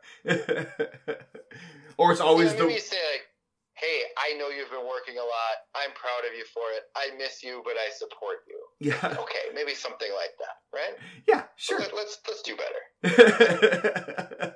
or 1.97 2.11
it's 2.11 2.21
always 2.21 2.53
yeah, 2.53 2.59
the 2.59 2.77
say 2.79 2.97
like, 3.13 3.25
"Hey, 3.73 4.03
I 4.17 4.33
know 4.37 4.49
you've 4.49 4.71
been 4.71 4.85
working 4.87 5.17
a 5.17 5.23
lot. 5.23 5.63
I'm 5.75 5.91
proud 5.95 6.25
of 6.27 6.33
you 6.35 6.43
for 6.53 6.69
it. 6.75 6.83
I 6.95 7.11
miss 7.17 7.41
you, 7.43 7.61
but 7.63 7.77
I 7.77 7.89
support 7.91 8.43
you." 8.47 8.59
yeah 8.79 8.99
Okay, 9.23 9.49
maybe 9.53 9.73
something 9.73 10.11
like 10.11 10.37
that, 10.39 10.57
right? 10.73 10.97
yeah 11.27 11.43
sure. 11.55 11.79
Let, 11.79 11.95
let's 11.95 12.19
let's 12.27 12.41
do 12.41 12.57
better. 12.57 12.83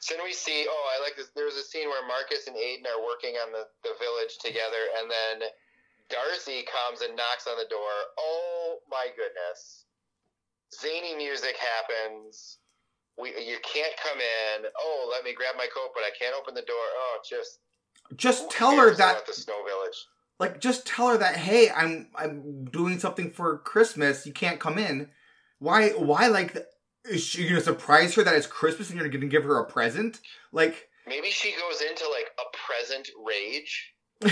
so 0.00 0.14
then 0.16 0.24
we 0.24 0.32
see, 0.32 0.66
oh, 0.68 0.90
I 0.96 1.00
like 1.04 1.16
this. 1.16 1.28
There 1.36 1.44
was 1.44 1.56
a 1.56 1.64
scene 1.64 1.88
where 1.88 2.06
Marcus 2.06 2.46
and 2.46 2.56
Aiden 2.56 2.86
are 2.88 3.02
working 3.04 3.36
on 3.36 3.52
the, 3.52 3.68
the 3.84 3.94
village 4.00 4.38
together, 4.40 4.88
and 4.98 5.10
then 5.10 5.42
Darcy 6.10 6.64
comes 6.66 7.00
and 7.02 7.16
knocks 7.16 7.46
on 7.46 7.56
the 7.56 7.68
door. 7.70 7.94
Oh 8.18 8.78
my 8.90 9.06
goodness. 9.16 9.84
Zany 10.80 11.14
music 11.16 11.56
happens. 11.56 12.58
We, 13.18 13.28
you 13.30 13.56
can't 13.62 13.92
come 14.02 14.18
in. 14.18 14.66
Oh, 14.78 15.08
let 15.10 15.24
me 15.24 15.34
grab 15.34 15.54
my 15.56 15.66
coat, 15.74 15.90
but 15.94 16.02
I 16.04 16.10
can't 16.18 16.34
open 16.40 16.54
the 16.54 16.62
door. 16.62 16.76
Oh, 16.76 17.18
just 17.28 17.58
just 18.16 18.50
tell 18.50 18.76
her 18.76 18.94
that 18.94 19.26
the 19.26 19.32
snow 19.32 19.62
village. 19.64 19.96
like 20.40 20.60
just 20.60 20.84
tell 20.84 21.08
her 21.10 21.18
that 21.18 21.36
hey 21.36 21.70
i'm 21.70 22.08
i'm 22.16 22.64
doing 22.64 22.98
something 22.98 23.30
for 23.30 23.58
christmas 23.58 24.26
you 24.26 24.32
can't 24.32 24.58
come 24.58 24.78
in 24.78 25.08
why 25.60 25.90
why 25.90 26.26
like 26.26 26.56
is 27.08 27.22
she 27.22 27.46
gonna 27.46 27.60
surprise 27.60 28.14
her 28.16 28.24
that 28.24 28.34
it's 28.34 28.48
christmas 28.48 28.90
and 28.90 28.98
you're 28.98 29.08
gonna 29.08 29.26
give 29.26 29.44
her 29.44 29.58
a 29.60 29.64
present 29.66 30.18
like 30.50 30.88
Maybe 31.06 31.30
she 31.30 31.52
goes 31.52 31.80
into 31.82 32.08
like 32.10 32.30
a 32.38 32.56
present 32.56 33.08
rage. 33.24 33.94
And 34.22 34.30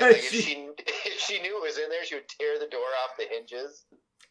like 0.00 0.16
if 0.16 0.30
she- 0.32 0.68
she 1.30 1.40
knew 1.40 1.56
it 1.56 1.62
was 1.62 1.78
in 1.78 1.88
there, 1.88 2.04
she 2.04 2.16
would 2.16 2.28
tear 2.28 2.58
the 2.58 2.66
door 2.66 2.80
off 3.04 3.16
the 3.18 3.24
hinges. 3.30 3.84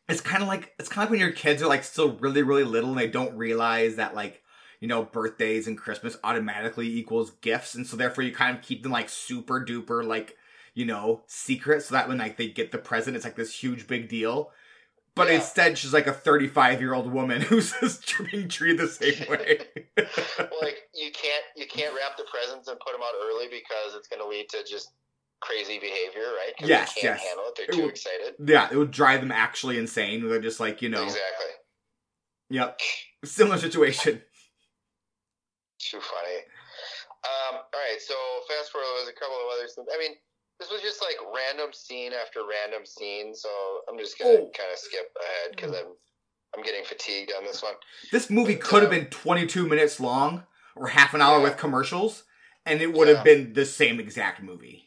it's 0.07 0.21
kind 0.21 0.41
of 0.43 0.47
like 0.49 0.73
it's 0.79 0.89
kind 0.89 1.03
of 1.03 1.09
like 1.09 1.11
when 1.11 1.19
your 1.19 1.31
kids 1.31 1.61
are 1.63 1.67
like 1.67 1.83
still 1.83 2.13
really 2.17 2.43
really 2.43 2.63
little 2.63 2.89
and 2.89 2.99
they 2.99 3.07
don't 3.07 3.35
realize 3.37 3.95
that 3.95 4.15
like 4.15 4.41
you 4.79 4.87
know 4.87 5.03
birthdays 5.03 5.67
and 5.67 5.77
christmas 5.77 6.17
automatically 6.23 6.87
equals 6.87 7.31
gifts 7.41 7.75
and 7.75 7.85
so 7.85 7.95
therefore 7.97 8.23
you 8.23 8.33
kind 8.33 8.55
of 8.57 8.63
keep 8.63 8.81
them 8.83 8.91
like 8.91 9.09
super 9.09 9.63
duper 9.63 10.03
like 10.05 10.35
you 10.73 10.85
know 10.85 11.21
secret 11.27 11.81
so 11.83 11.93
that 11.93 12.07
when 12.07 12.17
like 12.17 12.37
they 12.37 12.47
get 12.47 12.71
the 12.71 12.77
present 12.77 13.15
it's 13.15 13.25
like 13.25 13.35
this 13.35 13.53
huge 13.53 13.87
big 13.87 14.07
deal 14.09 14.51
but 15.15 15.27
Yeah. 15.27 15.35
instead 15.35 15.77
she's 15.77 15.93
like 15.93 16.07
a 16.07 16.13
35 16.13 16.79
year 16.81 16.93
old 16.93 17.11
woman 17.11 17.41
who's 17.49 17.73
just 17.79 18.13
being 18.31 18.47
treated 18.47 18.79
the 18.79 18.87
same 18.87 19.25
way 19.29 19.59
Well, 19.97 20.61
like 20.61 20.77
you 20.95 21.11
can't 21.11 21.43
you 21.55 21.67
can't 21.67 21.93
wrap 21.95 22.17
the 22.17 22.25
presents 22.33 22.67
and 22.67 22.79
put 22.79 22.93
them 22.93 23.01
out 23.03 23.13
early 23.21 23.47
because 23.47 23.95
it's 23.95 24.07
going 24.07 24.21
to 24.21 24.27
lead 24.27 24.47
to 24.49 24.63
just 24.63 24.91
crazy 25.41 25.79
behavior, 25.79 26.23
right? 26.35 26.53
Yes, 26.59 26.93
they 26.93 27.01
can't 27.01 27.19
yes. 27.19 27.27
handle 27.27 27.45
it. 27.47 27.53
They're 27.55 27.65
It 27.65 27.73
too 27.73 27.81
would- 27.83 27.89
excited. 27.91 28.35
yeah 28.45 28.69
it 28.71 28.75
would 28.77 28.91
drive 28.91 29.21
them 29.21 29.31
actually 29.31 29.77
insane 29.77 30.27
they're 30.27 30.39
just 30.41 30.59
like 30.59 30.81
you 30.81 30.89
know 30.89 31.03
Exactly. 31.03 31.51
yep 32.49 32.79
similar 33.23 33.57
situation 33.57 34.21
Too 35.79 35.99
funny. 36.01 36.39
Um, 37.23 37.55
all 37.55 37.79
right, 37.79 37.99
so 38.01 38.13
fast 38.49 38.71
forward. 38.71 38.87
There's 38.97 39.09
a 39.09 39.13
couple 39.19 39.35
of 39.37 39.47
other 39.57 39.67
things. 39.67 39.87
I 39.93 39.97
mean, 39.97 40.11
this 40.59 40.69
was 40.69 40.81
just 40.81 41.01
like 41.01 41.15
random 41.33 41.71
scene 41.73 42.11
after 42.13 42.41
random 42.41 42.85
scene. 42.85 43.33
So 43.33 43.49
I'm 43.89 43.97
just 43.97 44.19
gonna 44.19 44.31
Oh. 44.31 44.51
kind 44.55 44.69
of 44.73 44.77
skip 44.77 45.11
ahead 45.17 45.55
because 45.55 45.71
I'm 45.71 45.93
I'm 46.55 46.63
getting 46.63 46.83
fatigued 46.83 47.31
on 47.37 47.45
this 47.45 47.61
one. 47.63 47.75
This 48.11 48.29
movie 48.29 48.55
But, 48.55 48.63
could 48.65 48.81
have 48.83 48.91
uh, 48.91 48.95
been 48.95 49.05
22 49.05 49.67
minutes 49.69 49.99
long 49.99 50.43
or 50.75 50.87
half 50.87 51.13
an 51.13 51.21
hour 51.21 51.37
Yeah. 51.37 51.43
with 51.43 51.57
commercials, 51.57 52.23
and 52.65 52.81
it 52.81 52.91
would 52.91 53.07
have 53.07 53.23
been 53.23 53.53
the 53.53 53.65
same 53.65 53.99
exact 54.01 54.41
movie. 54.41 54.85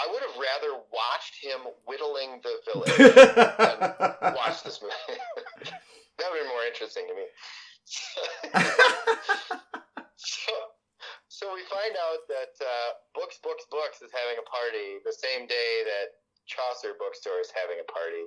I 0.00 0.08
would 0.08 0.22
have 0.24 0.36
rather 0.40 0.80
watched 0.88 1.36
him 1.44 1.60
whittling 1.84 2.40
the 2.40 2.56
village. 2.72 2.96
Than 2.96 4.34
watch 4.34 4.64
this 4.64 4.80
movie. 4.80 4.96
that 6.16 6.26
would 6.32 6.40
be 6.40 6.48
more 6.48 6.64
interesting 6.64 7.04
to 7.04 7.14
me. 7.14 7.26
so, 10.16 10.52
so 11.28 11.52
we 11.52 11.60
find 11.68 11.92
out 12.00 12.24
that 12.28 12.56
uh, 12.64 12.90
Books, 13.14 13.38
Books, 13.42 13.64
Books 13.70 14.00
is 14.00 14.10
having 14.12 14.40
a 14.40 14.46
party 14.48 15.04
the 15.04 15.12
same 15.12 15.46
day 15.46 15.72
that 15.84 16.16
Chaucer 16.46 16.96
Bookstore 16.98 17.40
is 17.40 17.52
having 17.52 17.76
a 17.80 17.92
party 17.92 18.24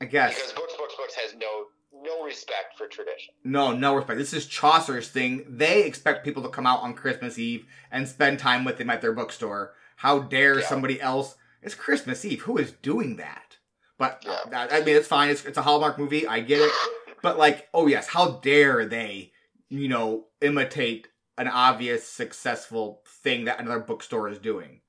I 0.00 0.04
guess. 0.06 0.34
because 0.34 0.52
Books, 0.52 0.74
Books, 0.76 0.94
Books 0.96 1.14
has 1.14 1.34
no 1.34 1.66
no 2.02 2.24
respect 2.24 2.76
for 2.76 2.88
tradition. 2.88 3.34
No, 3.44 3.72
no 3.72 3.94
respect. 3.94 4.18
This 4.18 4.32
is 4.32 4.46
Chaucer's 4.46 5.08
thing. 5.08 5.44
They 5.48 5.84
expect 5.84 6.24
people 6.24 6.42
to 6.42 6.48
come 6.48 6.66
out 6.66 6.82
on 6.82 6.94
Christmas 6.94 7.38
Eve 7.38 7.66
and 7.92 8.08
spend 8.08 8.40
time 8.40 8.64
with 8.64 8.80
him 8.80 8.90
at 8.90 9.00
their 9.00 9.12
bookstore. 9.12 9.74
How 9.96 10.18
dare 10.20 10.60
Yeah. 10.60 10.66
somebody 10.66 11.00
else? 11.00 11.36
It's 11.62 11.74
Christmas 11.74 12.24
Eve. 12.24 12.42
Who 12.42 12.58
is 12.58 12.72
doing 12.72 13.16
that? 13.16 13.56
But 13.98 14.24
uh, 14.26 14.30
Yeah. 14.44 14.50
that, 14.50 14.72
I 14.72 14.80
mean, 14.84 14.96
it's 14.96 15.08
fine. 15.08 15.30
It's, 15.30 15.44
it's 15.44 15.58
a 15.58 15.62
Hallmark 15.62 15.98
movie. 15.98 16.26
I 16.26 16.40
get 16.40 16.60
it. 16.60 16.72
But 17.22 17.38
like, 17.38 17.68
oh 17.72 17.86
yes, 17.86 18.06
how 18.06 18.32
dare 18.42 18.84
they, 18.84 19.32
you 19.70 19.88
know, 19.88 20.26
imitate 20.42 21.08
an 21.38 21.48
obvious 21.48 22.06
successful 22.06 23.02
thing 23.22 23.46
that 23.46 23.58
another 23.60 23.80
bookstore 23.80 24.28
is 24.28 24.38
doing? 24.38 24.82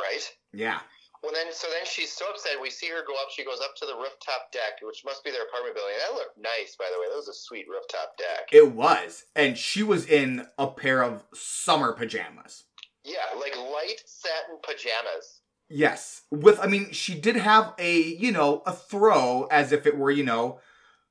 right? 0.00 0.32
Yeah. 0.52 0.80
Well, 1.22 1.32
then, 1.32 1.52
so 1.52 1.68
then 1.68 1.84
she's 1.84 2.10
so 2.10 2.24
upset. 2.30 2.52
We 2.60 2.70
see 2.70 2.88
her 2.88 3.04
go 3.06 3.12
up. 3.12 3.28
She 3.30 3.44
goes 3.44 3.60
up 3.62 3.76
to 3.76 3.86
the 3.86 3.94
rooftop 3.94 4.50
deck, 4.52 4.80
which 4.82 5.02
must 5.04 5.22
be 5.22 5.30
their 5.30 5.42
apartment 5.44 5.76
building. 5.76 5.94
That 6.08 6.14
looked 6.14 6.38
nice, 6.38 6.74
by 6.76 6.86
the 6.92 6.98
way. 6.98 7.06
That 7.10 7.16
was 7.16 7.28
a 7.28 7.34
sweet 7.34 7.66
rooftop 7.68 8.16
deck. 8.16 8.48
It 8.50 8.72
was. 8.72 9.24
And 9.36 9.56
she 9.58 9.82
was 9.82 10.06
in 10.06 10.46
a 10.58 10.66
pair 10.66 11.02
of 11.04 11.22
summer 11.34 11.92
pajamas. 11.92 12.64
Yeah, 13.04 13.38
like 13.38 13.56
light 13.56 14.02
satin 14.04 14.58
pajamas. 14.62 15.40
Yes. 15.68 16.22
With, 16.30 16.58
I 16.60 16.66
mean, 16.66 16.90
she 16.92 17.14
did 17.14 17.36
have 17.36 17.74
a, 17.78 17.98
you 17.98 18.32
know, 18.32 18.62
a 18.66 18.72
throw 18.72 19.46
as 19.50 19.72
if 19.72 19.86
it 19.86 19.96
were, 19.96 20.10
you 20.10 20.24
know, 20.24 20.60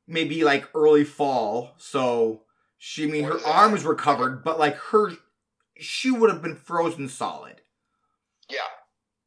maybe 0.07 0.43
like 0.43 0.67
early 0.75 1.05
fall. 1.05 1.73
So 1.77 2.43
she, 2.77 3.05
I 3.05 3.07
mean, 3.07 3.23
her 3.23 3.39
arms 3.45 3.83
were 3.83 3.95
covered, 3.95 4.43
but 4.43 4.59
like 4.59 4.75
her, 4.75 5.11
she 5.77 6.11
would 6.11 6.29
have 6.29 6.41
been 6.41 6.55
frozen 6.55 7.07
solid. 7.07 7.61
Yeah, 8.49 8.59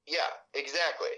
yeah, 0.07 0.19
exactly. 0.55 1.09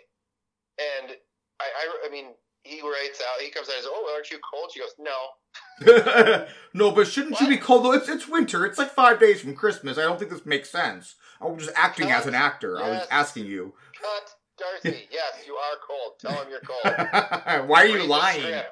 And 0.78 1.12
I, 1.60 1.64
I, 1.64 2.06
I 2.06 2.10
mean, 2.10 2.26
he 2.62 2.80
writes 2.80 3.20
out. 3.20 3.40
He 3.40 3.50
comes 3.50 3.68
out 3.68 3.74
and 3.76 3.84
says, 3.84 3.90
"Oh, 3.92 4.10
aren't 4.12 4.30
you 4.30 4.38
cold?" 4.38 4.70
She 4.72 4.80
goes, 4.80 4.94
"No." 4.98 6.46
no, 6.74 6.90
but 6.90 7.06
shouldn't 7.06 7.40
you 7.40 7.48
be 7.48 7.56
cold 7.56 7.84
though? 7.84 7.92
It's, 7.92 8.08
it's 8.08 8.26
winter. 8.26 8.64
It's 8.64 8.78
like 8.78 8.90
five 8.90 9.20
days 9.20 9.40
from 9.40 9.54
Christmas. 9.54 9.98
I 9.98 10.02
don't 10.02 10.18
think 10.18 10.30
this 10.30 10.46
makes 10.46 10.70
sense. 10.70 11.14
I 11.44 11.48
was 11.48 11.64
just 11.66 11.76
acting 11.78 12.10
as 12.10 12.26
an 12.26 12.34
actor. 12.34 12.78
I 12.82 12.88
was 12.90 13.06
asking 13.10 13.46
you. 13.46 13.74
Cut, 14.00 14.34
Darcy. 14.58 15.06
yes, 15.12 15.44
you 15.46 15.54
are 15.54 15.76
cold. 15.86 16.18
Tell 16.18 16.32
him 16.42 16.48
you're 16.50 16.60
cold. 16.60 17.68
Why 17.68 17.82
are 17.82 17.86
you 17.86 17.98
Read 17.98 18.08
lying? 18.08 18.62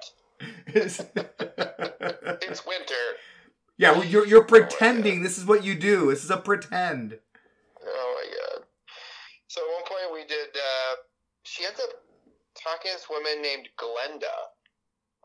It's 0.74 2.66
winter. 2.66 2.94
yeah, 3.78 3.92
well, 3.92 4.04
you're 4.04 4.26
you're 4.26 4.44
pretending. 4.44 5.22
This 5.22 5.38
is 5.38 5.44
what 5.44 5.64
you 5.64 5.74
do. 5.74 6.10
This 6.10 6.24
is 6.24 6.30
a 6.30 6.36
pretend. 6.36 7.18
Oh 7.86 8.14
my 8.16 8.24
god. 8.58 8.66
So 9.48 9.60
at 9.60 9.68
one 9.72 9.84
point 9.84 10.12
we 10.12 10.26
did. 10.26 10.48
Uh, 10.54 10.94
she 11.44 11.64
ends 11.64 11.78
up 11.80 11.90
talking 12.60 12.90
to 12.90 12.96
this 12.96 13.06
woman 13.08 13.40
named 13.42 13.68
Glenda. 13.78 14.34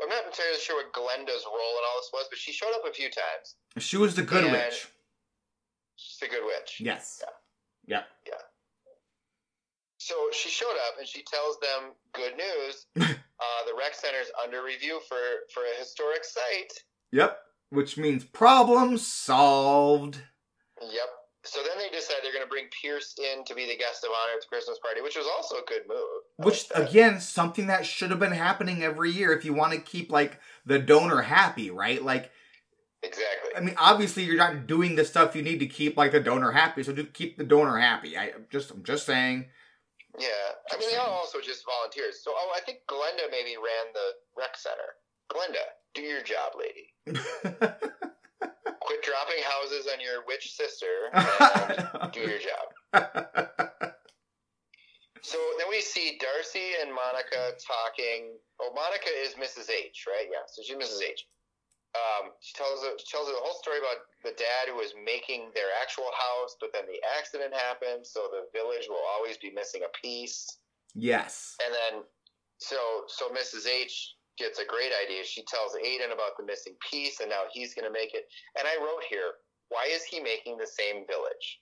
I'm 0.01 0.09
not 0.09 0.25
entirely 0.25 0.59
sure 0.59 0.75
what 0.83 0.93
Glenda's 0.93 1.43
role 1.45 1.75
in 1.79 1.83
all 1.89 1.97
this 2.01 2.09
was, 2.13 2.25
but 2.29 2.37
she 2.37 2.51
showed 2.51 2.73
up 2.75 2.83
a 2.87 2.93
few 2.93 3.09
times. 3.09 3.55
She 3.79 3.97
was 3.97 4.15
the 4.15 4.21
good 4.21 4.43
And- 4.43 4.53
witch. 4.53 4.87
She's 5.97 6.27
a 6.27 6.31
good 6.31 6.43
witch. 6.45 6.79
Yes. 6.79 7.17
So 7.19 7.27
So 10.07 10.15
she 10.31 10.47
showed 10.47 10.77
up 10.87 10.97
and 10.99 11.05
she 11.07 11.21
tells 11.23 11.59
them 11.59 11.91
good 12.13 12.33
news. 12.37 12.85
uh, 12.97 13.61
the 13.65 13.73
rec 13.77 13.93
center 13.93 14.19
is 14.21 14.31
under 14.41 14.63
review 14.63 15.01
for 15.09 15.17
for 15.53 15.63
a 15.63 15.79
historic 15.79 16.23
site. 16.23 16.71
Yep. 17.11 17.37
Which 17.71 17.97
means 17.97 18.23
problem 18.23 18.97
solved. 18.97 20.21
Yep. 20.81 21.09
So 21.43 21.59
then 21.61 21.77
they 21.77 21.89
decide 21.89 22.17
they're 22.23 22.31
going 22.31 22.45
to 22.45 22.49
bring 22.49 22.67
Pierce 22.81 23.15
in 23.17 23.43
to 23.45 23.55
be 23.55 23.65
the 23.65 23.77
guest 23.77 24.03
of 24.03 24.09
honor 24.09 24.35
at 24.35 24.41
the 24.41 24.47
Christmas 24.47 24.79
party, 24.79 25.01
which 25.01 25.17
was 25.17 25.27
also 25.37 25.55
a 25.55 25.65
good 25.67 25.83
move. 25.87 25.99
I 26.41 26.45
Which 26.45 26.65
like 26.73 26.89
again, 26.89 27.19
something 27.19 27.67
that 27.67 27.85
should 27.85 28.09
have 28.11 28.19
been 28.19 28.31
happening 28.31 28.83
every 28.83 29.11
year 29.11 29.33
if 29.33 29.43
you 29.43 29.53
want 29.53 29.73
to 29.73 29.79
keep 29.79 30.09
like 30.09 30.39
the 30.65 30.79
donor 30.79 31.21
happy, 31.21 31.69
right? 31.69 32.01
Like, 32.01 32.31
exactly. 33.03 33.51
I 33.55 33.61
mean, 33.61 33.75
obviously 33.77 34.23
you're 34.23 34.37
not 34.37 34.67
doing 34.67 34.95
the 34.95 35.05
stuff 35.05 35.35
you 35.35 35.41
need 35.41 35.59
to 35.59 35.67
keep 35.67 35.97
like 35.97 36.11
the 36.11 36.19
donor 36.19 36.51
happy, 36.51 36.83
so 36.83 36.93
just 36.93 37.13
keep 37.13 37.37
the 37.37 37.43
donor 37.43 37.77
happy. 37.77 38.17
I 38.17 38.31
I'm 38.35 38.45
just, 38.51 38.71
I'm 38.71 38.83
just 38.83 39.05
saying. 39.05 39.45
Yeah, 40.19 40.27
I 40.71 40.77
mean 40.79 40.89
they 40.89 40.97
all 40.97 41.09
also 41.09 41.39
just 41.39 41.63
volunteers. 41.65 42.23
So 42.23 42.31
oh, 42.33 42.53
I 42.55 42.61
think 42.61 42.79
Glenda 42.89 43.29
maybe 43.29 43.55
ran 43.55 43.93
the 43.93 44.11
rec 44.37 44.57
center. 44.57 44.97
Glenda, 45.31 45.63
do 45.93 46.01
your 46.01 46.21
job, 46.21 46.53
lady. 46.57 46.93
Quit 48.81 49.03
dropping 49.03 49.43
houses 49.43 49.87
on 49.91 49.99
your 49.99 50.23
witch 50.27 50.55
sister 50.55 51.11
and 51.13 52.11
do 52.13 52.21
your 52.21 52.39
job. 52.39 53.67
So 55.21 55.37
then 55.59 55.67
we 55.69 55.81
see 55.81 56.17
Darcy 56.21 56.79
and 56.81 56.89
Monica 56.89 57.51
talking. 57.59 58.31
Oh, 58.61 58.71
Monica 58.73 59.09
is 59.23 59.33
Mrs. 59.33 59.69
H, 59.69 60.05
right? 60.07 60.25
Yeah, 60.31 60.47
so 60.47 60.63
she's 60.63 60.77
Mrs. 60.77 61.03
H. 61.03 61.27
Um, 61.95 62.31
she 62.41 62.53
tells 62.53 62.83
her, 62.83 62.93
she 62.99 63.07
tells 63.09 63.27
her 63.27 63.33
the 63.33 63.41
whole 63.41 63.57
story 63.57 63.79
about 63.79 64.03
the 64.23 64.35
dad 64.37 64.69
who 64.69 64.75
was 64.75 64.93
making 65.03 65.49
their 65.55 65.71
actual 65.81 66.11
house, 66.13 66.55
but 66.59 66.69
then 66.73 66.83
the 66.85 66.99
accident 67.17 67.53
happened, 67.55 68.05
so 68.05 68.27
the 68.29 68.45
village 68.53 68.85
will 68.89 69.01
always 69.15 69.37
be 69.37 69.51
missing 69.55 69.81
a 69.83 69.91
piece. 69.97 70.45
yes. 70.93 71.55
And 71.63 71.73
then, 71.73 72.03
so 72.59 72.77
so 73.07 73.29
Mrs. 73.29 73.67
H 73.67 74.13
gets 74.37 74.59
a 74.59 74.65
great 74.65 74.91
idea. 75.03 75.23
She 75.23 75.43
tells 75.45 75.73
Aiden 75.73 76.13
about 76.13 76.37
the 76.37 76.45
missing 76.45 76.75
piece, 76.91 77.19
and 77.21 77.29
now 77.29 77.49
he's 77.51 77.73
going 77.73 77.85
to 77.85 77.93
make 77.93 78.13
it. 78.13 78.25
And 78.57 78.67
I 78.67 78.77
wrote 78.77 79.03
here, 79.09 79.41
why 79.69 79.87
is 79.89 80.03
he 80.03 80.19
making 80.19 80.57
the 80.57 80.67
same 80.67 81.05
village? 81.07 81.59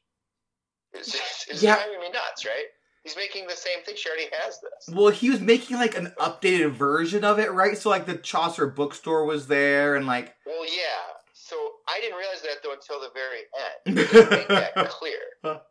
It's, 0.93 1.11
just, 1.11 1.47
it's 1.49 1.63
Yeah. 1.63 1.76
driving 1.76 1.99
me 1.99 2.09
nuts, 2.09 2.45
right? 2.45 2.67
He's 3.06 3.16
making 3.16 3.45
the 3.47 3.56
same 3.56 3.84
thing. 3.86 3.95
She 3.95 4.10
already 4.10 4.28
has 4.41 4.60
this. 4.60 4.93
Well, 4.93 5.10
he 5.10 5.30
was 5.30 5.39
making 5.39 5.78
like 5.78 5.95
an 5.95 6.12
updated 6.20 6.72
version 6.72 7.24
of 7.24 7.38
it, 7.38 7.51
right? 7.53 7.78
So 7.78 7.89
like 7.91 8.08
the 8.08 8.18
Chaucer 8.18 8.66
bookstore 8.66 9.26
was 9.26 9.45
there, 9.45 9.95
and 9.95 10.08
like 10.08 10.34
Well, 10.45 10.66
yeah. 10.66 11.14
So 11.34 11.56
I 11.88 11.99
didn't 12.01 12.18
realize 12.18 12.41
that 12.41 12.64
though 12.64 12.74
until 12.74 12.99
the 12.99 13.12
very 13.14 13.45
end. 13.53 13.99
He 14.10 14.36
make 14.36 14.47
that 14.47 14.89
clear. 14.89 15.20
So 15.43 15.62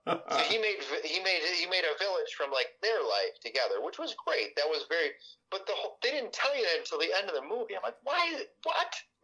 he 0.49 0.59
made 0.59 0.77
he 1.03 1.19
made 1.25 1.41
he 1.59 1.67
made 1.67 1.83
a 1.83 1.99
village 1.99 2.31
from 2.39 2.53
like 2.53 2.69
their 2.81 3.03
life 3.03 3.35
together, 3.45 3.83
which 3.83 3.99
was 3.99 4.15
great. 4.25 4.55
That 4.55 4.67
was 4.69 4.85
very. 4.89 5.11
But 5.51 5.67
the 5.67 5.73
whole, 5.75 5.99
they 6.05 6.11
didn't 6.13 6.33
tell 6.33 6.57
you 6.57 6.63
that 6.63 6.79
until 6.79 6.99
the 7.01 7.11
end 7.19 7.29
of 7.29 7.35
the 7.35 7.43
movie. 7.43 7.75
I'm 7.75 7.83
like, 7.83 7.97
why? 8.05 8.43
What 8.63 8.77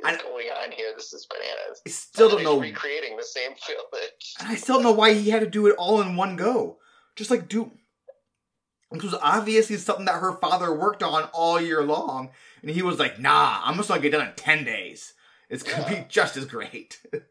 I- 0.05 0.17
going 0.17 0.49
on 0.49 0.73
here? 0.73 0.89
This 0.97 1.13
is 1.13 1.27
bananas. 1.31 1.81
I 1.87 1.91
still 1.91 2.29
don't 2.31 2.43
know. 2.43 2.59
recreating 2.61 3.17
the 3.17 3.23
same 3.23 3.51
village. 3.67 4.35
I 4.41 4.57
still 4.57 4.77
don't 4.77 4.85
know 4.85 4.93
why 4.93 5.15
he 5.15 5.31
had 5.31 5.41
to 5.43 5.47
do 5.49 5.69
it 5.69 5.77
all 5.79 6.01
in 6.01 6.17
one 6.17 6.35
go. 6.35 6.79
Just 7.15 7.31
like 7.31 7.49
do. 7.49 7.71
This 8.93 9.05
was 9.05 9.14
obviously 9.22 9.76
something 9.76 10.07
that 10.07 10.20
her 10.20 10.32
father 10.32 10.74
worked 10.74 11.03
on 11.03 11.24
all 11.32 11.61
year 11.61 11.82
long, 11.82 12.30
and 12.61 12.70
he 12.70 12.82
was 12.82 12.99
like, 12.99 13.18
"Nah, 13.20 13.61
I'm 13.64 13.76
just 13.76 13.88
gonna 13.88 14.01
get 14.01 14.12
done 14.12 14.26
in 14.26 14.34
ten 14.34 14.64
days. 14.64 15.14
It's 15.49 15.62
gonna 15.62 15.88
be 15.88 16.07
just 16.09 16.36
as 16.36 16.45
great." 16.45 17.01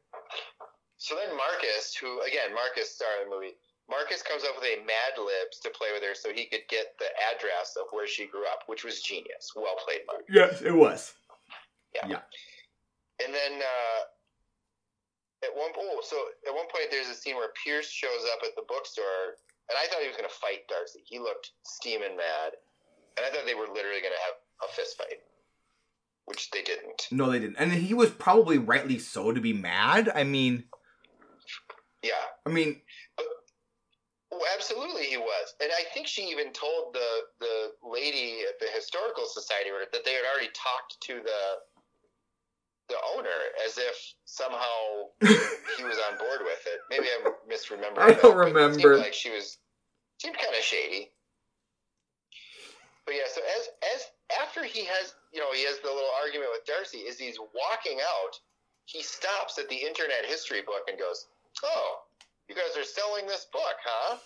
So 1.01 1.15
then 1.15 1.35
Marcus, 1.35 1.95
who 1.95 2.21
again 2.21 2.53
Marcus 2.53 2.93
star 2.93 3.07
of 3.23 3.29
the 3.29 3.35
movie, 3.35 3.55
Marcus 3.89 4.21
comes 4.21 4.43
up 4.43 4.51
with 4.59 4.67
a 4.67 4.83
Mad 4.83 5.15
Libs 5.17 5.57
to 5.63 5.71
play 5.71 5.87
with 5.95 6.03
her 6.03 6.13
so 6.13 6.29
he 6.29 6.45
could 6.45 6.67
get 6.69 6.93
the 6.99 7.07
address 7.31 7.79
of 7.79 7.87
where 7.91 8.05
she 8.05 8.27
grew 8.27 8.43
up, 8.45 8.67
which 8.67 8.83
was 8.83 9.01
genius. 9.01 9.55
Well 9.55 9.79
played, 9.83 10.01
Marcus. 10.05 10.27
yes, 10.27 10.61
it 10.61 10.75
was. 10.75 11.15
Yeah. 11.95 12.19
And 13.23 13.33
then 13.33 13.63
uh, 13.63 14.01
at 15.43 15.55
one 15.55 15.71
oh, 15.79 16.01
so 16.03 16.17
at 16.47 16.53
one 16.53 16.67
point 16.67 16.91
there's 16.91 17.07
a 17.07 17.15
scene 17.15 17.35
where 17.35 17.49
Pierce 17.63 17.89
shows 17.89 18.27
up 18.35 18.43
at 18.43 18.55
the 18.55 18.63
bookstore, 18.67 19.39
and 19.69 19.77
I 19.77 19.87
thought 19.87 20.01
he 20.01 20.07
was 20.07 20.17
going 20.17 20.29
to 20.29 20.35
fight 20.35 20.67
Darcy. 20.67 21.01
He 21.05 21.19
looked 21.19 21.51
steaming 21.63 22.17
mad, 22.17 22.53
and 23.17 23.25
I 23.25 23.29
thought 23.29 23.45
they 23.45 23.55
were 23.55 23.67
literally 23.67 24.01
going 24.01 24.13
to 24.13 24.25
have 24.25 24.69
a 24.69 24.73
fist 24.73 24.97
fight, 24.97 25.21
which 26.25 26.49
they 26.51 26.63
didn't. 26.63 27.07
No, 27.11 27.31
they 27.31 27.39
didn't, 27.39 27.57
and 27.57 27.71
he 27.71 27.93
was 27.93 28.09
probably 28.09 28.57
rightly 28.57 28.99
so 28.99 29.31
to 29.31 29.41
be 29.41 29.53
mad. 29.53 30.09
I 30.13 30.23
mean, 30.23 30.65
Yeah, 32.03 32.11
I 32.45 32.49
mean, 32.49 32.81
well, 34.31 34.41
absolutely 34.55 35.03
he 35.03 35.17
was, 35.17 35.53
and 35.61 35.71
I 35.71 35.83
think 35.93 36.07
she 36.07 36.23
even 36.29 36.53
told 36.53 36.93
the 36.93 37.09
the 37.39 37.71
lady 37.83 38.41
at 38.47 38.59
the 38.59 38.67
historical 38.73 39.25
society 39.25 39.69
that 39.91 40.05
they 40.05 40.13
had 40.13 40.23
already 40.31 40.49
talked 40.53 41.01
to 41.01 41.21
the 41.23 41.41
the 42.89 42.97
owner 43.15 43.39
as 43.65 43.77
if 43.77 43.95
somehow 44.25 45.13
he 45.21 45.83
was 45.83 45.97
on 46.11 46.17
board 46.17 46.41
with 46.41 46.59
it. 46.67 46.79
Maybe 46.89 47.05
I'm 47.13 47.31
misremembering. 47.49 47.99
I 47.99 48.13
don't 48.13 48.37
that, 48.37 48.45
remember. 48.53 48.97
like 48.97 49.13
she 49.13 49.31
was 49.31 49.57
seemed 50.19 50.37
kind 50.37 50.55
of 50.55 50.63
shady. 50.63 51.11
But 53.05 53.15
yeah, 53.15 53.29
so 53.33 53.41
as 53.41 53.69
as 53.95 54.01
after 54.41 54.63
he 54.63 54.85
has 54.85 55.13
you 55.33 55.39
know 55.39 55.51
he 55.53 55.63
has 55.65 55.79
the 55.79 55.89
little 55.89 56.13
argument 56.21 56.49
with 56.51 56.65
Darcy, 56.65 57.05
as 57.09 57.17
he's 57.17 57.39
walking 57.39 57.99
out, 58.01 58.37
he 58.85 59.01
stops 59.01 59.57
at 59.57 59.69
the 59.69 59.77
Internet 59.77 60.25
History 60.25 60.61
book 60.61 60.89
and 60.89 60.97
goes, 60.99 61.27
"Oh, 61.63 62.01
you 62.47 62.55
guys 62.55 62.77
are 62.77 62.83
selling 62.83 63.25
this 63.27 63.47
book, 63.51 63.77
huh?" 63.85 64.17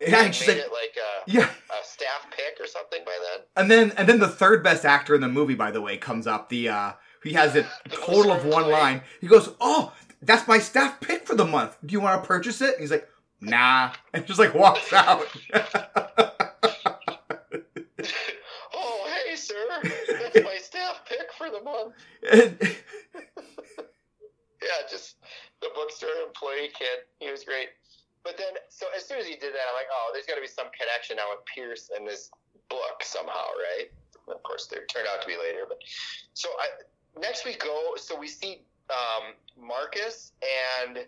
yeah, 0.00 0.30
she's 0.30 0.46
made 0.46 0.58
like, 0.58 0.66
it 0.66 0.72
like 0.72 0.96
a, 0.96 1.30
yeah, 1.30 1.50
a 1.70 1.84
staff 1.84 2.26
pick 2.30 2.60
or 2.60 2.66
something 2.66 3.00
by 3.04 3.16
then. 3.20 3.44
and 3.56 3.70
then 3.70 3.92
and 3.96 4.08
then 4.08 4.18
the 4.20 4.28
third 4.28 4.62
best 4.62 4.84
actor 4.84 5.14
in 5.14 5.20
the 5.20 5.28
movie, 5.28 5.54
by 5.54 5.70
the 5.70 5.80
way, 5.80 5.96
comes 5.96 6.26
up. 6.26 6.48
The 6.48 6.68
uh, 6.68 6.92
he 7.28 7.34
has 7.34 7.54
a 7.56 7.66
total 7.90 8.32
of 8.32 8.44
one 8.44 8.70
line. 8.70 9.02
He 9.20 9.26
goes, 9.26 9.50
"Oh, 9.60 9.92
that's 10.22 10.48
my 10.48 10.58
staff 10.58 11.00
pick 11.00 11.26
for 11.26 11.34
the 11.34 11.44
month. 11.44 11.76
Do 11.84 11.92
you 11.92 12.00
want 12.00 12.22
to 12.22 12.26
purchase 12.26 12.60
it?" 12.60 12.74
And 12.74 12.80
he's 12.80 12.90
like, 12.90 13.08
"Nah," 13.40 13.92
and 14.14 14.26
just 14.26 14.38
like 14.38 14.54
walks 14.54 14.92
out. 14.92 15.26
oh, 18.74 19.22
hey, 19.26 19.36
sir, 19.36 19.54
that's 19.82 20.36
my 20.44 20.58
staff 20.60 21.00
pick 21.06 21.32
for 21.36 21.50
the 21.50 21.60
month. 21.62 21.94
Yeah, 24.62 24.84
just 24.90 25.16
the 25.60 25.68
bookstore 25.74 26.10
employee 26.26 26.70
kid. 26.76 27.06
He 27.20 27.30
was 27.30 27.44
great. 27.44 27.68
But 28.24 28.36
then, 28.36 28.58
so 28.68 28.86
as 28.96 29.06
soon 29.06 29.18
as 29.18 29.26
he 29.26 29.34
did 29.38 29.54
that, 29.54 29.64
I'm 29.70 29.76
like, 29.78 29.88
oh, 29.88 30.10
there's 30.12 30.26
got 30.26 30.34
to 30.34 30.42
be 30.42 30.50
some 30.50 30.66
connection 30.74 31.16
now 31.16 31.30
with 31.30 31.46
Pierce 31.46 31.90
and 31.96 32.06
this 32.06 32.30
book 32.68 33.00
somehow, 33.00 33.46
right? 33.56 33.88
Of 34.28 34.42
course, 34.42 34.66
there 34.66 34.84
turned 34.86 35.08
out 35.08 35.22
to 35.22 35.28
be 35.28 35.38
later. 35.38 35.64
But 35.66 35.78
so 36.34 36.50
I, 36.60 36.66
next 37.20 37.44
we 37.44 37.54
go. 37.54 37.92
So 37.96 38.18
we 38.18 38.28
see 38.28 38.60
um, 38.90 39.34
Marcus 39.60 40.32
and 40.86 40.98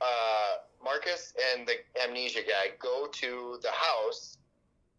uh, 0.00 0.56
Marcus 0.82 1.32
and 1.54 1.66
the 1.66 1.74
amnesia 2.02 2.40
guy 2.40 2.74
go 2.78 3.06
to 3.12 3.58
the 3.62 3.70
house 3.70 4.38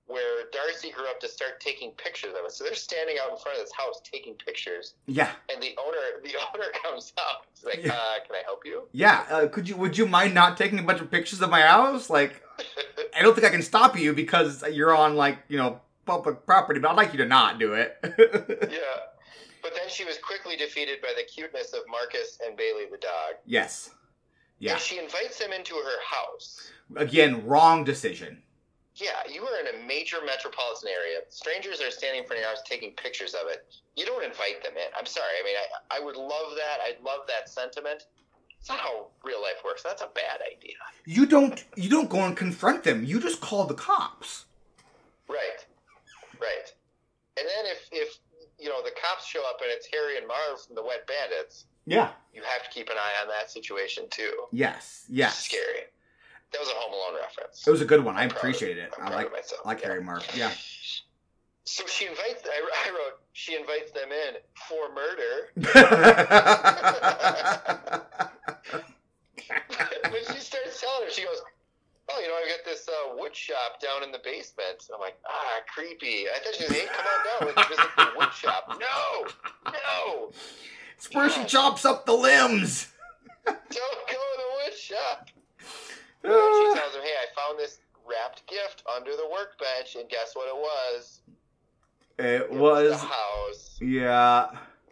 where 0.08 0.46
Darcy 0.52 0.92
grew 0.92 1.06
up 1.10 1.20
to 1.20 1.28
start 1.28 1.60
taking 1.60 1.90
pictures 1.92 2.30
of 2.38 2.46
it. 2.46 2.52
So 2.52 2.64
they're 2.64 2.76
standing 2.76 3.16
out 3.24 3.32
in 3.32 3.38
front 3.38 3.58
of 3.58 3.64
this 3.64 3.74
house 3.74 4.00
taking 4.04 4.36
pictures, 4.36 4.94
yeah, 5.08 5.32
and 5.52 5.62
the 5.62 5.76
owner 5.84 6.22
the 6.24 6.30
owner 6.54 6.66
comes 6.84 7.12
out. 7.20 7.46
He's 7.54 7.64
like, 7.66 7.84
Yeah. 7.84 7.94
uh, 7.94 8.24
"Can 8.26 8.36
I 8.36 8.44
help 8.46 8.62
you?" 8.66 8.84
yeah. 8.92 9.26
Uh, 9.32 9.48
could 9.48 9.68
you? 9.68 9.76
Would 9.78 9.98
you 9.98 10.06
mind 10.06 10.36
not 10.36 10.58
taking 10.58 10.78
a 10.78 10.84
bunch 10.84 11.02
of 11.02 11.10
pictures 11.10 11.42
of 11.42 11.50
my 11.50 11.62
house? 11.62 12.10
Like, 12.12 12.40
I 13.18 13.24
don't 13.24 13.34
think 13.34 13.48
I 13.48 13.50
can 13.50 13.64
stop 13.64 13.98
you 13.98 14.14
because 14.14 14.64
you're 14.72 14.96
on 14.96 15.16
like 15.16 15.40
you 15.48 15.58
know 15.58 15.82
public 16.06 16.46
property, 16.46 16.80
but 16.80 16.92
I'd 16.92 16.98
like 16.98 17.12
you 17.12 17.18
to 17.18 17.26
not 17.26 17.58
do 17.60 17.74
it. 17.74 17.98
yeah. 18.72 18.78
But 19.66 19.74
then 19.74 19.90
she 19.90 20.06
was 20.06 20.20
quickly 20.20 20.56
defeated 20.56 21.02
by 21.02 21.14
the 21.18 21.24
cuteness 21.24 21.74
of 21.74 21.82
Marcus 21.90 22.38
and 22.46 22.56
Bailey 22.56 22.86
the 22.92 22.98
dog. 22.98 23.42
yes. 23.46 23.90
Yeah. 24.60 24.74
And 24.74 24.80
she 24.80 25.00
invites 25.00 25.40
them 25.40 25.52
into 25.52 25.74
her 25.74 26.00
house. 26.08 26.72
Again, 26.96 27.46
wrong 27.48 27.84
decision. 27.84 28.44
Yeah, 28.96 29.10
you 29.30 29.42
are 29.42 29.60
in 29.60 29.76
a 29.76 29.88
major 29.88 30.18
metropolitan 30.24 30.88
area. 30.88 31.22
Strangers 31.30 31.82
are 31.82 31.90
standing 31.90 32.22
in 32.22 32.28
front 32.28 32.40
of 32.40 32.44
your 32.44 32.50
house 32.52 32.62
taking 32.64 32.92
pictures 32.92 33.34
of 33.34 33.50
it. 33.50 33.66
You 33.98 34.06
don't 34.06 34.24
invite 34.24 34.64
them 34.64 34.74
in. 34.78 34.88
I'm 34.98 35.08
sorry. 35.08 35.34
I 35.42 35.44
mean, 35.44 35.56
I, 35.58 35.98
I 35.98 36.00
would 36.06 36.16
love 36.16 36.56
that. 36.56 36.78
I'd 36.86 37.04
love 37.04 37.22
that 37.28 37.50
sentiment. 37.50 38.06
It's 38.60 38.70
not 38.70 38.80
how 38.80 39.08
real 39.24 39.42
life 39.42 39.64
works. 39.66 39.82
That's 39.82 40.04
a 40.04 40.10
bad 40.14 40.42
idea. 40.56 40.76
You 41.06 41.26
don't. 41.26 41.66
You 41.76 41.90
don't 41.90 42.10
go 42.10 42.20
and 42.20 42.38
confront 42.38 42.84
them. 42.84 43.04
You 43.04 43.20
just 43.20 43.42
call 43.42 43.66
the 43.66 43.74
cops. 43.74 44.46
Right. 45.28 45.66
Right. 46.40 46.72
And 47.38 47.46
then 47.46 47.66
if, 47.66 47.90
if 47.92 48.20
you 48.60 48.70
know, 48.70 48.82
the 48.84 48.92
cops 48.92 49.26
show 49.26 49.42
up 49.42 49.58
and 49.62 49.70
it's 49.72 49.88
Harry 49.92 50.18
and 50.18 50.28
Marv 50.28 50.62
from 50.66 50.76
the 50.76 50.84
Wet 50.84 51.08
Bandits, 51.08 51.66
Yeah. 51.86 52.12
you 52.34 52.42
have 52.44 52.64
to 52.64 52.70
keep 52.70 52.90
an 52.90 52.98
eye 52.98 53.22
on 53.22 53.28
that 53.30 53.50
situation 53.52 54.06
too. 54.10 54.34
Yes. 54.52 55.06
Yes. 55.10 55.46
Scary. 55.46 55.86
That 56.52 56.60
was 56.60 56.70
a 56.70 56.74
Home 56.76 56.94
Alone 56.94 57.16
reference. 57.22 57.68
It 57.68 57.72
was 57.72 57.82
a 57.82 57.86
good 57.86 58.04
one. 58.04 58.16
I 58.16 58.24
I'm 58.24 58.30
of- 58.30 58.36
appreciated 58.38 58.84
it. 58.84 58.94
I 59.02 59.10
like. 59.14 59.32
I 59.34 59.68
like 59.68 59.82
Yeah. 59.82 59.88
Harry 59.88 60.04
Mark. 60.04 60.24
Yeah. 60.38 60.52
So 61.66 61.86
she 61.88 62.06
invites. 62.06 62.44
I, 62.46 62.62
I 62.88 62.92
wrote. 62.92 63.20
She 63.34 63.56
invites 63.56 63.92
them 63.92 64.12
in 64.12 64.36
for 64.70 64.94
murder. 64.94 65.50
when 70.12 70.22
she 70.34 70.40
starts 70.40 70.80
telling 70.80 71.06
her, 71.06 71.12
she 71.12 71.24
goes, 71.24 71.42
"Oh 72.16 72.22
you 72.22 72.28
know, 72.28 72.34
I 72.36 72.48
got 72.50 72.64
this 72.66 72.88
uh, 72.88 73.16
wood 73.18 73.36
shop 73.36 73.80
down 73.82 74.04
in 74.04 74.12
the 74.12 74.20
basement. 74.24 74.88
I'm 74.94 75.00
like, 75.02 75.18
ah, 75.28 75.60
creepy. 75.74 76.26
I 76.34 76.40
thought 76.40 76.56
she 76.56 76.64
was, 76.64 76.74
hey, 76.74 76.88
come 76.88 77.06
on 77.06 77.48
down. 77.48 77.54
Let's 77.56 77.70
visit 77.70 77.92
the 77.98 78.08
wood 78.18 78.34
shop. 78.34 78.68
No, 78.80 79.72
no, 79.72 80.32
It's 80.98 81.14
where 81.14 81.30
she 81.30 81.44
chops 81.46 81.84
up 81.86 82.06
the 82.06 82.14
limbs. 82.14 82.88
don't 83.46 83.66
go 83.70 83.74
to 83.74 84.38
the 84.38 84.50
wood 84.64 84.78
shop. 84.78 85.30
And 86.24 86.34
Ah. 86.36 86.74
she 86.74 86.80
tells 86.80 86.96
him, 86.96 87.02
hey, 87.04 87.14
I 87.22 87.26
found 87.36 87.60
this 87.60 87.80
wrapped 88.08 88.48
gift 88.48 88.84
under 88.96 89.12
the 89.12 89.28
workbench, 89.32 89.96
and 89.96 90.08
guess 90.10 90.36
what 90.36 90.48
it 90.48 90.56
was? 90.56 91.20
it 92.18 92.26
It 92.42 92.52
was, 92.52 92.92
the 92.92 92.98
house. 93.08 93.78
yeah. 93.82 94.50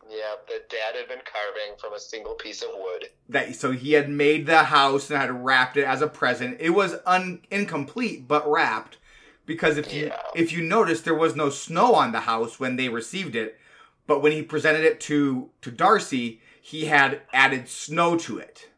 Yep, 0.09 0.47
the 0.47 0.61
dad 0.69 0.95
had 0.95 1.07
been 1.07 1.21
carving 1.25 1.77
from 1.79 1.93
a 1.93 1.99
single 1.99 2.35
piece 2.35 2.61
of 2.61 2.69
wood. 2.75 3.05
That 3.29 3.55
so 3.55 3.71
he 3.71 3.93
had 3.93 4.09
made 4.09 4.45
the 4.45 4.63
house 4.65 5.09
and 5.09 5.19
had 5.19 5.43
wrapped 5.43 5.77
it 5.77 5.85
as 5.85 6.01
a 6.01 6.07
present. 6.07 6.57
It 6.59 6.71
was 6.71 6.95
un, 7.05 7.41
incomplete, 7.49 8.27
but 8.27 8.49
wrapped 8.49 8.97
because 9.45 9.77
if 9.77 9.93
you 9.93 10.07
Yeah. 10.07 10.19
if 10.35 10.51
you 10.51 10.61
notice, 10.61 11.01
there 11.01 11.15
was 11.15 11.35
no 11.35 11.49
snow 11.49 11.95
on 11.95 12.11
the 12.11 12.21
house 12.21 12.59
when 12.59 12.75
they 12.75 12.89
received 12.89 13.35
it. 13.35 13.59
But 14.05 14.21
when 14.21 14.33
he 14.33 14.41
presented 14.43 14.83
it 14.83 14.99
to 15.01 15.49
to 15.61 15.71
Darcy, 15.71 16.41
he 16.61 16.85
had 16.85 17.21
added 17.33 17.67
snow 17.69 18.17
to 18.17 18.37
it 18.37 18.69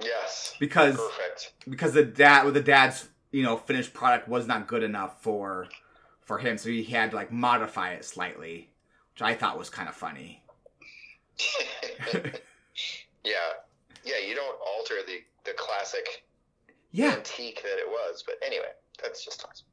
Yes, 0.00 0.54
because 0.58 0.96
perfect. 0.96 1.52
because 1.68 1.92
the 1.92 2.04
dad 2.04 2.48
the 2.54 2.60
dad's 2.62 3.08
you 3.32 3.42
know 3.42 3.56
finished 3.56 3.92
product 3.92 4.28
was 4.28 4.46
not 4.46 4.66
good 4.66 4.82
enough 4.82 5.22
for 5.22 5.68
for 6.22 6.38
him, 6.38 6.56
so 6.58 6.68
he 6.68 6.84
had 6.84 7.10
to 7.10 7.16
like 7.16 7.32
modify 7.32 7.90
it 7.92 8.04
slightly, 8.04 8.70
which 9.14 9.22
I 9.22 9.34
thought 9.34 9.58
was 9.58 9.68
kind 9.68 9.88
of 9.88 9.94
funny. 9.96 10.39
yeah, 13.24 13.32
yeah. 14.04 14.18
You 14.26 14.34
don't 14.34 14.58
alter 14.66 14.96
the 15.06 15.20
the 15.44 15.56
classic 15.56 16.24
Yeah, 16.92 17.12
antique 17.14 17.62
that 17.62 17.78
it 17.78 17.88
was. 17.88 18.22
But 18.24 18.36
anyway, 18.44 18.72
that's 19.02 19.24
just 19.24 19.44
awesome. 19.48 19.66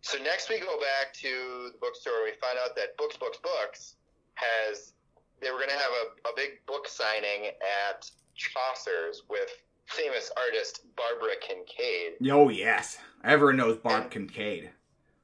So 0.00 0.18
next 0.22 0.50
we 0.50 0.60
go 0.60 0.78
back 0.78 1.14
to 1.14 1.70
the 1.72 1.78
bookstore. 1.80 2.24
We 2.24 2.32
find 2.40 2.58
out 2.62 2.76
that 2.76 2.96
Books, 2.98 3.16
Books, 3.16 3.38
Books 3.38 3.96
has 4.34 4.92
they 5.40 5.50
were 5.50 5.58
going 5.58 5.70
to 5.70 5.74
have 5.74 5.92
a, 6.24 6.28
a 6.28 6.32
big 6.36 6.64
book 6.66 6.86
signing 6.88 7.46
at 7.88 8.10
Chaucer's 8.34 9.22
with 9.28 9.50
famous 9.86 10.30
artist 10.36 10.82
Barbara 10.96 11.34
Kincaid, 11.40 12.14
oh 12.30 12.48
yes, 12.48 12.98
everyone 13.22 13.56
knows 13.56 13.76
Barb 13.78 14.10
Kincaid. 14.10 14.70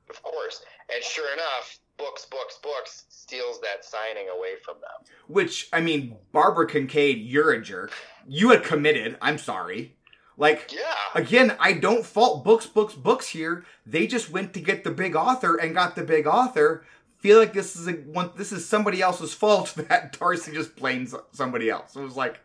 of 0.08 0.22
course. 0.22 0.62
And 0.94 1.02
sure 1.04 1.32
enough, 1.32 1.78
Books, 2.00 2.26
Books, 2.30 2.58
Books 2.62 3.04
steals 3.10 3.60
that 3.60 3.84
signing 3.84 4.28
away 4.34 4.54
from 4.64 4.76
them. 4.76 5.14
Which 5.28 5.68
I 5.72 5.80
mean, 5.80 6.16
Barbara 6.32 6.66
Kincaid, 6.66 7.18
you're 7.18 7.52
a 7.52 7.62
jerk. 7.62 7.92
You 8.26 8.50
had 8.50 8.64
committed. 8.64 9.16
I'm 9.20 9.38
sorry. 9.38 9.96
Like 10.36 10.72
Yeah, 10.72 11.20
again, 11.20 11.54
I 11.60 11.74
don't 11.74 12.04
fault 12.04 12.44
books, 12.44 12.66
books, 12.66 12.94
books 12.94 13.28
here. 13.28 13.66
They 13.84 14.06
just 14.06 14.30
went 14.30 14.54
to 14.54 14.60
get 14.60 14.84
the 14.84 14.90
big 14.90 15.14
author 15.14 15.56
and 15.56 15.74
got 15.74 15.94
the 15.94 16.02
big 16.02 16.26
author. 16.26 16.84
Feel 17.18 17.38
like 17.38 17.52
this 17.52 17.76
is 17.76 17.86
a 17.86 17.92
one. 17.92 18.30
This 18.36 18.50
is 18.50 18.66
somebody 18.66 19.02
else's 19.02 19.34
fault 19.34 19.74
that 19.88 20.18
Darcy 20.18 20.52
just 20.52 20.76
blames 20.76 21.14
somebody 21.32 21.68
else. 21.68 21.94
It 21.94 22.00
was 22.00 22.16
like, 22.16 22.40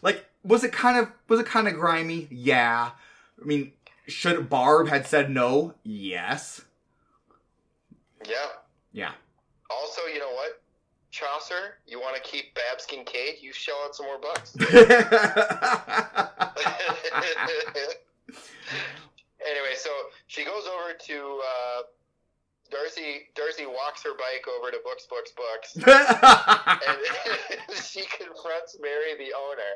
like 0.00 0.24
was 0.42 0.64
it 0.64 0.72
kind 0.72 0.98
of 0.98 1.12
was 1.28 1.40
it 1.40 1.46
kind 1.46 1.68
of 1.68 1.74
grimy? 1.74 2.26
Yeah. 2.30 2.92
I 3.40 3.44
mean, 3.44 3.72
should 4.06 4.48
Barb 4.48 4.88
had 4.88 5.06
said 5.06 5.30
no? 5.30 5.74
Yes. 5.82 6.62
Yeah. 8.26 8.34
Yeah. 8.92 9.12
Also, 9.70 10.02
you 10.12 10.18
know 10.18 10.32
what? 10.32 10.60
Chaucer, 11.10 11.78
you 11.86 11.98
want 12.00 12.16
to 12.16 12.22
keep 12.22 12.54
Babs 12.54 12.84
Kincaid? 12.86 13.36
You 13.40 13.52
shell 13.52 13.76
out 13.84 13.94
some 13.96 14.06
more 14.06 14.18
bucks. 14.20 14.56
anyway, 19.46 19.74
so 19.76 19.90
she 20.26 20.44
goes 20.44 20.64
over 20.66 20.92
to 20.98 21.40
uh, 21.42 21.82
Darcy. 22.70 23.28
Darcy 23.34 23.66
walks 23.66 24.02
her 24.04 24.14
bike 24.16 24.44
over 24.58 24.70
to 24.70 24.78
Books, 24.84 25.06
Books, 25.08 25.32
Books, 25.32 25.76
and 25.76 25.86
she 27.76 28.02
confronts 28.02 28.76
Mary, 28.80 29.16
the 29.18 29.32
owner, 29.36 29.72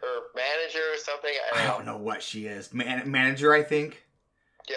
her 0.00 0.20
manager 0.34 0.82
or 0.92 0.96
something. 0.98 1.32
I 1.54 1.60
I 1.60 1.66
don't 1.66 1.76
don't 1.78 1.86
know. 1.86 1.98
know 1.98 2.04
what 2.04 2.22
she 2.22 2.46
is. 2.46 2.72
Man- 2.72 3.10
manager, 3.10 3.52
I 3.52 3.62
think. 3.62 4.02
Yeah, 4.68 4.76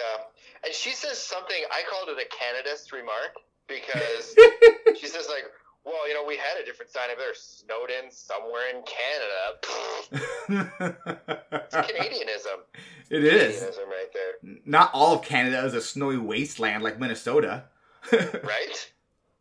and 0.68 0.74
she 0.74 0.92
says 0.92 1.18
something. 1.18 1.56
I 1.72 1.82
called 1.88 2.10
it 2.14 2.22
a 2.22 2.28
Canadist 2.28 2.92
remark 2.92 3.32
because 3.66 4.36
she 5.00 5.06
says 5.06 5.26
like. 5.28 5.44
Well, 5.84 6.06
you 6.06 6.12
know, 6.12 6.24
we 6.26 6.36
had 6.36 6.60
a 6.62 6.66
different 6.66 6.90
sign 6.90 7.08
over 7.10 7.18
there, 7.18 7.34
Snowden 7.34 8.10
somewhere 8.10 8.68
in 8.68 8.82
Canada. 8.82 10.68
It's 11.64 11.74
Canadianism. 11.74 12.58
it 13.08 13.24
is. 13.24 13.62
Canadianism 13.62 13.86
right 13.86 14.12
there. 14.12 14.58
Not 14.66 14.90
all 14.92 15.14
of 15.14 15.22
Canada 15.22 15.64
is 15.64 15.72
a 15.72 15.80
snowy 15.80 16.18
wasteland 16.18 16.82
like 16.82 17.00
Minnesota. 17.00 17.64
right? 18.12 18.92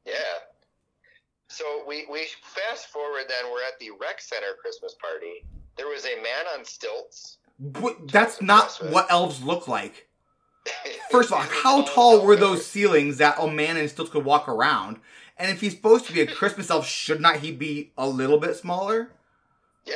Yeah. 0.06 0.14
So 1.50 1.84
we, 1.86 2.06
we 2.10 2.28
fast 2.44 2.88
forward 2.88 3.24
then, 3.28 3.52
we're 3.52 3.64
at 3.68 3.78
the 3.80 3.90
rec 4.00 4.22
center 4.22 4.54
Christmas 4.62 4.96
party. 5.02 5.44
There 5.76 5.88
was 5.88 6.06
a 6.06 6.16
man 6.22 6.46
on 6.58 6.64
stilts. 6.64 7.40
But 7.60 8.10
That's 8.10 8.42
not 8.42 8.72
what 8.92 9.08
elves 9.12 9.44
look 9.44 9.68
like. 9.68 10.08
First 11.10 11.32
of 11.32 11.38
all, 11.38 11.42
how 11.64 11.84
tall 11.84 12.26
were 12.26 12.36
those 12.36 12.66
ceilings 12.66 13.18
that 13.18 13.38
a 13.40 13.48
man 13.48 13.78
in 13.78 13.88
stilts 13.88 14.12
could 14.12 14.26
walk 14.26 14.48
around? 14.48 15.00
And 15.38 15.52
if 15.52 15.62
he's 15.62 15.76
supposed 15.76 16.06
to 16.08 16.14
be 16.14 16.22
a 16.22 16.28
Christmas 16.28 16.70
elf, 16.70 16.88
should 16.88 17.22
not 17.22 17.38
he 17.38 17.52
be 17.52 17.92
a 17.98 18.08
little 18.08 18.40
bit 18.40 18.56
smaller? 18.56 19.12
Yeah. 19.86 19.96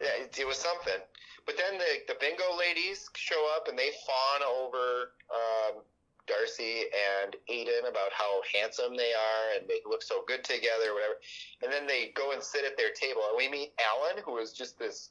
Yeah, 0.00 0.24
it, 0.24 0.38
it 0.38 0.46
was 0.46 0.56
something. 0.56 1.00
But 1.44 1.56
then 1.56 1.78
the, 1.78 2.12
the 2.12 2.18
bingo 2.20 2.56
ladies 2.56 3.10
show 3.14 3.48
up 3.56 3.66
and 3.68 3.76
they 3.76 3.90
fawn 4.06 4.42
over 4.48 5.12
um, 5.30 5.82
Darcy 6.26 6.84
and 7.22 7.34
Aiden 7.50 7.88
about 7.88 8.12
how 8.12 8.40
handsome 8.54 8.96
they 8.96 9.12
are 9.12 9.58
and 9.58 9.68
they 9.68 9.80
look 9.84 10.02
so 10.02 10.22
good 10.26 10.44
together, 10.44 10.94
whatever. 10.94 11.14
And 11.62 11.72
then 11.72 11.86
they 11.86 12.12
go 12.14 12.32
and 12.32 12.42
sit 12.42 12.64
at 12.64 12.76
their 12.76 12.92
table 12.92 13.22
and 13.28 13.36
we 13.36 13.48
meet 13.48 13.72
Alan, 13.78 14.22
who 14.24 14.38
is 14.38 14.52
just 14.52 14.78
this, 14.78 15.10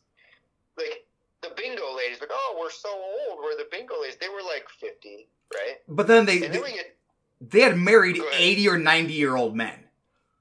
like, 0.78 1.06
the 1.42 1.50
bingo 1.58 1.96
ladies, 1.96 2.20
like, 2.20 2.30
oh, 2.32 2.58
we're 2.60 2.70
so 2.72 2.90
old. 2.90 3.40
We're 3.44 3.58
the 3.58 3.68
bingo 3.72 4.00
ladies. 4.02 4.18
They 4.18 4.30
were 4.30 4.42
like 4.46 4.68
50, 4.80 5.28
right? 5.54 5.78
But 5.88 6.08
then 6.08 6.26
they 6.26 6.40
then 6.40 6.52
get, 6.52 6.96
they 7.42 7.62
had 7.62 7.78
married 7.78 8.20
80 8.34 8.68
or 8.70 8.78
90 8.78 9.14
year 9.14 9.36
old 9.36 9.56
men. 9.56 9.80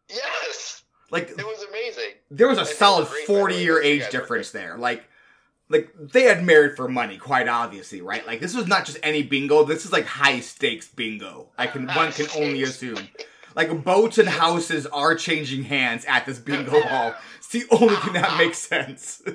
yes, 0.08 0.82
Like 1.10 1.30
it 1.30 1.36
was 1.38 1.64
amazing. 1.68 2.12
there 2.30 2.48
was 2.48 2.58
a 2.58 2.62
And 2.62 2.68
solid 2.70 3.08
were 3.08 3.16
40 3.26 3.32
by 3.32 3.48
the 3.48 3.56
way. 3.58 3.64
year 3.64 3.82
age 3.82 4.10
difference 4.10 4.50
there. 4.50 4.76
Like 4.76 5.04
like 5.68 5.94
they 5.98 6.24
had 6.24 6.42
married 6.44 6.76
for 6.76 6.88
money, 6.88 7.16
quite 7.16 7.48
obviously, 7.48 8.00
right? 8.02 8.26
Like 8.26 8.40
this 8.40 8.54
was 8.54 8.66
not 8.66 8.84
just 8.84 8.98
any 9.02 9.22
bingo. 9.22 9.64
This 9.64 9.84
is 9.84 9.92
like 9.92 10.04
high 10.04 10.40
stakes 10.40 10.88
bingo. 10.88 11.48
I 11.56 11.66
can 11.68 11.86
one 11.88 12.12
can 12.12 12.26
only 12.36 12.62
assume. 12.64 13.08
Like 13.56 13.82
boats 13.84 14.18
and 14.18 14.28
houses 14.28 14.86
are 14.86 15.14
changing 15.14 15.64
hands 15.64 16.04
at 16.06 16.26
this 16.26 16.38
bingo 16.38 16.80
hall. 16.86 17.14
It's 17.38 17.48
the 17.48 17.64
only 17.70 17.96
thing 17.96 18.12
that 18.14 18.36
makes 18.36 18.58
sense. 18.58 19.22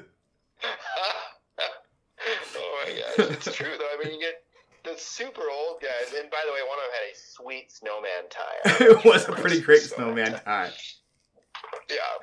oh 2.58 2.86
my 2.86 2.91
gosh, 2.91 3.32
it's 3.32 3.56
true 3.56 3.76
though. 3.78 3.89
I 3.93 4.03
mean, 4.03 4.14
you 4.14 4.20
get 4.20 4.43
the 4.86 4.93
super 4.97 5.41
old 5.41 5.82
guys, 5.82 6.14
and 6.18 6.30
by 6.30 6.41
the 6.45 6.53
way, 6.53 6.62
one 6.68 6.78
of 6.78 6.86
them 6.86 6.93
had 6.93 7.06
a 7.10 7.16
sweet 7.18 7.72
snowman 7.72 8.30
tie. 8.30 8.86
it 8.86 9.06
was 9.06 9.28
a 9.28 9.34
pretty 9.34 9.60
great 9.60 9.82
snowman 9.82 10.39
tie. 10.45 10.72
Yeah, 11.89 12.14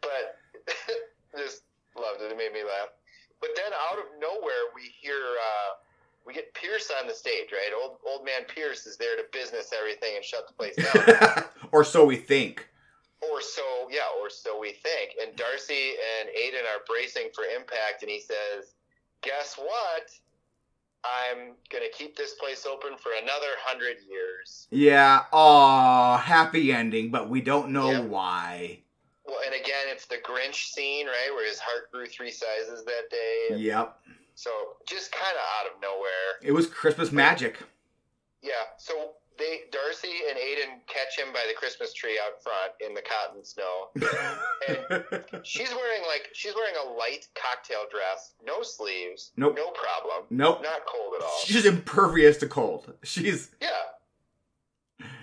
but 0.00 0.38
just 1.36 1.62
loved 1.96 2.20
it. 2.20 2.30
It 2.30 2.36
made 2.36 2.52
me 2.52 2.62
laugh. 2.62 2.92
But 3.40 3.50
then 3.56 3.72
out 3.72 3.98
of 3.98 4.04
nowhere, 4.20 4.70
we 4.74 4.82
hear 5.00 5.16
uh, 5.16 5.70
we 6.26 6.34
get 6.34 6.54
Pierce 6.54 6.90
on 7.00 7.08
the 7.08 7.14
stage, 7.14 7.50
right? 7.50 7.72
Old 7.74 7.98
old 8.06 8.24
man 8.24 8.44
Pierce 8.46 8.86
is 8.86 8.96
there 8.96 9.16
to 9.16 9.24
business 9.32 9.72
everything 9.76 10.14
and 10.16 10.24
shut 10.24 10.46
the 10.46 10.54
place 10.54 10.76
down. 10.76 11.44
or 11.72 11.84
so 11.84 12.04
we 12.04 12.16
think. 12.16 12.68
Or 13.22 13.40
so, 13.40 13.88
yeah, 13.88 14.10
or 14.20 14.28
so 14.28 14.58
we 14.58 14.72
think. 14.72 15.14
And 15.22 15.36
Darcy 15.36 15.94
and 16.18 16.28
Aiden 16.30 16.66
are 16.66 16.82
bracing 16.88 17.30
for 17.32 17.44
impact, 17.44 18.02
and 18.02 18.10
he 18.10 18.20
says, 18.20 18.74
Guess 19.22 19.56
what? 19.56 20.10
I'm 21.04 21.54
going 21.70 21.82
to 21.84 21.90
keep 21.96 22.16
this 22.16 22.34
place 22.34 22.64
open 22.66 22.96
for 22.96 23.10
another 23.20 23.46
hundred 23.58 23.96
years. 24.08 24.68
Yeah, 24.70 25.24
Oh, 25.32 26.16
happy 26.16 26.72
ending, 26.72 27.10
but 27.10 27.28
we 27.28 27.40
don't 27.40 27.70
know 27.70 27.90
Yep. 27.90 28.04
why. 28.04 28.78
Well, 29.24 29.40
and 29.44 29.54
again, 29.54 29.86
it's 29.88 30.06
the 30.06 30.16
Grinch 30.18 30.72
scene, 30.72 31.06
right? 31.06 31.30
Where 31.34 31.48
his 31.48 31.58
heart 31.58 31.90
grew 31.92 32.06
three 32.06 32.30
sizes 32.30 32.84
that 32.84 33.10
day. 33.10 33.56
Yep. 33.56 33.98
So 34.34 34.50
just 34.86 35.12
kind 35.12 35.34
of 35.36 35.42
out 35.60 35.74
of 35.74 35.80
nowhere. 35.82 36.38
It 36.42 36.52
was 36.52 36.66
Christmas 36.66 37.12
magic. 37.12 37.58
Yeah. 38.42 38.52
So 38.78 39.14
they, 39.42 39.60
Darcy 39.72 40.12
and 40.28 40.38
Aiden 40.38 40.78
catch 40.86 41.18
him 41.18 41.32
by 41.32 41.40
the 41.48 41.54
Christmas 41.58 41.92
tree 41.92 42.18
out 42.24 42.40
front 42.42 42.72
in 42.80 42.94
the 42.94 43.02
cotton 43.02 43.44
snow. 43.44 43.88
And 44.68 45.24
she's 45.44 45.70
wearing 45.70 46.02
like 46.06 46.28
she's 46.32 46.54
wearing 46.54 46.74
a 46.86 46.90
light 46.90 47.26
cocktail 47.34 47.84
dress, 47.90 48.34
no 48.46 48.62
sleeves, 48.62 49.32
Nope. 49.36 49.54
no 49.56 49.70
problem, 49.70 50.26
nope. 50.30 50.62
not 50.62 50.86
cold 50.86 51.14
at 51.18 51.24
all. 51.24 51.38
She's 51.44 51.66
impervious 51.66 52.36
to 52.38 52.46
cold. 52.46 52.92
She's 53.02 53.50
Yeah, 53.60 53.68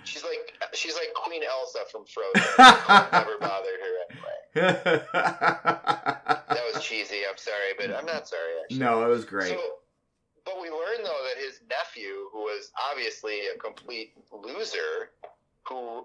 she's 0.04 0.22
like 0.22 0.52
she's 0.74 0.94
like 0.94 1.12
Queen 1.14 1.42
Elsa 1.42 1.78
from 1.90 2.04
Frozen. 2.04 2.54
Never 3.12 3.38
bothered 3.40 3.80
her 3.80 3.96
anyway. 4.10 5.02
That 6.50 6.64
was 6.74 6.82
cheesy. 6.82 7.20
I'm 7.28 7.36
sorry, 7.36 7.74
but 7.78 7.96
I'm 7.96 8.06
not 8.06 8.26
sorry. 8.26 8.50
Actually. 8.64 8.78
no, 8.80 9.04
it 9.04 9.08
was 9.08 9.24
great. 9.24 9.50
So, 9.50 9.60
but 10.52 10.62
we 10.62 10.70
learned 10.70 11.04
though 11.04 11.24
that 11.28 11.42
his 11.42 11.60
nephew, 11.68 12.28
who 12.32 12.40
was 12.40 12.72
obviously 12.90 13.40
a 13.54 13.58
complete 13.58 14.12
loser, 14.32 15.10
who 15.68 16.04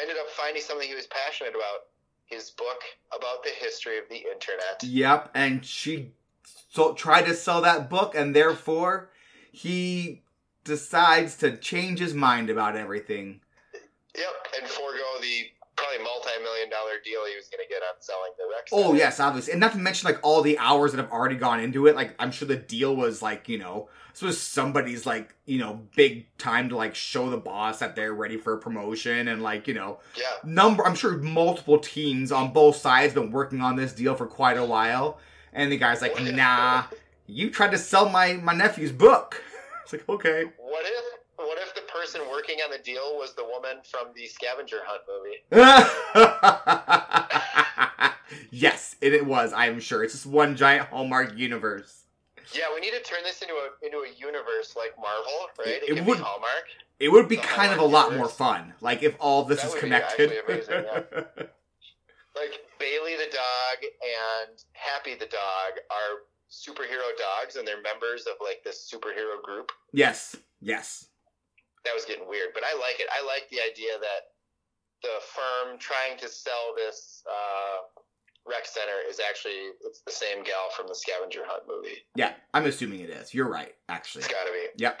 ended 0.00 0.16
up 0.18 0.28
finding 0.30 0.62
something 0.62 0.88
he 0.88 0.94
was 0.94 1.06
passionate 1.06 1.54
about, 1.54 1.86
his 2.26 2.50
book 2.50 2.80
about 3.16 3.42
the 3.42 3.50
history 3.50 3.98
of 3.98 4.04
the 4.08 4.16
internet. 4.16 4.82
Yep, 4.82 5.30
and 5.34 5.64
she 5.64 6.12
so 6.70 6.92
tried 6.94 7.26
to 7.26 7.34
sell 7.34 7.60
that 7.62 7.90
book, 7.90 8.14
and 8.14 8.34
therefore 8.34 9.10
he 9.50 10.22
decides 10.64 11.36
to 11.36 11.56
change 11.56 11.98
his 11.98 12.14
mind 12.14 12.50
about 12.50 12.76
everything. 12.76 13.40
Yep, 14.16 14.26
and 14.60 14.68
forego 14.68 15.02
the 15.20 15.46
probably 15.80 16.04
multi-million 16.04 16.70
dollar 16.70 16.92
deal 17.04 17.20
he 17.28 17.36
was 17.36 17.48
going 17.48 17.64
to 17.64 17.68
get 17.68 17.82
on 17.82 18.00
selling 18.00 18.32
the 18.38 18.44
Rex. 18.54 18.70
Oh 18.72 18.94
yes, 18.94 19.18
obviously, 19.20 19.52
and 19.52 19.60
not 19.60 19.72
to 19.72 19.78
mention 19.78 20.06
like 20.06 20.18
all 20.22 20.42
the 20.42 20.58
hours 20.58 20.92
that 20.92 20.98
have 20.98 21.10
already 21.10 21.36
gone 21.36 21.60
into 21.60 21.86
it. 21.86 21.96
Like 21.96 22.14
I'm 22.18 22.30
sure 22.30 22.46
the 22.46 22.56
deal 22.56 22.94
was 22.94 23.22
like 23.22 23.48
you 23.48 23.58
know 23.58 23.88
this 24.12 24.22
was 24.22 24.40
somebody's 24.40 25.06
like 25.06 25.34
you 25.46 25.58
know 25.58 25.82
big 25.96 26.26
time 26.38 26.68
to 26.70 26.76
like 26.76 26.94
show 26.94 27.30
the 27.30 27.36
boss 27.36 27.78
that 27.78 27.96
they're 27.96 28.14
ready 28.14 28.36
for 28.36 28.54
a 28.54 28.58
promotion 28.58 29.28
and 29.28 29.42
like 29.42 29.66
you 29.68 29.74
know 29.74 29.98
Yeah, 30.16 30.24
number. 30.44 30.86
I'm 30.86 30.94
sure 30.94 31.16
multiple 31.18 31.78
teams 31.78 32.32
on 32.32 32.52
both 32.52 32.76
sides 32.76 33.14
been 33.14 33.30
working 33.30 33.60
on 33.60 33.76
this 33.76 33.92
deal 33.92 34.14
for 34.14 34.26
quite 34.26 34.56
a 34.56 34.64
while, 34.64 35.18
and 35.52 35.70
the 35.72 35.76
guy's 35.76 36.02
like, 36.02 36.20
nah, 36.22 36.84
you 37.26 37.50
tried 37.50 37.70
to 37.70 37.78
sell 37.78 38.08
my 38.08 38.34
my 38.34 38.52
nephew's 38.54 38.92
book. 38.92 39.42
It's 39.82 39.92
like 39.94 40.08
okay. 40.08 40.44
What 40.56 40.84
if 40.84 40.84
what 40.84 40.84
if 40.86 41.09
person 42.00 42.22
working 42.30 42.56
on 42.64 42.70
the 42.70 42.78
deal 42.78 43.16
was 43.16 43.34
the 43.34 43.44
woman 43.44 43.78
from 43.90 44.08
the 44.14 44.26
scavenger 44.26 44.78
hunt 44.84 45.02
movie? 45.08 45.38
yes, 48.50 48.96
it, 49.00 49.12
it 49.14 49.26
was. 49.26 49.52
I'm 49.52 49.80
sure 49.80 50.02
it's 50.04 50.14
just 50.14 50.26
one 50.26 50.56
giant 50.56 50.88
Hallmark 50.88 51.36
universe. 51.36 52.04
Yeah, 52.54 52.64
we 52.74 52.80
need 52.80 52.92
to 52.92 53.02
turn 53.02 53.20
this 53.22 53.42
into 53.42 53.54
a 53.54 53.68
into 53.86 53.98
a 53.98 54.08
universe 54.18 54.74
like 54.76 54.92
Marvel, 55.00 55.48
right? 55.58 55.68
It- 55.68 55.82
It, 55.90 55.98
it 55.98 56.04
would- 56.04 56.18
be 56.18 56.24
Hallmark. 56.24 56.64
It 56.98 57.08
would 57.10 57.28
be 57.28 57.36
The 57.36 57.42
kind 57.42 57.72
of 57.72 57.78
a 57.78 57.80
Hallmark 57.80 58.08
lot 58.10 58.16
more 58.18 58.28
fun, 58.28 58.74
like 58.82 59.02
if 59.02 59.16
all 59.20 59.44
this 59.44 59.62
That 59.62 59.68
is 59.68 59.72
would 59.74 59.80
connected. 59.80 60.32
amazing, 60.46 60.84
Like 62.36 62.60
Bailey 62.78 63.16
the 63.16 63.30
dog 63.32 63.78
and 63.82 64.58
Happy 64.72 65.14
the 65.14 65.24
dog 65.26 65.80
are 65.90 66.18
superhero 66.50 67.08
dogs, 67.18 67.56
and 67.56 67.66
they're 67.66 67.80
members 67.82 68.26
of 68.26 68.34
like 68.42 68.62
this 68.64 68.90
superhero 68.92 69.40
group. 69.42 69.72
yes, 69.92 70.36
yes, 70.60 71.06
That 71.84 71.94
was 71.94 72.04
getting 72.04 72.28
weird, 72.28 72.50
but 72.54 72.62
I 72.64 72.76
like 72.78 73.00
it. 73.00 73.08
I 73.10 73.24
like 73.24 73.48
the 73.50 73.58
idea 73.60 73.96
that 74.00 74.36
the 75.02 75.16
firm 75.32 75.78
trying 75.78 76.18
to 76.18 76.28
sell 76.28 76.74
this 76.76 77.22
uh, 77.24 77.88
rec 78.46 78.66
center 78.66 79.00
is 79.08 79.18
actually 79.18 79.72
it's 79.86 80.02
the 80.04 80.12
same 80.12 80.44
gal 80.44 80.68
from 80.76 80.88
the 80.88 80.94
scavenger 80.94 81.40
hunt 81.46 81.62
movie. 81.66 82.04
yeah. 82.16 82.34
I'm 82.52 82.66
assuming 82.66 83.00
it 83.00 83.10
is. 83.10 83.32
You're 83.32 83.48
right, 83.48 83.74
actually. 83.88 84.24
It's 84.24 84.32
got 84.32 84.44
to 84.44 84.52
be. 84.52 84.66
Yep. 84.76 85.00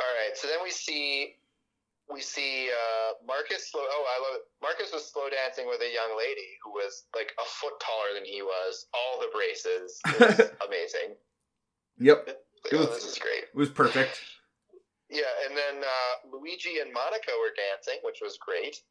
All 0.00 0.12
right. 0.18 0.36
So 0.36 0.48
then 0.48 0.58
we 0.64 0.70
see 0.70 1.36
we 2.12 2.20
see 2.20 2.70
uh, 2.70 3.12
Marcus 3.26 3.70
slow. 3.70 3.82
Oh, 3.84 4.04
I 4.06 4.18
love 4.22 4.40
it. 4.40 4.46
Marcus 4.62 4.90
was 4.92 5.06
slow 5.10 5.28
dancing 5.30 5.66
with 5.68 5.80
a 5.80 5.92
young 5.92 6.16
lady 6.18 6.58
who 6.64 6.70
was 6.70 7.04
like 7.14 7.32
a 7.38 7.44
foot 7.46 7.78
taller 7.80 8.14
than 8.14 8.24
he 8.24 8.42
was. 8.42 8.86
All 8.94 9.20
the 9.20 9.26
braces. 9.34 10.00
It 10.06 10.20
was 10.20 10.50
amazing. 10.66 11.14
Yep, 11.98 12.26
Like, 12.26 12.72
It 12.72 12.76
was- 12.76 12.86
oh, 12.88 12.94
this 12.94 13.04
is 13.06 13.18
great. 13.18 13.44
it 13.44 13.54
was 13.54 13.70
perfect. 13.70 14.20
Yeah, 15.10 15.30
and 15.46 15.56
then 15.56 15.84
uh, 15.84 16.36
Luigi 16.36 16.78
and 16.80 16.92
Monica 16.92 17.30
were 17.38 17.54
dancing, 17.54 18.00
which 18.02 18.18
was 18.20 18.38
great. 18.38 18.82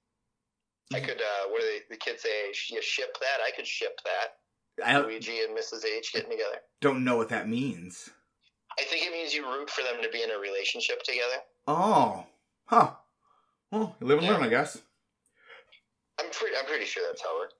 I 0.93 0.99
could. 0.99 1.19
Uh, 1.19 1.49
what 1.49 1.61
do 1.61 1.67
they, 1.67 1.79
the 1.89 1.97
kids 1.97 2.21
say? 2.21 2.53
You 2.69 2.81
ship 2.81 3.17
that? 3.19 3.43
I 3.45 3.51
could 3.55 3.67
ship 3.67 3.99
that. 4.05 4.37
I 4.85 4.93
don't, 4.93 5.07
Luigi 5.07 5.39
and 5.41 5.57
Mrs. 5.57 5.85
H 5.85 6.13
getting 6.13 6.29
together. 6.29 6.59
don't 6.81 7.03
know 7.03 7.17
what 7.17 7.29
that 7.29 7.49
means. 7.49 8.09
I 8.79 8.83
think 8.83 9.05
it 9.05 9.11
means 9.11 9.33
you 9.33 9.45
root 9.47 9.69
for 9.69 9.83
them 9.83 10.01
to 10.03 10.09
be 10.09 10.21
in 10.21 10.31
a 10.31 10.37
relationship 10.37 11.01
together. 11.03 11.39
Oh, 11.67 12.25
huh. 12.65 12.91
Well, 13.71 13.95
you 13.99 14.07
live 14.07 14.19
and 14.19 14.27
learn, 14.27 14.43
I 14.43 14.49
guess. 14.49 14.81
I'm 16.19 16.29
pretty. 16.31 16.55
I'm 16.55 16.65
pretty 16.65 16.85
sure 16.85 17.03
that's 17.07 17.23
how 17.23 17.43
it. 17.43 17.53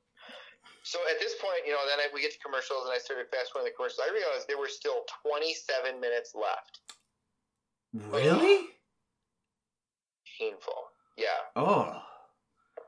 So 0.84 1.00
at 1.10 1.20
this 1.20 1.34
point, 1.42 1.66
you 1.66 1.74
know, 1.74 1.82
then 1.90 1.98
I, 1.98 2.14
we 2.14 2.22
get 2.22 2.32
to 2.34 2.40
commercials, 2.46 2.86
and 2.86 2.94
I 2.94 3.00
started 3.02 3.26
fast 3.34 3.52
forwarding 3.52 3.74
the 3.74 3.76
commercials. 3.76 4.06
I 4.06 4.14
realized 4.14 4.46
there 4.48 4.62
were 4.62 4.70
still 4.70 5.02
27 5.26 6.00
minutes 6.00 6.38
left. 6.38 6.86
Really? 8.10 8.68
Painful. 10.40 10.74
Yeah. 11.18 11.28
Oh, 11.56 12.02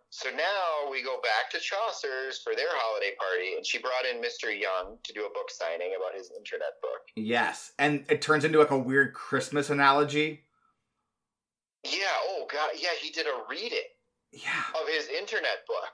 So 0.09 0.29
now 0.31 0.91
we 0.91 1.01
go 1.03 1.17
back 1.21 1.49
to 1.51 1.59
Chaucer's 1.59 2.41
for 2.43 2.53
their 2.55 2.67
holiday 2.71 3.11
party, 3.17 3.55
and 3.55 3.65
she 3.65 3.77
brought 3.77 4.05
in 4.05 4.21
Mr. 4.21 4.47
Young 4.51 4.97
to 5.03 5.13
do 5.13 5.25
a 5.25 5.29
book 5.29 5.49
signing 5.49 5.93
about 5.97 6.15
his 6.17 6.31
internet 6.37 6.81
book. 6.81 7.01
yes. 7.15 7.71
And 7.79 8.03
it 8.09 8.21
turns 8.21 8.43
into 8.43 8.59
like 8.59 8.71
a 8.71 8.77
weird 8.77 9.13
Christmas 9.13 9.69
analogy. 9.69 10.43
Yeah. 11.85 12.17
Oh 12.27 12.45
God. 12.51 12.71
Yeah. 12.77 12.89
He 13.01 13.11
did 13.11 13.27
a 13.27 13.43
reading 13.49 13.87
Yeah, 14.33 14.63
of 14.81 14.87
his 14.89 15.07
internet 15.07 15.65
book. 15.67 15.93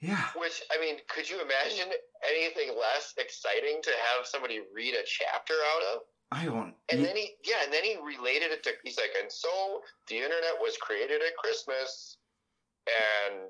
yeah. 0.00 0.26
Which 0.36 0.62
I 0.74 0.80
mean, 0.80 0.96
could 1.08 1.28
you 1.30 1.40
imagine 1.40 1.92
anything 2.28 2.76
less 2.76 3.14
exciting 3.16 3.80
to 3.82 3.90
have 3.90 4.26
somebody 4.26 4.60
read 4.74 4.94
a 4.94 5.04
chapter 5.06 5.54
out 5.54 5.94
of? 5.94 6.00
I 6.32 6.44
don't. 6.44 6.74
And 6.92 7.04
then 7.04 7.16
he, 7.16 7.30
yeah, 7.44 7.56
and 7.64 7.72
then 7.72 7.82
he 7.82 7.96
related 7.96 8.52
it 8.52 8.62
to. 8.64 8.70
He's 8.84 8.96
like, 8.98 9.10
and 9.20 9.30
so 9.30 9.82
the 10.08 10.16
internet 10.16 10.54
was 10.60 10.76
created 10.80 11.20
at 11.22 11.36
Christmas, 11.36 12.18
and 12.86 13.40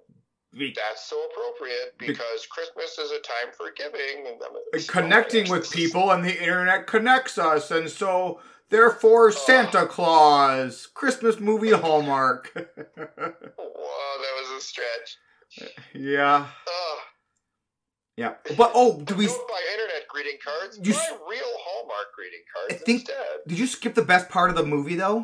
that's 0.52 1.08
so 1.08 1.16
appropriate 1.30 1.94
because 1.98 2.46
Christmas 2.50 2.98
is 2.98 3.10
a 3.12 3.20
time 3.20 3.52
for 3.56 3.66
giving 3.76 4.26
and 4.26 4.88
connecting 4.88 5.50
with 5.50 5.70
people 5.70 6.10
and 6.10 6.24
the 6.24 6.40
internet 6.40 6.86
connects 6.86 7.38
us 7.38 7.70
and 7.70 7.88
so 7.88 8.40
therefore 8.68 9.30
santa 9.30 9.86
claus 9.86 10.88
christmas 10.92 11.38
movie 11.38 11.70
hallmark 11.70 12.50
Whoa, 12.54 12.64
that 12.96 14.34
was 14.40 14.58
a 14.58 14.60
stretch. 14.60 15.18
yeah 15.94 16.46
Oh, 16.68 16.98
yeah 18.20 18.32
but 18.56 18.70
oh 18.74 19.00
do 19.08 19.14
we 19.14 19.26
don't 19.26 19.48
buy 19.48 19.62
internet 19.74 20.02
greeting 20.08 20.38
cards. 20.44 20.78
You 20.82 20.92
buy 20.92 21.16
real 21.34 21.52
Hallmark 21.64 22.08
greeting 22.16 22.44
cards 22.54 22.74
I 22.74 22.84
think- 22.86 23.00
instead. 23.08 23.38
did 23.48 23.58
you 23.58 23.66
skip 23.66 23.94
the 23.94 24.02
best 24.12 24.28
part 24.28 24.50
of 24.50 24.56
the 24.56 24.66
movie 24.74 24.96
though 25.04 25.20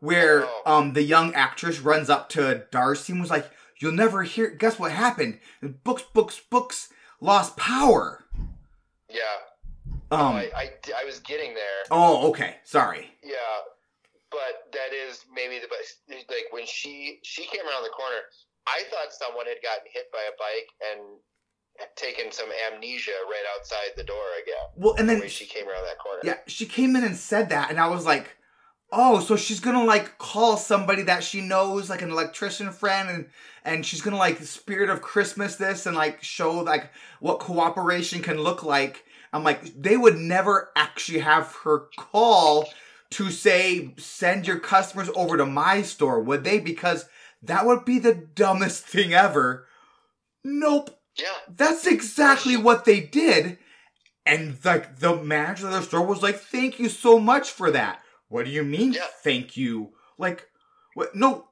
where 0.00 0.40
No. 0.40 0.50
um 0.66 0.92
the 0.92 1.02
young 1.14 1.34
actress 1.34 1.80
runs 1.80 2.08
up 2.10 2.28
to 2.30 2.64
darcy 2.70 3.12
and 3.12 3.20
was 3.20 3.30
like 3.30 3.46
you'll 3.80 3.92
never 4.04 4.22
hear 4.24 4.50
guess 4.50 4.78
what 4.78 4.92
happened 4.92 5.38
books 5.84 6.04
books 6.14 6.40
books 6.50 6.88
lost 7.20 7.56
power 7.56 8.24
Yeah, 9.08 9.36
um 10.10 10.34
I, 10.36 10.50
I, 10.54 10.66
I 11.02 11.04
was 11.04 11.18
getting 11.20 11.54
there. 11.54 11.80
oh 11.90 12.28
okay 12.30 12.56
sorry 12.64 13.04
Yeah, 13.24 13.56
but 14.30 14.54
that 14.76 14.92
is 14.92 15.24
maybe 15.32 15.56
the 15.58 15.68
best. 15.74 15.92
Like 16.28 16.48
when 16.50 16.66
she 16.66 17.18
she 17.22 17.42
came 17.52 17.64
around 17.68 17.82
the 17.82 17.94
corner, 18.00 18.20
I 18.68 18.78
thought 18.90 19.10
someone 19.22 19.46
had 19.46 19.60
gotten 19.64 19.88
hit 19.96 20.06
by 20.12 20.22
a 20.28 20.34
bike 20.46 20.68
and 20.88 21.00
taken 21.96 22.30
some 22.32 22.48
amnesia 22.72 23.10
right 23.28 23.44
outside 23.56 23.90
the 23.96 24.04
door 24.04 24.16
again. 24.42 24.54
well 24.76 24.94
and 24.98 25.08
The 25.08 25.14
then 25.14 25.22
way 25.22 25.28
she 25.28 25.46
came 25.46 25.68
around 25.68 25.84
that 25.84 25.98
corner. 25.98 26.20
Yeah, 26.24 26.38
she 26.46 26.66
came 26.66 26.96
in 26.96 27.04
and 27.04 27.16
said 27.16 27.48
that, 27.50 27.70
and 27.70 27.78
I 27.78 27.88
was 27.88 28.04
like, 28.04 28.36
oh, 28.92 29.20
so 29.20 29.36
she's 29.36 29.60
gonna 29.60 29.84
like 29.84 30.18
call 30.18 30.56
somebody 30.56 31.02
that 31.02 31.22
she 31.22 31.40
knows, 31.40 31.90
like 31.90 32.02
an 32.02 32.10
electrician 32.10 32.70
friend, 32.70 33.08
and 33.08 33.26
and 33.64 33.86
she's 33.86 34.00
gonna 34.00 34.16
like 34.16 34.38
the 34.38 34.46
spirit 34.46 34.90
of 34.90 35.02
Christmas 35.02 35.56
this 35.56 35.86
and 35.86 35.96
like 35.96 36.22
show 36.22 36.52
like 36.60 36.90
what 37.20 37.40
cooperation 37.40 38.22
can 38.22 38.38
look 38.38 38.62
like. 38.62 39.04
I'm 39.32 39.44
like, 39.44 39.80
they 39.80 39.96
would 39.96 40.16
never 40.16 40.70
actually 40.74 41.18
have 41.18 41.54
her 41.64 41.88
call 41.96 42.68
to 43.10 43.30
say 43.30 43.94
send 43.98 44.46
your 44.46 44.58
customers 44.58 45.10
over 45.14 45.36
to 45.36 45.46
my 45.46 45.82
store, 45.82 46.20
would 46.20 46.44
they? 46.44 46.58
Because 46.58 47.06
that 47.42 47.66
would 47.66 47.84
be 47.84 47.98
the 47.98 48.14
dumbest 48.14 48.84
thing 48.84 49.12
ever. 49.12 49.66
Nope. 50.44 50.97
Yeah, 51.18 51.26
That's 51.48 51.86
exactly 51.86 52.56
what 52.56 52.84
they 52.84 53.00
did. 53.00 53.58
And 54.24 54.58
like 54.64 54.98
the 54.98 55.16
manager 55.16 55.66
of 55.66 55.72
the 55.72 55.82
store 55.82 56.04
was 56.06 56.22
like, 56.22 56.38
"Thank 56.38 56.78
you 56.78 56.88
so 56.88 57.18
much 57.18 57.50
for 57.50 57.70
that." 57.70 58.02
What 58.28 58.44
do 58.44 58.50
you 58.50 58.62
mean? 58.62 58.92
Yeah. 58.92 59.06
Thank 59.24 59.56
you. 59.56 59.94
Like, 60.18 60.48
what? 60.94 61.14
No. 61.14 61.46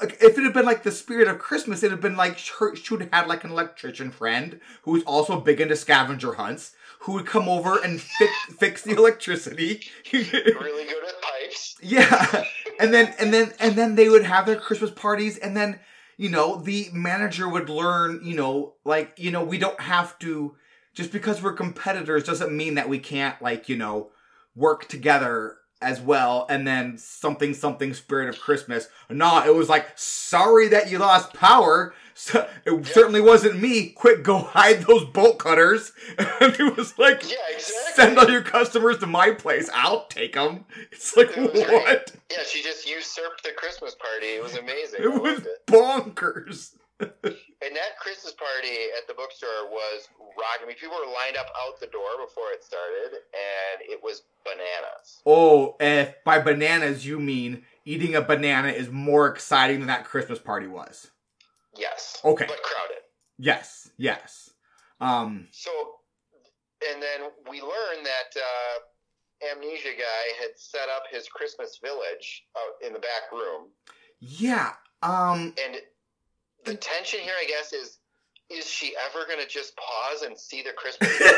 If 0.00 0.38
it 0.38 0.44
had 0.44 0.52
been 0.52 0.64
like 0.64 0.82
the 0.82 0.92
spirit 0.92 1.28
of 1.28 1.38
Christmas, 1.38 1.82
it'd 1.82 1.90
have 1.92 2.00
been 2.00 2.16
like 2.16 2.38
she 2.38 2.54
would 2.90 3.00
have 3.02 3.12
had 3.12 3.26
like 3.28 3.44
an 3.44 3.50
electrician 3.50 4.10
friend 4.10 4.60
who 4.82 4.92
was 4.92 5.02
also 5.04 5.40
big 5.40 5.60
into 5.60 5.74
scavenger 5.76 6.34
hunts, 6.34 6.72
who 7.00 7.12
would 7.14 7.26
come 7.26 7.48
over 7.48 7.78
and 7.82 8.00
fix 8.00 8.32
fix 8.58 8.82
the 8.82 8.92
electricity. 8.96 9.80
really 10.12 10.84
good 10.84 11.04
at 11.04 11.20
pipes. 11.22 11.76
Yeah. 11.82 12.44
And 12.78 12.92
then 12.94 13.14
and 13.18 13.32
then 13.32 13.52
and 13.60 13.76
then 13.76 13.94
they 13.94 14.08
would 14.08 14.24
have 14.24 14.46
their 14.46 14.56
Christmas 14.56 14.90
parties 14.90 15.38
and 15.38 15.56
then, 15.56 15.78
you 16.20 16.28
know, 16.28 16.56
the 16.56 16.90
manager 16.92 17.48
would 17.48 17.70
learn, 17.70 18.20
you 18.22 18.34
know, 18.34 18.74
like, 18.84 19.14
you 19.16 19.30
know, 19.30 19.42
we 19.42 19.56
don't 19.56 19.80
have 19.80 20.18
to 20.18 20.54
just 20.92 21.12
because 21.12 21.42
we're 21.42 21.54
competitors 21.54 22.24
doesn't 22.24 22.54
mean 22.54 22.74
that 22.74 22.90
we 22.90 22.98
can't 22.98 23.40
like, 23.40 23.70
you 23.70 23.76
know, 23.78 24.10
work 24.54 24.86
together 24.86 25.56
as 25.82 26.00
well, 26.00 26.46
and 26.50 26.66
then 26.66 26.98
something 26.98 27.54
something 27.54 27.94
Spirit 27.94 28.28
of 28.28 28.38
Christmas. 28.40 28.88
Nah, 29.08 29.44
it 29.46 29.54
was 29.54 29.68
like 29.68 29.86
sorry 29.96 30.68
that 30.68 30.90
you 30.90 30.98
lost 30.98 31.32
power. 31.34 31.94
So, 32.12 32.46
it 32.66 32.84
certainly 32.86 33.22
wasn't 33.22 33.62
me. 33.62 33.88
Quick, 33.88 34.22
go 34.24 34.36
hide 34.36 34.82
those 34.82 35.06
bolt 35.06 35.38
cutters. 35.38 35.92
And 36.18 36.54
it 36.54 36.76
was 36.76 36.98
like, 36.98 37.22
Yeah, 37.22 37.36
exactly. 37.50 37.92
send 37.94 38.18
all 38.18 38.28
your 38.30 38.42
customers 38.42 38.98
to 38.98 39.06
my 39.06 39.30
place. 39.30 39.70
I'll 39.72 40.04
take 40.04 40.34
them. 40.34 40.66
It's 40.92 41.16
like 41.16 41.30
It 41.34 41.40
what? 41.40 41.54
great. 41.54 42.12
Yeah, 42.30 42.42
she 42.46 42.62
just 42.62 42.86
usurped 42.86 43.42
the 43.42 43.52
Christmas 43.56 43.94
party. 43.94 44.26
It 44.34 44.42
was 44.42 44.54
amazing. 44.54 45.00
I 45.00 45.04
It 45.04 45.12
was 45.14 45.32
loved 45.36 45.46
it. 45.46 45.66
And 47.00 47.76
that 47.76 47.98
Christmas 47.98 48.32
party 48.32 48.74
at 48.96 49.06
the 49.06 49.14
bookstore 49.14 49.68
was 49.70 50.08
rocking. 50.18 50.64
I 50.64 50.66
mean, 50.66 50.76
people 50.76 50.96
were 50.96 51.12
lined 51.12 51.36
up 51.36 51.46
out 51.62 51.78
the 51.78 51.86
door 51.88 52.08
before 52.26 52.52
it 52.52 52.64
started, 52.64 53.12
and 53.12 53.82
it 53.82 54.00
was 54.02 54.22
bananas. 54.44 55.20
Oh, 55.26 55.76
if 55.78 56.14
by 56.24 56.38
bananas 56.40 57.06
you 57.06 57.20
mean 57.20 57.64
eating 57.84 58.14
a 58.14 58.22
banana 58.22 58.68
is 58.68 58.90
more 58.90 59.28
exciting 59.28 59.78
than 59.78 59.88
that 59.88 60.04
Christmas 60.04 60.38
party 60.38 60.66
was. 60.66 61.10
Yes. 61.76 62.18
Okay. 62.24 62.46
But 62.46 62.62
crowded. 62.62 63.02
Yes, 63.38 63.90
yes. 63.96 64.50
Um, 65.00 65.48
So, 65.50 65.70
and 66.90 67.02
then 67.02 67.30
we 67.48 67.60
learned 67.60 68.04
that 68.04 68.36
uh, 68.36 69.52
Amnesia 69.52 69.96
guy 69.96 70.40
had 70.40 70.50
set 70.56 70.88
up 70.94 71.04
his 71.10 71.28
Christmas 71.28 71.78
village 71.82 72.44
out 72.56 72.86
in 72.86 72.92
the 72.92 72.98
back 72.98 73.32
room, 73.32 73.68
yeah. 74.20 74.72
Um, 75.02 75.54
and 75.64 75.76
the 76.64 76.74
tension 76.74 77.20
here, 77.20 77.34
I 77.40 77.46
guess, 77.46 77.72
is 77.72 77.98
is 78.50 78.68
she 78.68 78.94
ever 79.08 79.26
going 79.26 79.38
to 79.40 79.46
just 79.46 79.76
pause 79.76 80.22
and 80.22 80.36
see 80.36 80.62
the 80.62 80.72
Christmas 80.72 81.16
village? 81.18 81.34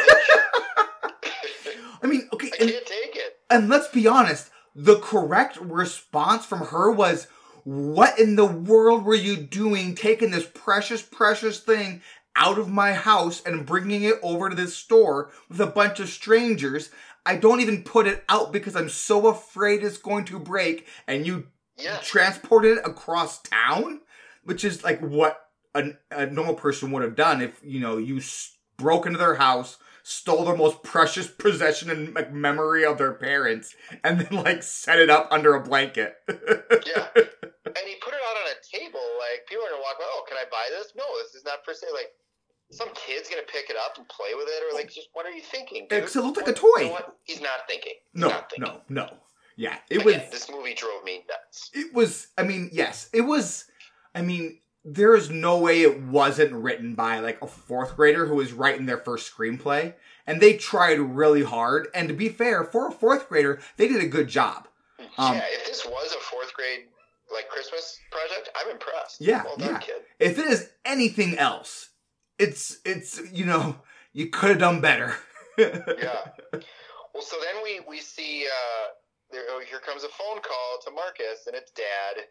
I 2.02 2.06
mean, 2.06 2.28
okay, 2.32 2.50
I 2.52 2.56
and, 2.62 2.70
can't 2.70 2.86
take 2.86 3.16
it. 3.16 3.36
and 3.50 3.68
let's 3.68 3.88
be 3.88 4.06
honest. 4.06 4.50
The 4.74 4.98
correct 5.00 5.58
response 5.58 6.46
from 6.46 6.60
her 6.60 6.90
was, 6.90 7.26
"What 7.64 8.18
in 8.18 8.36
the 8.36 8.46
world 8.46 9.04
were 9.04 9.14
you 9.14 9.36
doing, 9.36 9.94
taking 9.94 10.30
this 10.30 10.46
precious, 10.46 11.02
precious 11.02 11.60
thing 11.60 12.00
out 12.34 12.58
of 12.58 12.70
my 12.70 12.94
house 12.94 13.42
and 13.44 13.66
bringing 13.66 14.02
it 14.04 14.14
over 14.22 14.48
to 14.48 14.56
this 14.56 14.74
store 14.74 15.30
with 15.50 15.60
a 15.60 15.66
bunch 15.66 16.00
of 16.00 16.08
strangers?" 16.08 16.88
I 17.24 17.36
don't 17.36 17.60
even 17.60 17.84
put 17.84 18.08
it 18.08 18.24
out 18.28 18.52
because 18.52 18.74
I'm 18.74 18.88
so 18.88 19.28
afraid 19.28 19.84
it's 19.84 19.98
going 19.98 20.24
to 20.24 20.38
break, 20.40 20.86
and 21.06 21.24
you 21.26 21.46
Yeah. 21.76 21.98
transported 21.98 22.78
it 22.78 22.86
across 22.86 23.40
town, 23.42 24.00
which 24.44 24.64
is 24.64 24.82
like 24.84 25.00
what 25.00 25.38
a, 25.74 25.90
a 26.10 26.26
normal 26.26 26.54
person 26.54 26.90
would 26.92 27.02
have 27.02 27.16
done 27.16 27.40
if 27.42 27.60
you 27.62 27.80
know 27.80 27.98
you 27.98 28.18
s- 28.18 28.56
broke 28.76 29.06
into 29.06 29.18
their 29.18 29.36
house, 29.36 29.78
stole 30.02 30.44
their 30.44 30.56
most 30.56 30.82
precious 30.82 31.26
possession 31.28 31.90
and 31.90 32.14
like, 32.14 32.32
memory 32.32 32.84
of 32.84 32.98
their 32.98 33.12
parents, 33.12 33.74
and 34.04 34.20
then 34.20 34.42
like 34.42 34.62
set 34.62 34.98
it 34.98 35.10
up 35.10 35.28
under 35.30 35.54
a 35.54 35.62
blanket. 35.62 36.16
Yeah. 36.84 37.06
And 37.14 37.86
he 37.86 37.94
put 38.02 38.12
it 38.12 38.20
out 38.28 38.36
on 38.36 38.48
a 38.50 38.76
table. 38.76 39.00
Like, 39.18 39.46
people 39.48 39.64
are 39.64 39.70
going 39.70 39.80
to 39.80 39.84
walk 39.84 39.96
by, 39.98 40.04
oh, 40.04 40.24
can 40.28 40.36
I 40.36 40.44
buy 40.50 40.66
this? 40.70 40.92
No, 40.96 41.04
this 41.22 41.34
is 41.34 41.44
not 41.44 41.64
for 41.64 41.72
sale. 41.72 41.90
Like, 41.94 42.10
some 42.70 42.88
kid's 42.94 43.28
going 43.30 43.40
to 43.40 43.50
pick 43.50 43.70
it 43.70 43.76
up 43.76 43.96
and 43.96 44.06
play 44.08 44.34
with 44.34 44.48
it, 44.48 44.62
or 44.68 44.76
like, 44.76 44.90
just 44.92 45.08
what 45.12 45.24
are 45.26 45.30
you 45.30 45.40
thinking? 45.42 45.86
Dude? 45.88 46.02
It 46.02 46.14
looked 46.16 46.38
like 46.38 46.48
a 46.48 46.52
toy. 46.52 46.68
You 46.78 46.84
know 46.86 46.92
what? 46.92 47.16
He's 47.22 47.40
not 47.40 47.66
thinking. 47.68 47.94
He's 48.12 48.20
no, 48.20 48.28
not 48.28 48.50
thinking. 48.50 48.80
no, 48.90 49.04
no. 49.04 49.16
Yeah, 49.56 49.76
it 49.90 50.04
was. 50.04 50.16
This 50.30 50.50
movie 50.50 50.74
drove 50.74 51.04
me 51.04 51.24
nuts. 51.28 51.70
It 51.72 51.94
was. 51.94 52.28
I 52.36 52.42
mean, 52.42 52.68
yes, 52.72 53.08
it 53.12 53.20
was. 53.22 53.66
I 54.14 54.22
mean, 54.22 54.58
there 54.84 55.14
is 55.14 55.30
no 55.30 55.58
way 55.58 55.82
it 55.82 56.00
wasn't 56.00 56.52
written 56.52 56.94
by 56.94 57.20
like 57.20 57.40
a 57.40 57.46
fourth 57.46 57.96
grader 57.96 58.26
who 58.26 58.36
was 58.36 58.52
writing 58.52 58.86
their 58.86 58.98
first 58.98 59.32
screenplay, 59.32 59.94
and 60.26 60.40
they 60.40 60.56
tried 60.56 60.98
really 60.98 61.42
hard. 61.42 61.88
And 61.94 62.08
to 62.08 62.14
be 62.14 62.28
fair, 62.28 62.64
for 62.64 62.88
a 62.88 62.92
fourth 62.92 63.28
grader, 63.28 63.60
they 63.76 63.88
did 63.88 64.02
a 64.02 64.08
good 64.08 64.28
job. 64.28 64.68
Um, 65.18 65.36
yeah, 65.36 65.44
if 65.50 65.66
this 65.66 65.84
was 65.84 66.12
a 66.12 66.20
fourth 66.20 66.52
grade 66.54 66.86
like 67.32 67.48
Christmas 67.48 67.98
project, 68.10 68.50
I'm 68.56 68.70
impressed. 68.72 69.20
Yeah, 69.20 69.44
well 69.44 69.56
done, 69.56 69.74
yeah. 69.74 69.78
kid. 69.78 70.02
If 70.18 70.38
it 70.38 70.46
is 70.46 70.70
anything 70.84 71.38
else, 71.38 71.90
it's 72.38 72.78
it's 72.84 73.20
you 73.32 73.44
know 73.44 73.76
you 74.12 74.30
could 74.30 74.50
have 74.50 74.58
done 74.58 74.80
better. 74.80 75.14
Yeah. 75.58 76.32
Well, 77.12 77.22
so 77.22 77.36
then 77.44 77.62
we 77.62 77.80
we 77.86 78.00
see 78.00 78.46
uh, 78.46 78.86
there. 79.30 79.42
Oh, 79.50 79.62
here 79.68 79.80
comes 79.80 80.02
a 80.02 80.08
phone 80.08 80.40
call 80.40 80.78
to 80.86 80.90
Marcus, 80.90 81.46
and 81.46 81.54
it's 81.54 81.70
Dad. 81.72 82.24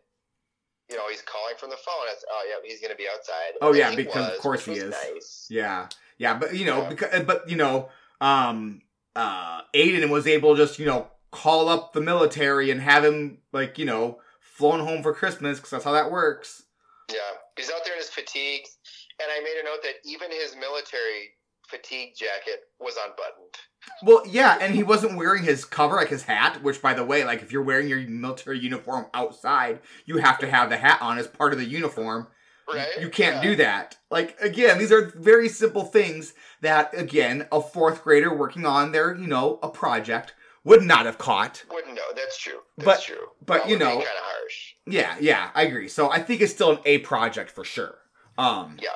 You 0.92 0.98
know, 0.98 1.08
he's 1.10 1.22
calling 1.22 1.56
from 1.58 1.70
the 1.70 1.78
phone. 1.78 2.06
It's, 2.12 2.24
oh 2.30 2.46
yeah, 2.48 2.56
he's 2.70 2.82
going 2.82 2.92
to 2.92 2.98
be 2.98 3.08
outside. 3.12 3.54
Oh, 3.62 3.70
And 3.70 3.78
yeah, 3.78 3.96
because 3.96 4.36
of 4.36 4.40
course 4.40 4.66
he 4.66 4.74
is. 4.74 4.92
Nice. 4.92 5.48
Yeah, 5.50 5.88
yeah, 6.18 6.38
but 6.38 6.54
you 6.56 6.66
know, 6.66 6.84
Yeah. 6.84 6.90
because 6.90 7.24
but 7.24 7.50
you 7.50 7.56
know, 7.56 7.90
um, 8.20 8.82
uh, 9.16 9.62
Aiden 9.74 10.10
was 10.10 10.28
able 10.28 10.56
to 10.56 10.64
just 10.66 10.78
you 10.80 10.86
know 10.86 11.08
call 11.32 11.70
up 11.70 11.94
the 11.94 12.02
military 12.02 12.70
and 12.72 12.82
have 12.82 13.06
him 13.06 13.38
like 13.54 13.80
you 13.80 13.86
know 13.86 14.20
flown 14.40 14.82
home 14.82 15.02
for 15.02 15.14
Christmas 15.14 15.58
because 15.58 15.72
that's 15.72 15.86
how 15.86 15.94
that 15.94 16.12
works. 16.12 16.64
Yeah, 17.10 17.18
he's 17.58 17.70
out 17.70 17.82
there 17.86 17.94
in 17.94 18.00
his 18.00 18.10
fatigues, 18.10 18.78
and 19.22 19.30
I 19.32 19.40
made 19.44 19.60
a 19.62 19.64
note 19.66 19.82
that 19.84 19.96
even 20.06 20.30
his 20.32 20.56
military 20.56 21.32
fatigue 21.68 22.14
jacket 22.18 22.64
was 22.80 22.96
unbuttoned. 22.98 23.56
Well, 24.04 24.24
yeah, 24.28 24.58
and 24.62 24.74
he 24.76 24.84
wasn't 24.84 25.16
wearing 25.18 25.44
his 25.44 25.66
cover 25.66 25.96
like 25.96 26.10
his 26.10 26.24
hat, 26.24 26.62
which 26.64 26.82
by 26.82 26.94
the 26.94 27.04
way, 27.04 27.24
like 27.24 27.42
if 27.42 27.52
you're 27.52 27.62
wearing 27.64 27.88
your 27.88 28.00
military 28.00 28.60
uniform 28.60 29.08
outside, 29.14 29.80
you 30.06 30.18
have 30.18 30.40
to 30.40 30.50
have 30.50 30.70
the 30.70 30.78
hat 30.78 31.02
on 31.02 31.18
as 31.18 31.28
part 31.28 31.54
of 31.54 31.60
the 31.60 31.66
uniform. 31.66 32.28
Right? 32.72 32.88
You 33.02 33.10
can't 33.10 33.38
Yeah. 33.38 33.42
do 33.50 33.56
that. 33.58 33.98
Like 34.10 34.40
again, 34.40 34.78
these 34.78 34.92
are 34.92 35.12
very 35.16 35.50
simple 35.50 35.84
things 35.84 36.34
that 36.62 36.98
again, 36.98 37.48
a 37.52 37.62
fourth 37.62 38.04
grader 38.04 38.34
working 38.34 38.66
on 38.66 38.92
their, 38.92 39.14
you 39.16 39.28
know, 39.28 39.60
a 39.62 39.70
project 39.70 40.34
would 40.64 40.84
not 40.84 41.06
have 41.06 41.18
caught. 41.18 41.64
Wouldn't 41.72 41.96
know. 41.96 42.14
That's 42.16 42.38
true. 42.38 42.60
That's 42.78 42.86
But- 42.86 43.02
true. 43.04 43.28
but, 43.46 43.68
you 43.68 43.78
know- 43.78 43.90
kind 43.96 44.02
of 44.04 44.08
harsh. 44.24 44.74
Yeah, 44.86 45.16
yeah, 45.20 45.50
I 45.56 45.64
agree. 45.64 45.88
So 45.90 46.10
I 46.12 46.20
think 46.22 46.40
it's 46.42 46.54
still 46.54 46.72
an 46.72 46.80
A 46.86 47.00
project 47.00 47.52
for 47.52 47.64
sure. 47.64 47.98
Um 48.38 48.78
Yeah. 48.80 48.90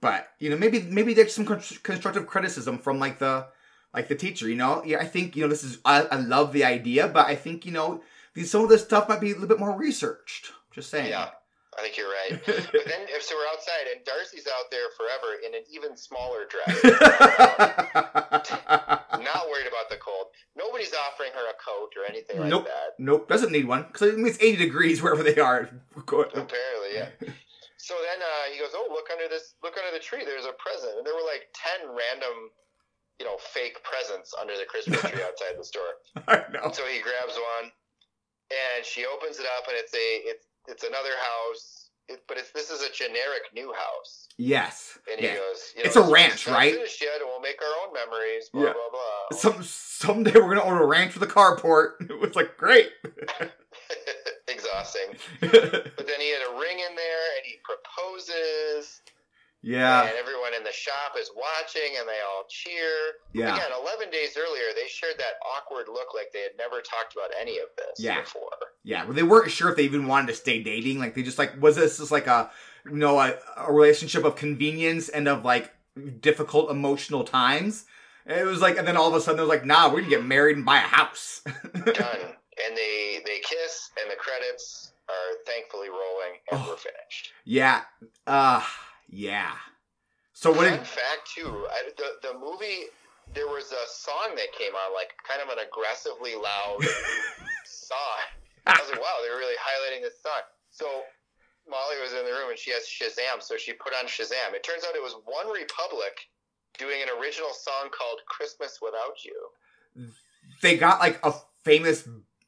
but 0.00 0.28
you 0.38 0.50
know, 0.50 0.56
maybe 0.56 0.82
maybe 0.82 1.14
there's 1.14 1.34
some 1.34 1.46
constructive 1.46 2.26
criticism 2.26 2.78
from 2.78 2.98
like 2.98 3.18
the 3.18 3.46
like 3.96 4.08
the 4.08 4.14
teacher, 4.14 4.48
you 4.48 4.54
know? 4.56 4.82
Yeah, 4.84 4.98
I 5.00 5.06
think, 5.06 5.34
you 5.34 5.42
know, 5.42 5.48
this 5.48 5.64
is 5.64 5.78
I, 5.84 6.02
I 6.02 6.16
love 6.16 6.52
the 6.52 6.64
idea, 6.64 7.08
but 7.08 7.26
I 7.26 7.34
think, 7.34 7.66
you 7.66 7.72
know, 7.72 8.02
these 8.34 8.50
some 8.50 8.62
of 8.62 8.68
this 8.68 8.84
stuff 8.84 9.08
might 9.08 9.20
be 9.20 9.30
a 9.30 9.34
little 9.34 9.48
bit 9.48 9.58
more 9.58 9.76
researched. 9.76 10.52
Just 10.70 10.90
saying. 10.90 11.08
Yeah, 11.08 11.30
I 11.78 11.82
think 11.82 11.96
you're 11.96 12.06
right. 12.08 12.38
But 12.46 12.84
then, 12.86 13.02
if 13.08 13.22
so, 13.22 13.34
we're 13.34 13.48
outside, 13.50 13.86
and 13.94 14.04
Darcy's 14.04 14.46
out 14.46 14.70
there 14.70 14.88
forever 14.96 15.40
in 15.46 15.54
an 15.54 15.62
even 15.72 15.96
smaller 15.96 16.44
dress. 16.44 16.84
Not 18.66 19.48
worried 19.50 19.66
about 19.66 19.88
the 19.90 19.96
cold. 20.00 20.26
Nobody's 20.56 20.92
offering 20.94 21.30
her 21.34 21.48
a 21.50 21.54
coat 21.56 21.92
or 21.96 22.04
anything 22.08 22.40
like 22.40 22.50
Nope. 22.50 22.66
that. 22.66 22.94
nope, 22.98 23.28
doesn't 23.28 23.52
need 23.52 23.66
one 23.66 23.84
because 23.84 24.12
I 24.12 24.16
mean, 24.16 24.26
it's 24.26 24.40
80 24.40 24.56
degrees 24.56 25.02
wherever 25.02 25.22
they 25.22 25.38
are. 25.40 25.68
Apparently, 25.96 26.90
yeah. 26.94 27.08
So 27.78 27.94
then 28.02 28.20
uh, 28.20 28.44
he 28.52 28.58
goes, 28.58 28.70
"Oh, 28.74 28.88
look 28.90 29.06
under 29.12 29.28
this! 29.28 29.54
Look 29.62 29.74
under 29.78 29.96
the 29.96 30.02
tree. 30.02 30.24
There's 30.24 30.44
a 30.44 30.52
present." 30.58 30.98
And 30.98 31.06
there 31.06 31.14
were 31.14 31.22
like 31.26 31.46
ten 31.54 31.86
random, 31.86 32.50
you 33.18 33.24
know, 33.26 33.36
fake 33.38 33.78
presents 33.82 34.34
under 34.40 34.54
the 34.56 34.64
Christmas 34.66 35.00
tree 35.10 35.22
outside 35.22 35.56
the 35.58 35.64
store. 35.64 35.96
I 36.28 36.42
know. 36.52 36.70
So 36.72 36.84
he 36.86 37.00
grabs 37.00 37.34
one, 37.60 37.70
and 38.50 38.84
she 38.84 39.04
opens 39.06 39.38
it 39.38 39.46
up, 39.58 39.64
and 39.68 39.76
it's 39.76 39.94
a 39.94 40.08
it's 40.28 40.46
it's 40.68 40.82
another 40.84 41.14
house, 41.16 41.90
it, 42.08 42.22
but 42.28 42.36
it's 42.38 42.50
this 42.52 42.70
is 42.70 42.82
a 42.82 42.92
generic 42.92 43.42
new 43.54 43.72
house. 43.72 44.28
Yes. 44.36 44.98
And 45.10 45.20
he 45.20 45.26
Yeah. 45.26 45.36
goes, 45.36 45.72
you 45.76 45.82
know, 45.82 45.86
It's 45.86 45.96
a 45.96 46.00
"This 46.02 46.10
ranch, 46.10 46.46
right? 46.48 46.74
Finished 46.74 47.00
yet, 47.00 47.20
and 47.20 47.26
we'll 47.30 47.40
make 47.40 47.60
our 47.62 47.86
own 47.86 47.94
memories. 47.94 48.50
Blah 48.50 48.62
Yeah. 48.64 48.72
blah 48.74 48.90
blah. 48.90 49.38
Some 49.38 49.62
someday 49.62 50.32
we're 50.34 50.54
gonna 50.54 50.60
order 50.68 50.82
a 50.82 50.86
ranch 50.86 51.14
with 51.14 51.22
a 51.22 51.32
carport. 51.32 51.94
It 52.10 52.20
was 52.20 52.36
like 52.36 52.56
great. 52.58 52.90
Exhausting. 54.48 55.16
But 55.40 56.06
then 56.06 56.20
he 56.20 56.30
had 56.30 56.42
a 56.50 56.58
ring 56.58 56.78
in 56.78 56.94
there, 56.96 57.24
and 57.36 57.44
he 57.44 57.58
proposes. 57.64 59.00
Yeah. 59.66 60.02
And 60.06 60.14
everyone 60.18 60.54
in 60.56 60.62
the 60.62 60.72
shop 60.72 61.16
is 61.18 61.30
watching, 61.34 61.98
and 61.98 62.06
they 62.08 62.20
all 62.24 62.44
cheer. 62.48 63.18
Yeah. 63.32 63.54
Again, 63.56 63.70
11 63.82 64.10
days 64.10 64.36
earlier, 64.38 64.64
they 64.74 64.86
shared 64.88 65.18
that 65.18 65.34
awkward 65.56 65.88
look 65.88 66.14
like 66.14 66.32
they 66.32 66.42
had 66.42 66.56
never 66.56 66.80
talked 66.80 67.14
about 67.14 67.30
any 67.40 67.58
of 67.58 67.66
this 67.76 67.98
Yeah. 67.98 68.20
before. 68.20 68.50
Yeah. 68.84 69.04
Well, 69.04 69.14
they 69.14 69.22
weren't 69.24 69.50
sure 69.50 69.68
if 69.70 69.76
they 69.76 69.82
even 69.82 70.06
wanted 70.06 70.28
to 70.28 70.34
stay 70.34 70.62
dating. 70.62 71.00
Like 71.00 71.14
they 71.14 71.22
just 71.24 71.38
like 71.38 71.60
was 71.60 71.74
this 71.76 71.98
just 71.98 72.12
like 72.12 72.28
a 72.28 72.50
you 72.84 72.92
know 72.96 73.18
a, 73.18 73.34
a 73.56 73.72
relationship 73.72 74.24
of 74.24 74.36
convenience 74.36 75.08
and 75.08 75.26
of 75.26 75.44
like 75.44 75.72
difficult 76.20 76.70
emotional 76.70 77.24
times. 77.24 77.84
It 78.26 78.44
was 78.46 78.60
like, 78.60 78.76
and 78.78 78.86
then 78.86 78.96
all 78.96 79.08
of 79.08 79.14
a 79.14 79.20
sudden, 79.20 79.40
was 79.40 79.48
like, 79.48 79.64
nah, 79.64 79.88
we're 79.88 80.00
gonna 80.00 80.10
get 80.10 80.24
married 80.24 80.56
and 80.56 80.64
buy 80.66 80.76
a 80.78 80.80
house. 80.80 81.42
Done. 81.44 81.54
and 81.84 82.76
they 82.76 83.20
they 83.24 83.38
kiss, 83.42 83.90
and 84.00 84.10
the 84.10 84.16
credits 84.16 84.92
are 85.08 85.36
thankfully 85.46 85.88
rolling, 85.88 86.38
and 86.50 86.60
Oh. 86.60 86.70
we're 86.70 86.76
finished. 86.76 87.32
yeah. 87.44 87.82
Uh, 88.26 88.60
yeah. 89.16 89.56
So 90.34 90.52
what 90.52 90.68
Fun 90.68 90.84
fact 90.84 91.24
too, 91.34 91.48
I, 91.72 91.88
the 91.96 92.28
the 92.28 92.34
movie 92.38 92.92
there 93.34 93.48
was 93.48 93.72
a 93.72 93.84
song 93.88 94.36
that 94.36 94.52
came 94.52 94.76
on, 94.76 94.92
like 94.92 95.16
kind 95.26 95.40
of 95.40 95.48
an 95.48 95.64
aggressively 95.64 96.34
loud 96.36 96.78
song. 97.64 98.20
I 98.66 98.76
was 98.78 98.90
like, 98.90 99.00
wow, 99.00 99.16
they're 99.24 99.38
really 99.38 99.56
highlighting 99.56 100.02
this 100.02 100.20
song. 100.22 100.44
So 100.70 100.86
Molly 101.68 101.96
was 102.02 102.12
in 102.12 102.24
the 102.26 102.32
room 102.32 102.50
and 102.50 102.58
she 102.58 102.70
has 102.72 102.84
Shazam, 102.84 103.42
so 103.42 103.56
she 103.56 103.72
put 103.72 103.94
on 103.94 104.06
Shazam. 104.06 104.54
It 104.54 104.62
turns 104.62 104.84
out 104.84 104.94
it 104.94 105.02
was 105.02 105.16
One 105.24 105.48
Republic 105.50 106.14
doing 106.78 107.00
an 107.02 107.08
original 107.18 107.50
song 107.52 107.88
called 107.90 108.20
Christmas 108.28 108.78
Without 108.82 109.24
You. 109.24 110.12
they 110.62 110.76
got 110.76 111.00
like 111.00 111.18
a 111.22 111.32
famous 111.64 112.06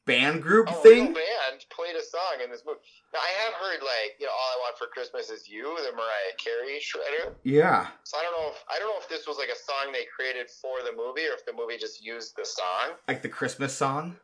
band 0.09 0.41
group 0.41 0.67
Oh, 0.69 0.81
thing. 0.81 1.13
band 1.13 1.65
played 1.69 1.95
a 1.95 2.03
song 2.03 2.41
in 2.43 2.49
this 2.49 2.63
movie. 2.65 2.79
Now 3.13 3.19
I 3.19 3.31
have 3.45 3.53
heard 3.53 3.79
like 3.81 4.17
you 4.19 4.25
know, 4.25 4.33
"All 4.33 4.49
I 4.53 4.57
Want 4.65 4.77
for 4.77 4.87
Christmas 4.87 5.29
Is 5.29 5.47
You," 5.47 5.63
the 5.85 5.91
Mariah 5.95 6.35
Carey 6.37 6.79
shredder. 6.81 7.33
Yeah. 7.43 7.87
So 8.03 8.17
I 8.17 8.23
don't 8.23 8.33
know 8.33 8.49
if 8.49 8.63
I 8.69 8.79
don't 8.79 8.89
know 8.89 8.99
if 8.99 9.07
this 9.09 9.25
was 9.27 9.37
like 9.37 9.49
a 9.49 9.55
song 9.57 9.91
they 9.93 10.05
created 10.13 10.49
for 10.49 10.83
the 10.83 10.91
movie 10.95 11.25
or 11.27 11.33
if 11.33 11.45
the 11.45 11.53
movie 11.53 11.77
just 11.77 12.03
used 12.03 12.35
the 12.35 12.45
song. 12.45 12.97
Like 13.07 13.21
the 13.21 13.29
Christmas 13.29 13.75
song. 13.75 14.17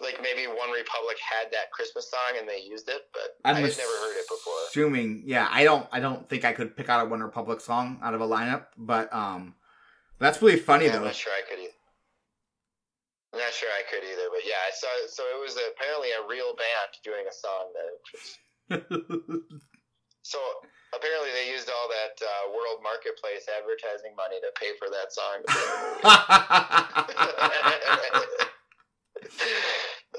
Like 0.00 0.20
maybe 0.22 0.46
One 0.46 0.70
Republic 0.70 1.18
had 1.20 1.52
that 1.52 1.70
Christmas 1.70 2.10
song 2.10 2.38
and 2.38 2.48
they 2.48 2.62
used 2.62 2.88
it, 2.88 3.08
but 3.12 3.36
I'm 3.44 3.56
I 3.56 3.60
had 3.60 3.76
never 3.76 3.92
heard 4.00 4.16
it 4.16 4.26
before. 4.26 4.54
Assuming, 4.70 5.22
yeah, 5.26 5.48
I 5.50 5.64
don't, 5.64 5.86
I 5.92 6.00
don't 6.00 6.26
think 6.30 6.46
I 6.46 6.52
could 6.54 6.74
pick 6.74 6.88
out 6.88 7.04
a 7.06 7.08
One 7.08 7.20
Republic 7.22 7.60
song 7.60 8.00
out 8.02 8.14
of 8.14 8.22
a 8.22 8.26
lineup, 8.26 8.68
but 8.78 9.12
um, 9.12 9.54
that's 10.18 10.40
really 10.40 10.58
funny 10.58 10.86
Yeah, 10.86 10.96
I'm 10.96 11.04
not 11.04 11.14
sure 11.14 11.32
I 11.32 11.42
could 11.46 11.58
either. 11.62 11.72
I'm 13.32 13.40
not 13.40 13.52
sure 13.52 13.68
I 13.72 13.82
could 13.88 14.04
either, 14.04 14.28
but 14.28 14.44
yeah, 14.44 14.60
I 14.60 14.72
saw. 14.76 14.88
So 15.08 15.22
it 15.24 15.40
was 15.40 15.56
apparently 15.56 16.10
a 16.12 16.28
real 16.28 16.54
band 16.54 16.92
doing 17.02 17.24
a 17.28 17.32
song 17.32 17.72
that. 17.72 19.42
So 20.22 20.38
apparently 20.94 21.30
they 21.32 21.50
used 21.50 21.68
all 21.68 21.88
that 21.88 22.24
uh, 22.24 22.50
World 22.50 22.80
Marketplace 22.82 23.46
advertising 23.58 24.14
money 24.16 24.38
to 24.40 24.50
pay 24.58 24.70
for 24.78 24.88
that 24.88 25.12
song. 25.12 25.42
uh, 26.04 27.38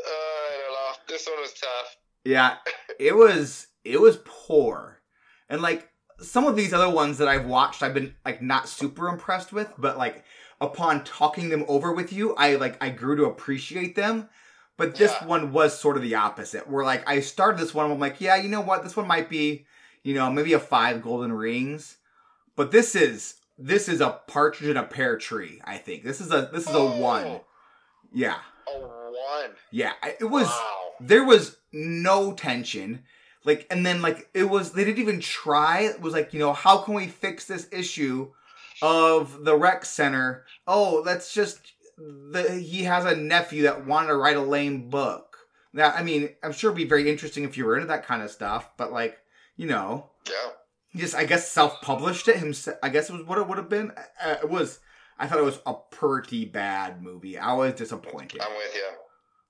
I 0.06 0.58
don't 0.60 0.74
know. 0.74 0.92
This 1.08 1.26
one 1.26 1.40
was 1.40 1.54
tough. 1.54 1.98
yeah, 2.26 2.58
it 3.00 3.16
was, 3.16 3.68
it 3.86 4.00
was 4.00 4.20
poor, 4.26 5.02
and 5.50 5.62
like 5.62 5.90
some 6.20 6.46
of 6.46 6.56
these 6.56 6.74
other 6.74 6.90
ones 6.90 7.18
that 7.20 7.28
I've 7.28 7.46
watched, 7.46 7.82
I've 7.82 7.94
been 7.94 8.16
like 8.26 8.42
not 8.42 8.68
super 8.68 9.08
impressed 9.08 9.54
with, 9.54 9.74
but 9.78 9.98
like 9.98 10.26
upon 10.64 11.04
talking 11.04 11.50
them 11.50 11.66
over 11.68 11.92
with 11.92 12.14
you, 12.14 12.34
I 12.36 12.56
like 12.56 12.82
I 12.82 12.90
grew 12.90 13.16
to 13.18 13.26
appreciate 13.26 13.96
them. 13.96 14.30
But 14.78 14.96
this 14.96 15.12
Yeah. 15.12 15.28
one 15.28 15.52
was 15.52 15.78
sort 15.80 15.98
of 15.98 16.02
the 16.02 16.16
opposite. 16.16 16.68
Where 16.68 16.84
like 16.86 17.08
I 17.08 17.20
started 17.20 17.60
this 17.60 17.74
one, 17.74 17.92
I'm 17.92 18.00
like, 18.00 18.20
yeah, 18.20 18.38
you 18.38 18.50
know 18.50 18.62
what, 18.62 18.84
this 18.84 18.96
one 18.96 19.08
might 19.08 19.30
be, 19.30 19.66
you 20.02 20.16
know, 20.16 20.32
maybe 20.32 20.54
a 20.54 20.60
five 20.60 21.04
golden 21.04 21.34
rings, 21.34 21.98
but 22.56 22.72
this 22.72 22.96
is 22.96 23.36
this 23.58 23.88
is 23.88 24.02
a 24.02 24.20
partridge 24.28 24.70
in 24.70 24.78
a 24.78 24.84
pear 24.84 25.18
tree. 25.18 25.62
I 25.64 25.78
think 25.78 26.04
this 26.04 26.20
is 26.20 26.32
a 26.32 26.50
this 26.52 26.68
is 26.68 26.74
a 26.74 26.78
oh. 26.78 26.98
one. 26.98 27.42
Yeah, 28.14 28.40
A 28.68 28.80
one. 28.80 29.52
yeah. 29.72 29.94
It 30.20 30.26
was 30.26 30.48
wow. 30.48 30.92
there 31.00 31.24
was 31.24 31.58
no 31.72 32.34
tension 32.34 33.04
like 33.44 33.68
and 33.70 33.86
then 33.86 34.02
like 34.02 34.30
it 34.34 34.50
was 34.50 34.72
they 34.72 34.84
didn't 34.86 35.00
even 35.00 35.20
try 35.20 35.82
it 35.82 36.00
was 36.00 36.14
like 36.14 36.34
you 36.34 36.40
know 36.40 36.54
how 36.54 36.78
can 36.78 36.94
we 36.94 37.08
fix 37.08 37.46
this 37.46 37.68
issue 37.72 38.32
of 38.84 39.46
the 39.46 39.56
rec 39.56 39.86
center 39.86 40.44
oh 40.68 41.02
that's 41.04 41.34
just 41.34 41.60
the 41.98 42.60
he 42.62 42.84
has 42.84 43.06
a 43.06 43.16
nephew 43.16 43.64
that 43.64 43.86
wanted 43.88 44.08
to 44.10 44.16
write 44.16 44.36
a 44.36 44.42
lame 44.42 44.90
book 44.90 45.38
that 45.74 45.96
i 45.96 46.04
mean 46.04 46.28
i'm 46.44 46.52
sure 46.52 46.70
it'd 46.70 46.78
be 46.78 46.84
very 46.84 47.10
interesting 47.10 47.46
if 47.46 47.56
you 47.58 47.66
were 47.66 47.76
into 47.76 47.88
that 47.88 48.06
kind 48.06 48.22
of 48.22 48.30
stuff 48.30 48.70
but 48.76 48.92
like 48.92 49.18
you 49.56 49.66
know 49.68 50.10
Yeah. 50.28 50.50
he 50.92 51.00
just 51.00 51.16
i 51.16 51.24
guess 51.24 51.50
self-published 51.50 52.28
it 52.28 52.38
himself 52.38 52.78
i 52.84 52.90
guess 52.90 53.10
it 53.10 53.14
was 53.14 53.26
what 53.26 53.38
it 53.38 53.48
would 53.48 53.58
have 53.58 53.70
been 53.70 53.92
uh, 54.22 54.36
it 54.44 54.50
was 54.50 54.80
i 55.18 55.28
thought 55.28 55.40
it 55.40 55.46
was 55.46 55.60
a 55.66 55.74
pretty 55.74 56.44
bad 56.44 57.02
movie 57.02 57.38
i 57.38 57.54
was 57.54 57.74
disappointed 57.76 58.42
I'm 58.42 58.52
with 58.58 58.76
you. 58.76 58.90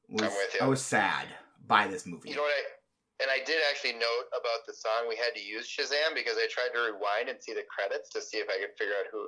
was, 0.09 0.21
I'm 0.21 0.29
with 0.29 0.53
you. 0.53 0.59
I 0.61 0.67
was 0.67 0.81
sad 0.81 1.25
by 1.65 1.87
this 1.87 2.05
movie. 2.05 2.29
You 2.29 2.35
know 2.35 2.41
what 2.43 2.51
I? 2.51 2.63
And 3.23 3.31
I 3.31 3.39
did 3.39 3.63
actually 3.71 3.93
note 3.93 4.27
about 4.35 4.67
the 4.67 4.73
song. 4.75 5.07
We 5.07 5.15
had 5.15 5.31
to 5.33 5.39
use 5.39 5.63
Shazam 5.63 6.11
because 6.13 6.35
I 6.35 6.51
tried 6.51 6.75
to 6.75 6.91
rewind 6.91 7.31
and 7.31 7.39
see 7.39 7.53
the 7.55 7.63
credits 7.71 8.09
to 8.11 8.21
see 8.21 8.43
if 8.43 8.51
I 8.51 8.59
could 8.59 8.75
figure 8.77 8.99
out 8.99 9.07
who 9.15 9.23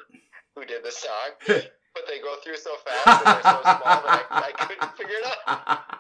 who 0.54 0.68
did 0.68 0.84
the 0.84 0.92
song. 0.92 1.40
but 1.96 2.04
they 2.12 2.20
go 2.20 2.36
through 2.44 2.58
so 2.58 2.76
fast 2.84 3.08
and 3.08 3.24
they're 3.24 3.56
so 3.56 3.62
small 3.64 4.00
that 4.04 4.28
I, 4.30 4.52
I 4.52 4.66
couldn't 4.68 4.92
figure 5.00 5.16
it 5.16 5.26
out. 5.48 5.80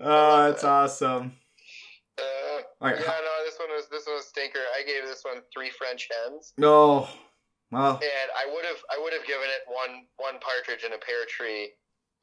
oh, 0.00 0.48
that's 0.48 0.64
awesome. 0.64 1.36
Uh, 2.16 2.62
right. 2.80 2.96
yeah, 2.96 3.04
no, 3.04 3.34
this 3.44 3.58
one 3.60 3.68
was 3.68 3.86
this 3.92 4.06
one 4.06 4.16
was 4.16 4.26
stinker. 4.26 4.64
I 4.72 4.82
gave 4.82 5.04
this 5.04 5.22
one 5.22 5.42
three 5.52 5.68
French 5.68 6.08
hens, 6.08 6.54
No. 6.56 7.08
Well, 7.70 8.00
and 8.02 8.30
I 8.34 8.50
would 8.52 8.64
have 8.64 8.82
I 8.90 8.98
would 9.00 9.12
have 9.12 9.24
given 9.26 9.46
it 9.46 9.62
one 9.68 10.06
one 10.16 10.40
partridge 10.40 10.82
in 10.82 10.92
a 10.92 10.98
pear 10.98 11.28
tree, 11.28 11.70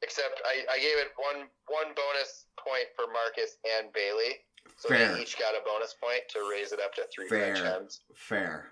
except 0.02 0.40
I, 0.44 0.64
I 0.72 0.78
gave 0.78 0.98
it 0.98 1.12
one 1.16 1.46
one 1.68 1.94
bonus 1.94 2.46
point 2.58 2.86
for 2.96 3.06
Marcus 3.12 3.56
and 3.78 3.92
Bailey, 3.92 4.38
so 4.76 4.88
Fair. 4.88 5.14
they 5.14 5.22
each 5.22 5.38
got 5.38 5.54
a 5.54 5.64
bonus 5.64 5.94
point 6.02 6.22
to 6.30 6.48
raise 6.50 6.72
it 6.72 6.80
up 6.80 6.94
to 6.94 7.02
three 7.14 7.28
French 7.28 7.58
Fair. 7.58 7.82
fair. 8.14 8.68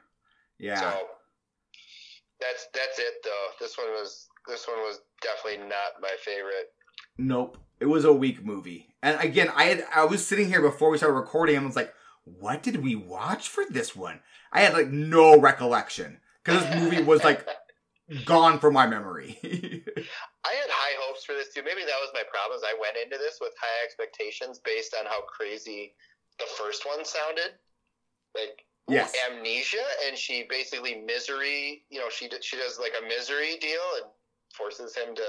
Yeah. 0.58 0.80
So 0.80 1.06
that's 2.40 2.68
that's 2.74 2.98
it 2.98 3.14
though. 3.24 3.46
This 3.60 3.76
one 3.78 3.88
was 3.88 4.28
this 4.48 4.66
one 4.66 4.78
was 4.78 5.00
definitely 5.22 5.68
not 5.68 6.00
my 6.00 6.14
favorite. 6.24 6.72
Nope. 7.18 7.58
It 7.80 7.86
was 7.86 8.04
a 8.04 8.12
weak 8.12 8.44
movie. 8.44 8.88
And 9.02 9.20
again, 9.20 9.50
I 9.54 9.64
had 9.64 9.84
I 9.94 10.04
was 10.04 10.26
sitting 10.26 10.48
here 10.48 10.62
before 10.62 10.90
we 10.90 10.98
started 10.98 11.14
recording 11.14 11.56
and 11.56 11.64
I 11.64 11.66
was 11.66 11.76
like, 11.76 11.92
what 12.24 12.62
did 12.62 12.82
we 12.82 12.94
watch 12.94 13.48
for 13.48 13.64
this 13.68 13.94
one? 13.94 14.20
I 14.52 14.60
had 14.60 14.72
like 14.72 14.88
no 14.88 15.38
recollection. 15.38 16.20
Because 16.42 16.64
this 16.64 16.76
movie 16.76 17.02
was 17.02 17.24
like 17.24 17.46
gone 18.24 18.58
from 18.58 18.74
my 18.74 18.86
memory. 18.86 19.38
I 20.46 20.54
had 20.54 20.70
high 20.70 20.94
hopes 21.02 21.24
for 21.24 21.34
this 21.34 21.52
too. 21.52 21.62
Maybe 21.66 21.82
that 21.82 21.98
was 21.98 22.10
my 22.14 22.22
problem. 22.30 22.56
Is 22.56 22.62
I 22.62 22.78
went 22.78 22.94
into 22.94 23.18
this 23.18 23.38
with 23.40 23.52
high 23.58 23.82
expectations 23.84 24.60
based 24.62 24.94
on 24.94 25.06
how 25.06 25.22
crazy 25.26 25.94
the 26.38 26.46
first 26.56 26.86
one 26.86 27.04
sounded. 27.04 27.58
Like 28.38 28.62
yes. 28.86 29.12
amnesia, 29.26 29.82
and 30.06 30.16
she 30.16 30.46
basically 30.48 31.02
misery. 31.02 31.82
You 31.90 31.98
know, 31.98 32.08
she 32.10 32.30
she 32.42 32.56
does 32.56 32.78
like 32.78 32.92
a 32.94 33.02
misery 33.08 33.58
deal 33.60 33.82
and 34.02 34.06
forces 34.54 34.94
him 34.94 35.14
to 35.16 35.28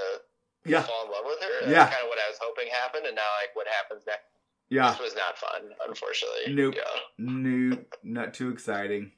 Yeah. 0.64 0.82
fall 0.82 1.06
in 1.06 1.10
love 1.10 1.26
with 1.26 1.42
her. 1.42 1.66
And 1.66 1.70
Yeah. 1.72 1.84
That's 1.84 1.94
kind 1.98 2.04
of 2.06 2.10
what 2.10 2.18
I 2.22 2.28
was 2.30 2.38
hoping 2.40 2.68
happened, 2.70 3.06
and 3.06 3.16
now 3.16 3.28
like 3.42 3.56
what 3.56 3.66
happens 3.66 4.06
next? 4.06 4.30
Yeah. 4.70 4.90
This 4.92 5.00
was 5.00 5.14
not 5.16 5.38
fun, 5.38 5.74
unfortunately. 5.88 6.54
Nope. 6.54 6.74
Yeah. 6.76 7.00
Nope. 7.18 7.94
Not 8.04 8.34
too 8.34 8.50
exciting. 8.50 9.12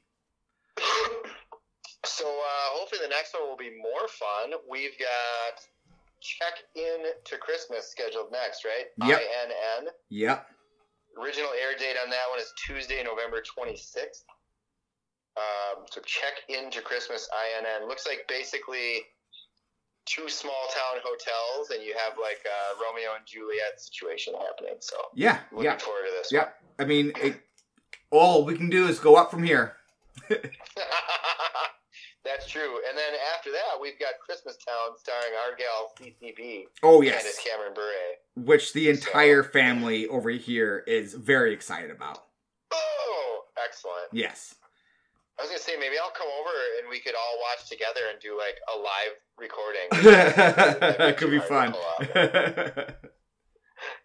So 2.03 2.25
uh, 2.25 2.67
hopefully 2.77 3.01
the 3.03 3.09
next 3.09 3.33
one 3.33 3.47
will 3.47 3.57
be 3.57 3.71
more 3.77 4.07
fun. 4.07 4.57
We've 4.69 4.97
got 4.97 5.61
check 6.21 6.53
in 6.75 7.11
to 7.25 7.37
Christmas 7.37 7.89
scheduled 7.91 8.31
next, 8.31 8.63
right? 8.63 8.85
Yep. 9.07 9.19
INN. 9.19 9.87
Yep. 10.09 10.45
Original 11.19 11.49
air 11.51 11.77
date 11.77 11.97
on 12.01 12.09
that 12.09 12.29
one 12.29 12.39
is 12.39 12.53
Tuesday, 12.65 13.03
November 13.03 13.41
26th. 13.41 14.23
Um, 15.37 15.85
so 15.89 16.01
check 16.05 16.33
into 16.49 16.81
Christmas 16.81 17.27
INN. 17.33 17.87
Looks 17.87 18.05
like 18.07 18.25
basically 18.27 19.01
two 20.05 20.29
small 20.29 20.67
town 20.73 21.01
hotels, 21.03 21.71
and 21.71 21.83
you 21.83 21.93
have 21.97 22.17
like 22.21 22.39
a 22.45 22.81
Romeo 22.81 23.15
and 23.17 23.25
Juliet 23.25 23.79
situation 23.79 24.33
happening. 24.33 24.75
So 24.79 24.97
Yeah. 25.13 25.39
looking 25.51 25.65
Yeah. 25.71 25.77
forward 25.77 26.05
to 26.07 26.11
this. 26.11 26.31
Yeah. 26.31 26.49
I 26.79 26.85
mean, 26.85 27.13
it, 27.21 27.41
all 28.09 28.45
we 28.45 28.55
can 28.55 28.69
do 28.69 28.87
is 28.87 28.99
go 28.99 29.15
up 29.15 29.31
from 29.31 29.43
here. 29.43 29.77
That's 32.23 32.47
true. 32.47 32.79
And 32.87 32.97
then 32.97 33.13
after 33.35 33.51
that, 33.51 33.81
we've 33.81 33.99
got 33.99 34.19
Christmas 34.23 34.57
Town 34.57 34.97
starring 34.97 35.33
our 35.43 35.55
gal 35.57 35.91
CCB. 35.99 36.65
Oh 36.83 37.01
Candace 37.01 37.23
yes. 37.25 37.47
Cameron 37.47 37.73
Bure. 37.73 38.45
Which 38.45 38.73
the 38.73 38.89
entire 38.89 39.43
family 39.43 40.07
over 40.07 40.29
here 40.29 40.83
is 40.87 41.13
very 41.13 41.53
excited 41.53 41.89
about. 41.89 42.19
Oh, 42.71 43.41
excellent. 43.63 44.13
Yes. 44.13 44.55
I 45.39 45.43
was 45.43 45.49
gonna 45.49 45.59
say 45.59 45.73
maybe 45.79 45.95
I'll 45.97 46.11
come 46.11 46.27
over 46.39 46.51
and 46.79 46.89
we 46.89 46.99
could 46.99 47.15
all 47.15 47.39
watch 47.49 47.67
together 47.67 48.01
and 48.11 48.19
do 48.21 48.37
like 48.37 48.59
a 48.71 48.77
live 48.77 49.17
recording. 49.39 49.87
that 50.99 51.17
could 51.17 51.31
be 51.31 51.39
fun. 51.39 51.73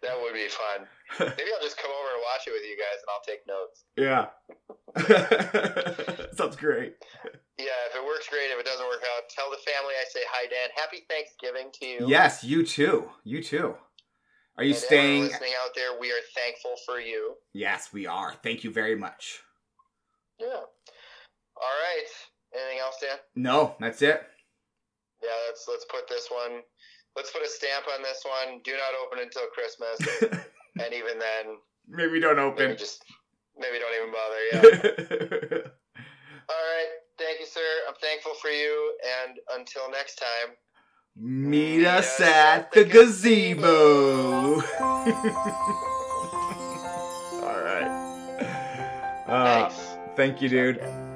That 0.01 0.19
would 0.21 0.33
be 0.33 0.47
fun. 0.47 0.87
Maybe 1.37 1.51
I'll 1.55 1.61
just 1.61 1.77
come 1.77 1.91
over 1.91 2.09
and 2.13 2.21
watch 2.23 2.47
it 2.47 2.51
with 2.51 2.63
you 2.65 2.77
guys, 2.77 2.99
and 3.03 3.09
I'll 3.13 3.21
take 3.27 3.45
notes. 3.47 3.85
yeah. 3.95 4.27
Sounds 6.35 6.55
great. 6.55 6.95
Yeah, 7.57 7.73
if 7.89 7.95
it 7.95 8.05
works, 8.05 8.27
great. 8.29 8.51
If 8.51 8.59
it 8.59 8.65
doesn't 8.65 8.85
work 8.85 9.01
out, 9.15 9.29
tell 9.29 9.49
the 9.49 9.57
family 9.57 9.93
I 9.99 10.05
say 10.09 10.19
hi, 10.29 10.47
Dan. 10.47 10.69
Happy 10.75 11.03
Thanksgiving 11.09 11.71
to 11.81 11.85
you. 11.85 12.07
Yes, 12.07 12.43
you 12.43 12.63
too. 12.65 13.09
You 13.23 13.41
too. 13.41 13.75
Are 14.57 14.63
you 14.63 14.73
And 14.73 14.77
staying? 14.83 15.23
listening 15.23 15.53
out 15.63 15.71
there? 15.75 15.99
We 15.99 16.11
are 16.11 16.21
thankful 16.35 16.75
for 16.85 16.99
you. 16.99 17.35
Yes, 17.53 17.89
we 17.93 18.05
are. 18.05 18.33
Thank 18.43 18.63
you 18.63 18.71
very 18.71 18.95
much. 18.95 19.39
Yeah. 20.39 20.47
All 20.47 21.77
right. 21.83 22.07
Anything 22.53 22.79
else, 22.79 22.95
Dan? 23.01 23.17
No, 23.35 23.75
that's 23.79 24.01
it. 24.01 24.21
Yeah, 25.23 25.29
let's 25.47 25.65
let's 25.67 25.85
put 25.89 26.07
this 26.07 26.27
one. 26.29 26.61
Let's 27.15 27.31
put 27.31 27.41
a 27.41 27.47
stamp 27.49 27.85
on 27.95 28.03
this 28.03 28.23
one. 28.23 28.61
Do 28.63 28.71
not 28.73 28.93
open 29.03 29.19
until 29.23 29.47
Christmas, 29.47 29.97
and 30.83 30.93
even 30.93 31.17
then, 31.17 31.57
Maybe 31.87 32.19
don't 32.19 32.35
maybe 32.37 32.43
open. 32.65 32.77
just 32.77 33.03
maybe 33.57 33.79
don't 33.79 33.95
even 33.97 34.13
bother. 34.13 34.41
Yeah. 34.53 35.57
All 36.49 36.55
right. 36.55 36.91
Thank 37.17 37.39
you, 37.39 37.45
sir. 37.45 37.61
I'm 37.87 37.95
thankful 38.01 38.33
for 38.35 38.49
you. 38.49 38.93
And 39.25 39.39
until 39.55 39.89
next 39.91 40.15
time. 40.15 40.55
Meet 41.19 41.85
us 41.85 42.19
at 42.19 42.71
the 42.71 42.85
gazebo. 42.85 44.61
All 47.41 47.59
right. 47.63 47.87
Uh, 49.27 49.69
Thanks. 49.69 49.97
thank 50.15 50.41
you, 50.41 50.49
dude. 50.49 51.06